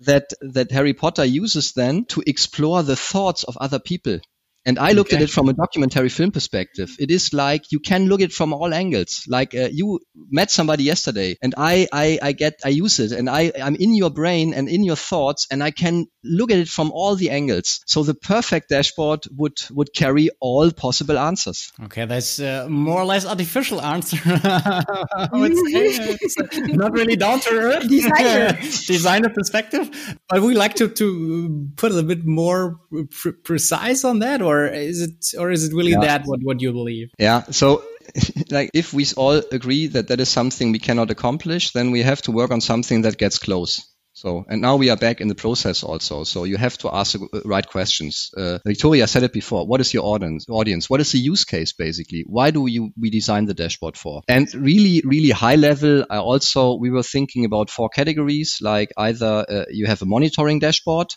that, 0.00 0.32
that 0.40 0.72
Harry 0.72 0.94
Potter 0.94 1.26
uses 1.26 1.72
then 1.72 2.06
to 2.06 2.22
explore 2.26 2.82
the 2.82 2.96
thoughts 2.96 3.44
of 3.44 3.58
other 3.58 3.78
people. 3.78 4.18
And 4.64 4.78
I 4.78 4.92
looked 4.92 5.10
okay. 5.12 5.16
at 5.16 5.22
it 5.22 5.30
from 5.30 5.48
a 5.48 5.52
documentary 5.52 6.08
film 6.08 6.30
perspective. 6.30 6.94
It 6.98 7.10
is 7.10 7.32
like 7.32 7.72
you 7.72 7.80
can 7.80 8.06
look 8.06 8.20
at 8.20 8.30
it 8.30 8.32
from 8.32 8.52
all 8.52 8.72
angles. 8.72 9.24
Like 9.28 9.54
uh, 9.54 9.68
you 9.72 10.00
met 10.30 10.50
somebody 10.50 10.84
yesterday, 10.84 11.36
and 11.42 11.54
I, 11.56 11.88
I, 11.92 12.18
I 12.22 12.32
get, 12.32 12.60
I 12.64 12.68
use 12.68 13.00
it, 13.00 13.12
and 13.12 13.28
I, 13.28 13.52
I'm 13.60 13.74
in 13.74 13.94
your 13.94 14.10
brain 14.10 14.54
and 14.54 14.68
in 14.68 14.84
your 14.84 14.96
thoughts, 14.96 15.46
and 15.50 15.62
I 15.62 15.70
can 15.70 16.06
look 16.22 16.50
at 16.52 16.58
it 16.58 16.68
from 16.68 16.92
all 16.92 17.16
the 17.16 17.30
angles. 17.30 17.80
So 17.86 18.02
the 18.02 18.14
perfect 18.14 18.68
dashboard 18.68 19.24
would 19.36 19.58
would 19.70 19.92
carry 19.94 20.30
all 20.40 20.70
possible 20.70 21.18
answers. 21.18 21.72
Okay, 21.84 22.04
that's 22.04 22.38
uh, 22.38 22.66
more 22.68 23.00
or 23.00 23.04
less 23.04 23.26
artificial 23.26 23.80
answer. 23.80 24.18
I 24.24 25.28
would 25.32 25.56
say 25.56 26.16
it's 26.20 26.36
not 26.58 26.92
really 26.92 27.16
down 27.16 27.40
to 27.40 27.50
earth 27.50 27.88
designer 27.88 28.52
designer 28.86 29.28
perspective, 29.28 29.90
but 30.28 30.42
we 30.42 30.54
like 30.54 30.74
to 30.76 30.88
to 30.88 31.68
put 31.76 31.92
a 31.92 32.02
bit 32.02 32.24
more 32.24 32.78
pr 33.10 33.30
precise 33.42 34.04
on 34.04 34.20
that, 34.20 34.40
or 34.42 34.51
or 34.52 34.66
is 34.66 35.00
it 35.06 35.34
or 35.38 35.50
is 35.50 35.64
it 35.64 35.72
really 35.74 35.92
yeah. 35.92 36.00
that 36.08 36.22
what 36.24 36.40
what 36.42 36.60
you 36.60 36.72
believe? 36.72 37.10
Yeah. 37.18 37.42
So 37.50 37.82
like 38.50 38.70
if 38.74 38.92
we 38.92 39.06
all 39.16 39.42
agree 39.52 39.86
that 39.88 40.08
that 40.08 40.20
is 40.20 40.28
something 40.28 40.72
we 40.72 40.78
cannot 40.78 41.10
accomplish, 41.10 41.72
then 41.72 41.90
we 41.90 42.02
have 42.02 42.22
to 42.22 42.32
work 42.32 42.50
on 42.50 42.60
something 42.60 43.02
that 43.02 43.16
gets 43.18 43.38
close. 43.38 43.88
So, 44.14 44.44
and 44.46 44.60
now 44.60 44.76
we 44.76 44.90
are 44.90 44.96
back 44.96 45.20
in 45.22 45.28
the 45.28 45.34
process 45.34 45.82
also. 45.82 46.24
So 46.24 46.44
you 46.44 46.58
have 46.58 46.76
to 46.78 46.94
ask 46.94 47.12
the 47.12 47.42
right 47.46 47.66
questions. 47.66 48.30
Uh, 48.36 48.58
Victoria 48.64 49.06
said 49.06 49.22
it 49.22 49.32
before. 49.32 49.66
What 49.66 49.80
is 49.80 49.94
your 49.94 50.04
audience? 50.04 50.44
Audience? 50.50 50.90
What 50.90 51.00
is 51.00 51.12
the 51.12 51.18
use 51.18 51.44
case 51.44 51.72
basically? 51.72 52.24
Why 52.26 52.50
do 52.50 52.66
you 52.66 52.92
we 53.00 53.08
design 53.10 53.46
the 53.46 53.54
dashboard 53.54 53.96
for? 53.96 54.20
And 54.28 54.52
really, 54.54 55.02
really 55.04 55.30
high 55.30 55.56
level. 55.56 56.04
I 56.10 56.18
also 56.18 56.76
we 56.76 56.90
were 56.90 57.02
thinking 57.02 57.46
about 57.46 57.70
four 57.70 57.88
categories. 57.88 58.58
Like 58.60 58.90
either 58.98 59.46
uh, 59.48 59.64
you 59.70 59.86
have 59.86 60.02
a 60.02 60.06
monitoring 60.06 60.58
dashboard, 60.58 61.08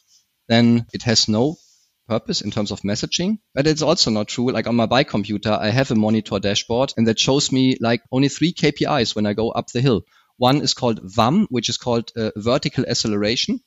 then 0.47 0.85
it 0.93 1.03
has 1.03 1.27
no 1.27 1.55
purpose 2.07 2.41
in 2.41 2.51
terms 2.51 2.71
of 2.71 2.81
messaging, 2.81 3.39
but 3.53 3.67
it's 3.67 3.81
also 3.81 4.11
not 4.11 4.27
true. 4.27 4.51
Like 4.51 4.67
on 4.67 4.75
my 4.75 4.85
bike 4.85 5.09
computer, 5.09 5.51
I 5.51 5.69
have 5.69 5.91
a 5.91 5.95
monitor 5.95 6.39
dashboard 6.39 6.93
and 6.97 7.07
that 7.07 7.19
shows 7.19 7.51
me 7.51 7.77
like 7.79 8.01
only 8.11 8.29
three 8.29 8.53
KPIs 8.53 9.15
when 9.15 9.25
I 9.25 9.33
go 9.33 9.51
up 9.51 9.67
the 9.67 9.81
hill. 9.81 10.03
One 10.37 10.61
is 10.61 10.73
called 10.73 10.99
VAM, 11.03 11.47
which 11.49 11.69
is 11.69 11.77
called 11.77 12.11
uh, 12.15 12.31
vertical 12.35 12.85
acceleration. 12.87 13.61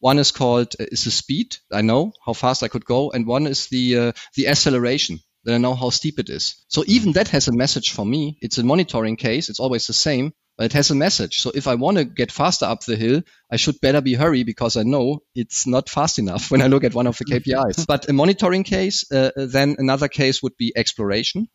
One 0.00 0.18
is 0.18 0.30
called 0.32 0.74
uh, 0.78 0.84
is 0.92 1.04
the 1.04 1.10
speed. 1.10 1.56
I 1.72 1.82
know 1.82 2.12
how 2.24 2.34
fast 2.34 2.62
I 2.62 2.68
could 2.68 2.84
go, 2.84 3.10
and 3.10 3.26
one 3.26 3.46
is 3.46 3.68
the 3.68 3.98
uh, 3.98 4.12
the 4.36 4.48
acceleration. 4.48 5.20
Then 5.44 5.54
I 5.54 5.58
know 5.58 5.74
how 5.74 5.90
steep 5.90 6.18
it 6.18 6.30
is. 6.30 6.56
So 6.68 6.84
even 6.86 7.12
that 7.12 7.28
has 7.28 7.48
a 7.48 7.52
message 7.52 7.90
for 7.90 8.06
me. 8.06 8.38
It's 8.40 8.58
a 8.58 8.64
monitoring 8.64 9.16
case. 9.16 9.48
It's 9.48 9.60
always 9.60 9.86
the 9.86 9.92
same, 9.92 10.32
but 10.56 10.66
it 10.66 10.72
has 10.72 10.90
a 10.90 10.94
message. 10.94 11.38
So 11.38 11.50
if 11.54 11.66
I 11.66 11.74
want 11.74 11.96
to 11.96 12.04
get 12.04 12.30
faster 12.30 12.66
up 12.66 12.84
the 12.84 12.96
hill, 12.96 13.22
I 13.50 13.56
should 13.56 13.80
better 13.80 14.00
be 14.00 14.14
hurry 14.14 14.44
because 14.44 14.76
I 14.76 14.82
know 14.82 15.22
it's 15.34 15.66
not 15.66 15.88
fast 15.88 16.18
enough 16.18 16.50
when 16.50 16.62
I 16.62 16.68
look 16.68 16.84
at 16.84 16.94
one 16.94 17.06
of 17.06 17.18
the 17.18 17.24
KPIs. 17.24 17.86
but 17.88 18.08
a 18.08 18.12
monitoring 18.12 18.64
case, 18.64 19.10
uh, 19.10 19.30
then 19.36 19.76
another 19.78 20.08
case 20.08 20.42
would 20.42 20.56
be 20.56 20.72
exploration. 20.76 21.48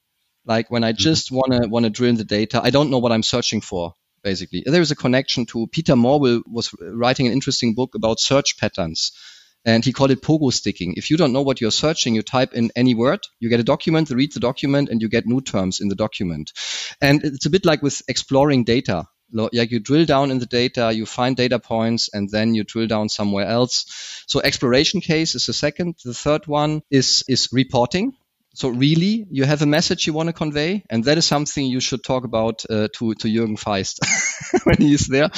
Like 0.45 0.71
when 0.71 0.83
I 0.83 0.91
mm-hmm. 0.91 1.03
just 1.03 1.31
want 1.31 1.53
to 1.53 1.67
want 1.67 1.85
to 1.85 1.89
drill 1.89 2.09
in 2.09 2.15
the 2.15 2.25
data, 2.25 2.61
I 2.63 2.69
don't 2.69 2.89
know 2.89 2.99
what 2.99 3.11
I'm 3.11 3.23
searching 3.23 3.61
for 3.61 3.93
basically. 4.21 4.63
There 4.65 4.81
is 4.81 4.91
a 4.91 4.95
connection 4.95 5.45
to 5.47 5.67
Peter 5.67 5.95
Morville 5.95 6.41
was 6.45 6.73
writing 6.81 7.27
an 7.27 7.33
interesting 7.33 7.73
book 7.73 7.95
about 7.95 8.19
search 8.19 8.57
patterns. 8.57 9.11
And 9.65 9.83
he 9.83 9.93
called 9.93 10.11
it 10.11 10.21
pogo 10.21 10.51
sticking. 10.53 10.93
If 10.95 11.09
you 11.09 11.17
don't 11.17 11.33
know 11.33 11.41
what 11.41 11.59
you're 11.59 11.71
searching, 11.71 12.15
you 12.15 12.21
type 12.21 12.53
in 12.53 12.71
any 12.75 12.95
word, 12.95 13.19
you 13.39 13.49
get 13.49 13.59
a 13.59 13.63
document, 13.63 14.09
read 14.09 14.33
the 14.33 14.39
document, 14.39 14.89
and 14.89 15.01
you 15.01 15.09
get 15.09 15.25
new 15.25 15.41
terms 15.41 15.81
in 15.81 15.89
the 15.89 15.95
document. 15.95 16.53
And 17.01 17.23
it's 17.23 17.45
a 17.45 17.49
bit 17.49 17.65
like 17.65 17.81
with 17.81 18.01
exploring 18.07 18.63
data. 18.63 19.07
Like 19.31 19.69
you 19.69 19.79
drill 19.79 20.05
down 20.05 20.31
in 20.31 20.39
the 20.39 20.47
data, 20.47 20.91
you 20.91 21.05
find 21.05 21.35
data 21.35 21.59
points, 21.59 22.09
and 22.11 22.29
then 22.31 22.55
you 22.55 22.63
drill 22.63 22.87
down 22.87 23.09
somewhere 23.09 23.45
else. 23.45 23.85
So 24.27 24.41
exploration 24.41 25.01
case 25.01 25.35
is 25.35 25.45
the 25.45 25.53
second. 25.53 25.95
The 26.03 26.15
third 26.15 26.47
one 26.47 26.81
is 26.89 27.23
is 27.27 27.49
reporting. 27.51 28.13
So 28.53 28.69
really, 28.69 29.25
you 29.29 29.45
have 29.45 29.61
a 29.61 29.65
message 29.65 30.07
you 30.07 30.13
want 30.13 30.27
to 30.27 30.33
convey, 30.33 30.83
and 30.89 31.03
that 31.05 31.17
is 31.17 31.25
something 31.25 31.65
you 31.65 31.79
should 31.79 32.03
talk 32.03 32.23
about 32.25 32.63
uh, 32.69 32.87
to 32.95 33.13
to 33.15 33.27
Jürgen 33.27 33.57
Faisst 33.57 33.99
when 34.65 34.77
he 34.77 34.93
is 34.93 35.07
there. 35.07 35.29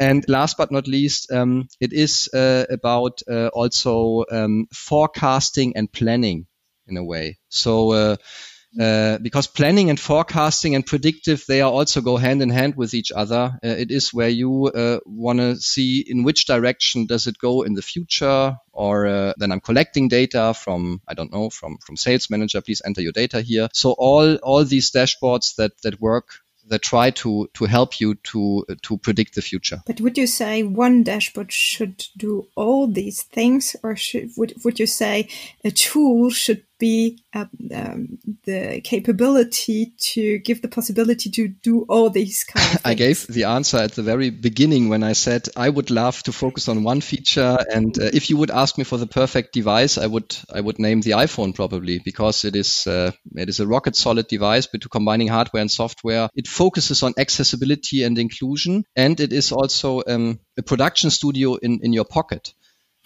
And 0.00 0.24
last 0.28 0.56
but 0.56 0.70
not 0.72 0.88
least, 0.88 1.30
um, 1.30 1.68
it 1.80 1.92
is 1.92 2.28
uh, 2.32 2.64
about 2.70 3.20
uh, 3.30 3.48
also 3.48 4.24
um, 4.30 4.66
forecasting 4.72 5.76
and 5.76 5.92
planning 5.92 6.46
in 6.86 6.96
a 6.96 7.04
way. 7.04 7.38
So 7.48 8.16
uh, 8.78 8.98
uh, 8.98 9.18
because 9.18 9.46
planning 9.46 9.90
and 9.90 10.00
forecasting 10.00 10.74
and 10.74 10.84
predictive 10.84 11.44
they 11.48 11.60
are 11.60 11.70
also 11.70 12.00
go 12.00 12.16
hand 12.16 12.42
in 12.42 12.50
hand 12.50 12.74
with 12.76 12.94
each 12.94 13.12
other 13.12 13.58
uh, 13.64 13.68
it 13.68 13.90
is 13.90 14.12
where 14.12 14.28
you 14.28 14.66
uh, 14.66 14.98
want 15.06 15.38
to 15.38 15.56
see 15.56 16.04
in 16.06 16.24
which 16.24 16.46
direction 16.46 17.06
does 17.06 17.26
it 17.26 17.38
go 17.38 17.62
in 17.62 17.74
the 17.74 17.82
future 17.82 18.56
or 18.72 19.06
uh, 19.06 19.32
then 19.38 19.52
i'm 19.52 19.60
collecting 19.60 20.08
data 20.08 20.54
from 20.54 21.00
i 21.08 21.14
don't 21.14 21.32
know 21.32 21.50
from 21.50 21.78
from 21.78 21.96
sales 21.96 22.28
manager 22.30 22.60
please 22.60 22.82
enter 22.84 23.00
your 23.00 23.12
data 23.12 23.40
here 23.40 23.68
so 23.72 23.92
all 23.92 24.36
all 24.36 24.64
these 24.64 24.90
dashboards 24.90 25.56
that 25.56 25.72
that 25.82 26.00
work 26.00 26.40
that 26.68 26.82
try 26.82 27.10
to 27.10 27.48
to 27.54 27.64
help 27.64 28.00
you 28.00 28.14
to 28.16 28.66
to 28.82 28.98
predict 28.98 29.34
the 29.34 29.40
future. 29.40 29.80
But 29.86 30.02
would 30.02 30.18
you 30.18 30.26
say 30.26 30.62
one 30.62 31.02
dashboard 31.02 31.50
should 31.50 32.04
do 32.14 32.46
all 32.56 32.86
these 32.86 33.22
things, 33.22 33.74
or 33.82 33.96
should 33.96 34.30
would 34.36 34.52
would 34.64 34.78
you 34.78 34.86
say 34.86 35.28
a 35.64 35.70
tool 35.70 36.28
should 36.28 36.64
be 36.78 37.22
uh, 37.34 37.46
um, 37.74 38.18
the 38.44 38.80
capability 38.82 39.92
to 39.98 40.38
give 40.38 40.62
the 40.62 40.68
possibility 40.68 41.30
to 41.30 41.48
do 41.48 41.84
all 41.88 42.10
these 42.10 42.44
kinds 42.44 42.76
of 42.76 42.80
I 42.84 42.94
gave 42.94 43.26
the 43.26 43.44
answer 43.44 43.78
at 43.78 43.92
the 43.92 44.02
very 44.02 44.30
beginning 44.30 44.88
when 44.88 45.02
I 45.02 45.12
said 45.12 45.48
I 45.56 45.68
would 45.68 45.90
love 45.90 46.22
to 46.24 46.32
focus 46.32 46.68
on 46.68 46.84
one 46.84 47.00
feature 47.00 47.58
and 47.72 47.98
uh, 47.98 48.10
if 48.12 48.30
you 48.30 48.36
would 48.36 48.50
ask 48.50 48.78
me 48.78 48.84
for 48.84 48.96
the 48.96 49.06
perfect 49.06 49.52
device 49.52 49.98
I 49.98 50.06
would 50.06 50.36
I 50.52 50.60
would 50.60 50.78
name 50.78 51.00
the 51.00 51.12
iPhone 51.12 51.54
probably 51.54 51.98
because 51.98 52.44
it 52.44 52.54
is 52.54 52.86
uh, 52.86 53.12
it 53.34 53.48
is 53.48 53.60
a 53.60 53.66
rocket 53.66 53.96
solid 53.96 54.28
device 54.28 54.66
but 54.66 54.82
to 54.82 54.88
combining 54.88 55.28
hardware 55.28 55.60
and 55.60 55.70
software 55.70 56.28
it 56.34 56.46
focuses 56.46 57.02
on 57.02 57.14
accessibility 57.18 58.04
and 58.04 58.18
inclusion 58.18 58.84
and 58.94 59.20
it 59.20 59.32
is 59.32 59.52
also 59.52 60.02
um, 60.06 60.40
a 60.56 60.62
production 60.62 61.10
studio 61.10 61.56
in 61.56 61.80
in 61.82 61.92
your 61.92 62.04
pocket 62.04 62.54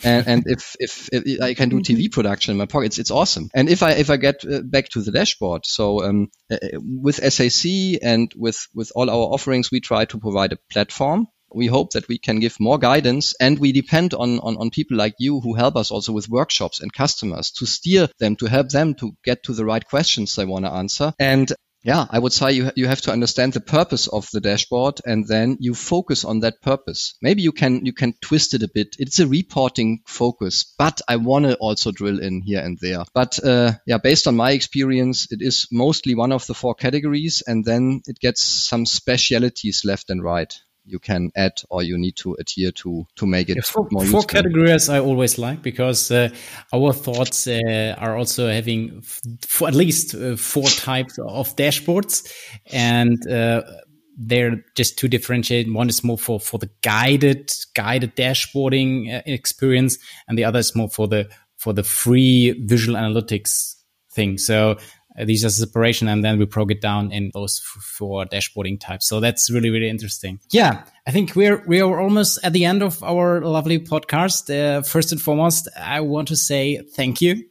and, 0.04 0.26
and 0.26 0.44
if, 0.46 0.76
if, 0.78 1.08
if 1.12 1.40
I 1.40 1.54
can 1.54 1.68
do 1.68 1.80
TV 1.80 2.04
mm-hmm. 2.04 2.10
production 2.10 2.52
in 2.52 2.58
my 2.58 2.66
pocket, 2.66 2.86
it's, 2.86 2.98
it's 2.98 3.10
awesome. 3.10 3.50
And 3.54 3.68
if 3.68 3.82
I 3.82 3.92
if 3.92 4.10
I 4.10 4.16
get 4.16 4.44
uh, 4.44 4.60
back 4.62 4.88
to 4.90 5.02
the 5.02 5.12
dashboard, 5.12 5.66
so 5.66 6.04
um, 6.04 6.28
uh, 6.50 6.58
with 6.80 7.16
SAC 7.16 8.00
and 8.02 8.32
with 8.36 8.66
with 8.74 8.92
all 8.94 9.10
our 9.10 9.32
offerings, 9.34 9.70
we 9.70 9.80
try 9.80 10.04
to 10.06 10.18
provide 10.18 10.52
a 10.52 10.58
platform. 10.70 11.26
We 11.54 11.66
hope 11.66 11.92
that 11.92 12.08
we 12.08 12.18
can 12.18 12.40
give 12.40 12.58
more 12.58 12.78
guidance, 12.78 13.34
and 13.38 13.58
we 13.58 13.72
depend 13.72 14.14
on, 14.14 14.40
on 14.40 14.56
on 14.56 14.70
people 14.70 14.96
like 14.96 15.14
you 15.18 15.40
who 15.40 15.54
help 15.54 15.76
us 15.76 15.90
also 15.90 16.12
with 16.12 16.28
workshops 16.28 16.80
and 16.80 16.92
customers 16.92 17.50
to 17.52 17.66
steer 17.66 18.08
them 18.18 18.36
to 18.36 18.46
help 18.46 18.70
them 18.70 18.94
to 18.94 19.12
get 19.22 19.44
to 19.44 19.52
the 19.52 19.64
right 19.64 19.84
questions 19.84 20.34
they 20.34 20.46
want 20.46 20.64
to 20.64 20.72
answer. 20.72 21.12
And 21.18 21.52
yeah, 21.82 22.06
I 22.08 22.18
would 22.18 22.32
say 22.32 22.52
you, 22.52 22.70
you 22.76 22.86
have 22.86 23.00
to 23.02 23.12
understand 23.12 23.52
the 23.52 23.60
purpose 23.60 24.06
of 24.06 24.28
the 24.32 24.40
dashboard 24.40 25.00
and 25.04 25.26
then 25.26 25.56
you 25.60 25.74
focus 25.74 26.24
on 26.24 26.40
that 26.40 26.62
purpose. 26.62 27.14
Maybe 27.20 27.42
you 27.42 27.52
can, 27.52 27.84
you 27.84 27.92
can 27.92 28.14
twist 28.20 28.54
it 28.54 28.62
a 28.62 28.70
bit. 28.72 28.96
It's 28.98 29.18
a 29.18 29.26
reporting 29.26 30.02
focus, 30.06 30.74
but 30.78 31.00
I 31.08 31.16
want 31.16 31.46
to 31.46 31.56
also 31.56 31.90
drill 31.90 32.20
in 32.20 32.42
here 32.42 32.60
and 32.60 32.78
there. 32.80 33.04
But, 33.12 33.44
uh, 33.44 33.72
yeah, 33.86 33.98
based 33.98 34.26
on 34.26 34.36
my 34.36 34.52
experience, 34.52 35.26
it 35.32 35.42
is 35.42 35.66
mostly 35.72 36.14
one 36.14 36.32
of 36.32 36.46
the 36.46 36.54
four 36.54 36.74
categories 36.74 37.42
and 37.46 37.64
then 37.64 38.02
it 38.06 38.18
gets 38.20 38.42
some 38.42 38.86
specialities 38.86 39.82
left 39.84 40.10
and 40.10 40.22
right 40.22 40.54
you 40.84 40.98
can 40.98 41.30
add 41.36 41.62
or 41.70 41.82
you 41.82 41.96
need 41.96 42.16
to 42.16 42.34
adhere 42.40 42.72
to 42.72 43.06
to 43.16 43.26
make 43.26 43.48
it 43.48 43.56
yeah, 43.56 43.62
four, 43.62 43.88
more 43.90 44.04
four 44.04 44.22
categories 44.22 44.88
I 44.88 44.98
always 44.98 45.38
like 45.38 45.62
because 45.62 46.10
uh, 46.10 46.28
our 46.72 46.92
thoughts 46.92 47.46
uh, 47.46 47.94
are 47.98 48.16
also 48.16 48.48
having 48.48 49.02
for 49.46 49.68
at 49.68 49.74
least 49.74 50.14
uh, 50.14 50.36
four 50.36 50.68
types 50.68 51.18
of 51.18 51.54
dashboards 51.56 52.32
and 52.72 53.24
uh, 53.28 53.62
they're 54.16 54.64
just 54.76 54.98
to 54.98 55.08
differentiate. 55.08 55.72
One 55.72 55.88
is 55.88 56.04
more 56.04 56.18
for 56.18 56.38
for 56.40 56.58
the 56.58 56.70
guided 56.82 57.52
guided 57.74 58.16
dashboarding 58.16 59.14
uh, 59.14 59.22
experience, 59.26 59.98
and 60.28 60.38
the 60.38 60.44
other 60.44 60.58
is 60.58 60.74
more 60.76 60.88
for 60.88 61.08
the 61.08 61.30
for 61.56 61.72
the 61.72 61.82
free 61.82 62.52
visual 62.66 62.98
analytics 62.98 63.74
thing. 64.12 64.38
So 64.38 64.78
these 65.24 65.44
are 65.44 65.50
separation 65.50 66.08
and 66.08 66.24
then 66.24 66.38
we 66.38 66.46
broke 66.46 66.70
it 66.70 66.80
down 66.80 67.12
in 67.12 67.30
those 67.34 67.58
four 67.58 68.24
dashboarding 68.24 68.80
types. 68.80 69.06
So 69.06 69.20
that's 69.20 69.50
really 69.50 69.70
really 69.70 69.88
interesting. 69.88 70.40
Yeah 70.50 70.84
i 71.06 71.10
think 71.10 71.34
we're 71.34 71.62
we 71.66 71.80
are 71.80 72.00
almost 72.00 72.38
at 72.44 72.52
the 72.52 72.64
end 72.64 72.82
of 72.82 73.02
our 73.02 73.40
lovely 73.40 73.78
podcast. 73.78 74.50
Uh, 74.50 74.82
first 74.82 75.12
and 75.12 75.20
foremost 75.20 75.68
i 75.76 76.00
want 76.00 76.28
to 76.28 76.36
say 76.36 76.80
thank 76.94 77.20
you. 77.20 77.44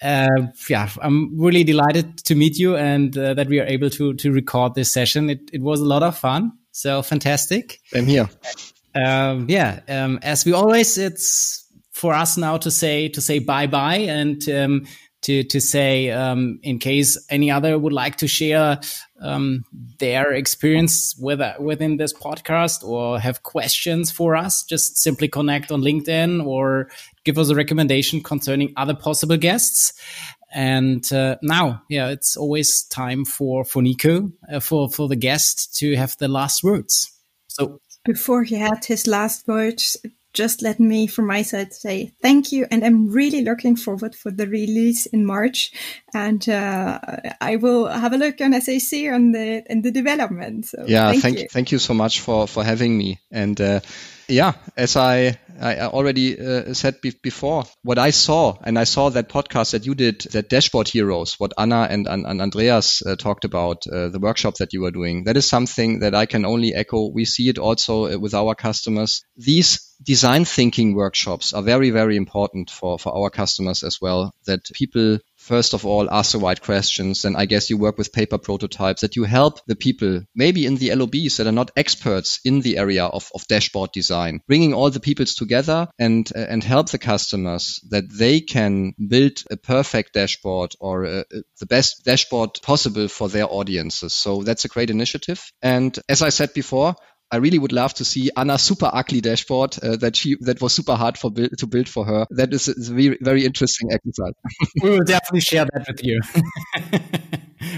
Uh, 0.00 0.28
yeah 0.68 0.88
i'm 1.02 1.38
really 1.38 1.64
delighted 1.64 2.18
to 2.18 2.34
meet 2.34 2.56
you 2.56 2.76
and 2.76 3.18
uh, 3.18 3.34
that 3.34 3.48
we 3.48 3.58
are 3.60 3.66
able 3.66 3.90
to 3.90 4.14
to 4.14 4.32
record 4.32 4.74
this 4.74 4.92
session. 4.92 5.30
It, 5.30 5.40
it 5.52 5.62
was 5.62 5.80
a 5.80 5.84
lot 5.84 6.02
of 6.02 6.16
fun. 6.16 6.52
So 6.72 7.02
fantastic. 7.02 7.80
I'm 7.94 8.06
here. 8.06 8.28
Um, 8.94 9.46
yeah 9.48 9.80
um, 9.88 10.18
as 10.22 10.44
we 10.44 10.52
always 10.52 10.96
it's 10.98 11.64
for 11.92 12.14
us 12.14 12.36
now 12.36 12.56
to 12.58 12.70
say 12.70 13.08
to 13.08 13.20
say 13.20 13.40
bye 13.40 13.66
bye 13.66 13.96
and 13.96 14.48
um, 14.48 14.86
to 15.22 15.42
to 15.44 15.60
say 15.60 16.10
um, 16.10 16.60
in 16.62 16.78
case 16.78 17.18
any 17.28 17.50
other 17.50 17.78
would 17.78 17.92
like 17.92 18.16
to 18.16 18.28
share 18.28 18.80
um, 19.20 19.64
their 19.98 20.32
experience 20.32 21.16
with 21.18 21.40
within 21.58 21.96
this 21.96 22.12
podcast 22.12 22.84
or 22.84 23.18
have 23.18 23.42
questions 23.42 24.10
for 24.10 24.36
us, 24.36 24.64
just 24.64 24.96
simply 24.96 25.28
connect 25.28 25.72
on 25.72 25.82
LinkedIn 25.82 26.44
or 26.44 26.88
give 27.24 27.38
us 27.38 27.50
a 27.50 27.54
recommendation 27.54 28.22
concerning 28.22 28.72
other 28.76 28.94
possible 28.94 29.36
guests. 29.36 29.92
And 30.52 31.10
uh, 31.12 31.36
now, 31.42 31.82
yeah, 31.90 32.08
it's 32.08 32.36
always 32.36 32.84
time 32.84 33.24
for 33.24 33.64
for 33.64 33.82
Nico 33.82 34.30
uh, 34.50 34.60
for 34.60 34.88
for 34.88 35.08
the 35.08 35.16
guest 35.16 35.76
to 35.78 35.96
have 35.96 36.16
the 36.18 36.28
last 36.28 36.62
words. 36.62 37.12
So 37.48 37.80
before 38.04 38.44
he 38.44 38.54
had 38.54 38.84
his 38.84 39.06
last 39.06 39.46
words, 39.46 39.96
just 40.38 40.62
let 40.62 40.78
me 40.78 41.06
from 41.08 41.26
my 41.26 41.42
side 41.42 41.74
say 41.74 42.12
thank 42.22 42.52
you. 42.52 42.66
And 42.70 42.84
i'm 42.86 43.10
really 43.20 43.42
looking 43.42 43.76
forward 43.76 44.14
for 44.14 44.30
the 44.30 44.46
release 44.46 45.06
in 45.06 45.26
march. 45.26 45.72
And 46.14 46.48
uh, 46.48 47.00
i 47.40 47.56
will 47.56 47.88
have 47.88 48.12
a 48.12 48.20
look 48.24 48.40
on 48.40 48.52
sac 48.60 49.12
on 49.16 49.32
the 49.32 49.62
and 49.70 49.82
the 49.82 49.90
development. 49.90 50.66
So 50.66 50.84
yeah 50.86 51.10
thank, 51.10 51.22
thank 51.22 51.38
you. 51.38 51.48
Thank 51.50 51.72
you 51.72 51.78
so 51.78 51.94
much 51.94 52.20
for 52.20 52.46
for 52.46 52.62
having 52.62 52.96
me. 52.96 53.18
And 53.30 53.60
uh, 53.60 53.80
yeah, 54.28 54.52
as 54.76 54.96
I, 54.96 55.38
I 55.60 55.86
already 55.86 56.38
uh, 56.38 56.74
said 56.74 57.00
be 57.00 57.12
before, 57.22 57.64
what 57.82 57.98
I 57.98 58.10
saw, 58.10 58.56
and 58.62 58.78
I 58.78 58.84
saw 58.84 59.10
that 59.10 59.28
podcast 59.28 59.72
that 59.72 59.86
you 59.86 59.94
did, 59.94 60.20
that 60.32 60.48
Dashboard 60.48 60.88
Heroes, 60.88 61.34
what 61.38 61.52
Anna 61.58 61.86
and, 61.90 62.06
and, 62.06 62.26
and 62.26 62.40
Andreas 62.40 63.02
uh, 63.04 63.16
talked 63.16 63.44
about, 63.44 63.86
uh, 63.86 64.08
the 64.08 64.18
workshop 64.18 64.56
that 64.56 64.72
you 64.72 64.82
were 64.82 64.90
doing, 64.90 65.24
that 65.24 65.36
is 65.36 65.48
something 65.48 66.00
that 66.00 66.14
I 66.14 66.26
can 66.26 66.44
only 66.44 66.74
echo. 66.74 67.08
We 67.08 67.24
see 67.24 67.48
it 67.48 67.58
also 67.58 68.12
uh, 68.12 68.18
with 68.18 68.34
our 68.34 68.54
customers. 68.54 69.22
These 69.36 69.96
design 70.02 70.44
thinking 70.44 70.94
workshops 70.94 71.52
are 71.52 71.62
very, 71.62 71.90
very 71.90 72.16
important 72.16 72.70
for, 72.70 72.98
for 72.98 73.16
our 73.16 73.30
customers 73.30 73.82
as 73.82 74.00
well, 74.00 74.32
that 74.46 74.60
people 74.72 75.18
first 75.48 75.74
of 75.74 75.86
all 75.86 76.10
ask 76.10 76.32
the 76.32 76.38
right 76.38 76.60
questions. 76.60 77.24
And 77.24 77.36
I 77.36 77.46
guess 77.46 77.70
you 77.70 77.78
work 77.78 77.98
with 77.98 78.12
paper 78.12 78.38
prototypes 78.38 79.00
that 79.00 79.16
you 79.16 79.24
help 79.24 79.60
the 79.66 79.76
people, 79.76 80.22
maybe 80.34 80.66
in 80.66 80.76
the 80.76 80.94
LOBs 80.94 81.38
that 81.38 81.46
are 81.46 81.58
not 81.60 81.70
experts 81.76 82.40
in 82.44 82.60
the 82.60 82.76
area 82.78 83.04
of, 83.04 83.30
of 83.34 83.46
dashboard 83.48 83.90
design, 83.92 84.40
bringing 84.46 84.74
all 84.74 84.90
the 84.90 85.00
peoples 85.00 85.34
together 85.34 85.88
and 85.98 86.30
uh, 86.36 86.46
and 86.48 86.62
help 86.62 86.90
the 86.90 86.98
customers 86.98 87.80
that 87.90 88.04
they 88.10 88.40
can 88.40 88.92
build 89.08 89.42
a 89.50 89.56
perfect 89.56 90.12
dashboard 90.12 90.72
or 90.80 91.06
uh, 91.06 91.22
the 91.60 91.66
best 91.66 92.04
dashboard 92.04 92.50
possible 92.62 93.08
for 93.08 93.28
their 93.28 93.46
audiences. 93.50 94.12
So 94.14 94.42
that's 94.42 94.64
a 94.64 94.68
great 94.68 94.90
initiative. 94.90 95.40
And 95.62 95.98
as 96.08 96.22
I 96.22 96.28
said 96.28 96.52
before, 96.54 96.94
I 97.30 97.36
really 97.36 97.58
would 97.58 97.72
love 97.72 97.94
to 97.94 98.04
see 98.04 98.30
Anna's 98.36 98.62
super 98.62 98.90
ugly 98.92 99.20
dashboard 99.20 99.76
uh, 99.82 99.96
that 99.96 100.16
she 100.16 100.36
that 100.40 100.60
was 100.60 100.72
super 100.72 100.94
hard 100.94 101.18
for 101.18 101.30
build, 101.30 101.50
to 101.58 101.66
build 101.66 101.88
for 101.88 102.04
her. 102.04 102.26
That 102.30 102.54
is, 102.54 102.68
is 102.68 102.88
a 102.88 102.94
very 102.94 103.18
very 103.20 103.44
interesting 103.44 103.90
exercise. 103.92 104.32
we 104.82 104.90
will 104.90 105.04
definitely 105.04 105.40
share 105.40 105.66
that 105.66 105.86
with 105.86 106.04
you. 106.04 106.20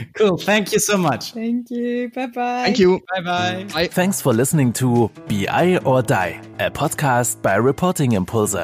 cool. 0.15 0.37
Thank 0.37 0.73
you 0.73 0.79
so 0.79 0.97
much. 0.97 1.33
Thank 1.33 1.71
you. 1.71 2.11
Bye 2.11 2.27
bye. 2.27 2.65
Thank 2.65 2.79
you. 2.79 3.01
Bye 3.15 3.65
bye. 3.73 3.89
Thanks 3.89 4.21
for 4.21 4.33
listening 4.33 4.73
to 4.75 5.11
BI 5.29 5.79
or 5.85 6.03
Die, 6.03 6.41
a 6.59 6.71
podcast 6.71 7.43
by 7.43 7.57
Reporting 7.57 8.13
Impulse. 8.13 8.57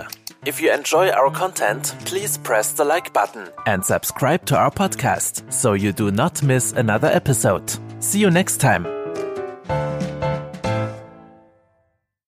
If 0.44 0.60
you 0.60 0.72
enjoy 0.72 1.10
our 1.10 1.28
content, 1.32 1.96
please 2.04 2.38
press 2.38 2.70
the 2.72 2.84
like 2.84 3.12
button 3.12 3.48
and 3.66 3.84
subscribe 3.84 4.46
to 4.46 4.56
our 4.56 4.70
podcast 4.70 5.52
so 5.52 5.72
you 5.72 5.90
do 5.92 6.12
not 6.12 6.40
miss 6.44 6.70
another 6.72 7.08
episode. 7.08 7.72
See 7.98 8.20
you 8.20 8.30
next 8.30 8.58
time. 8.58 8.86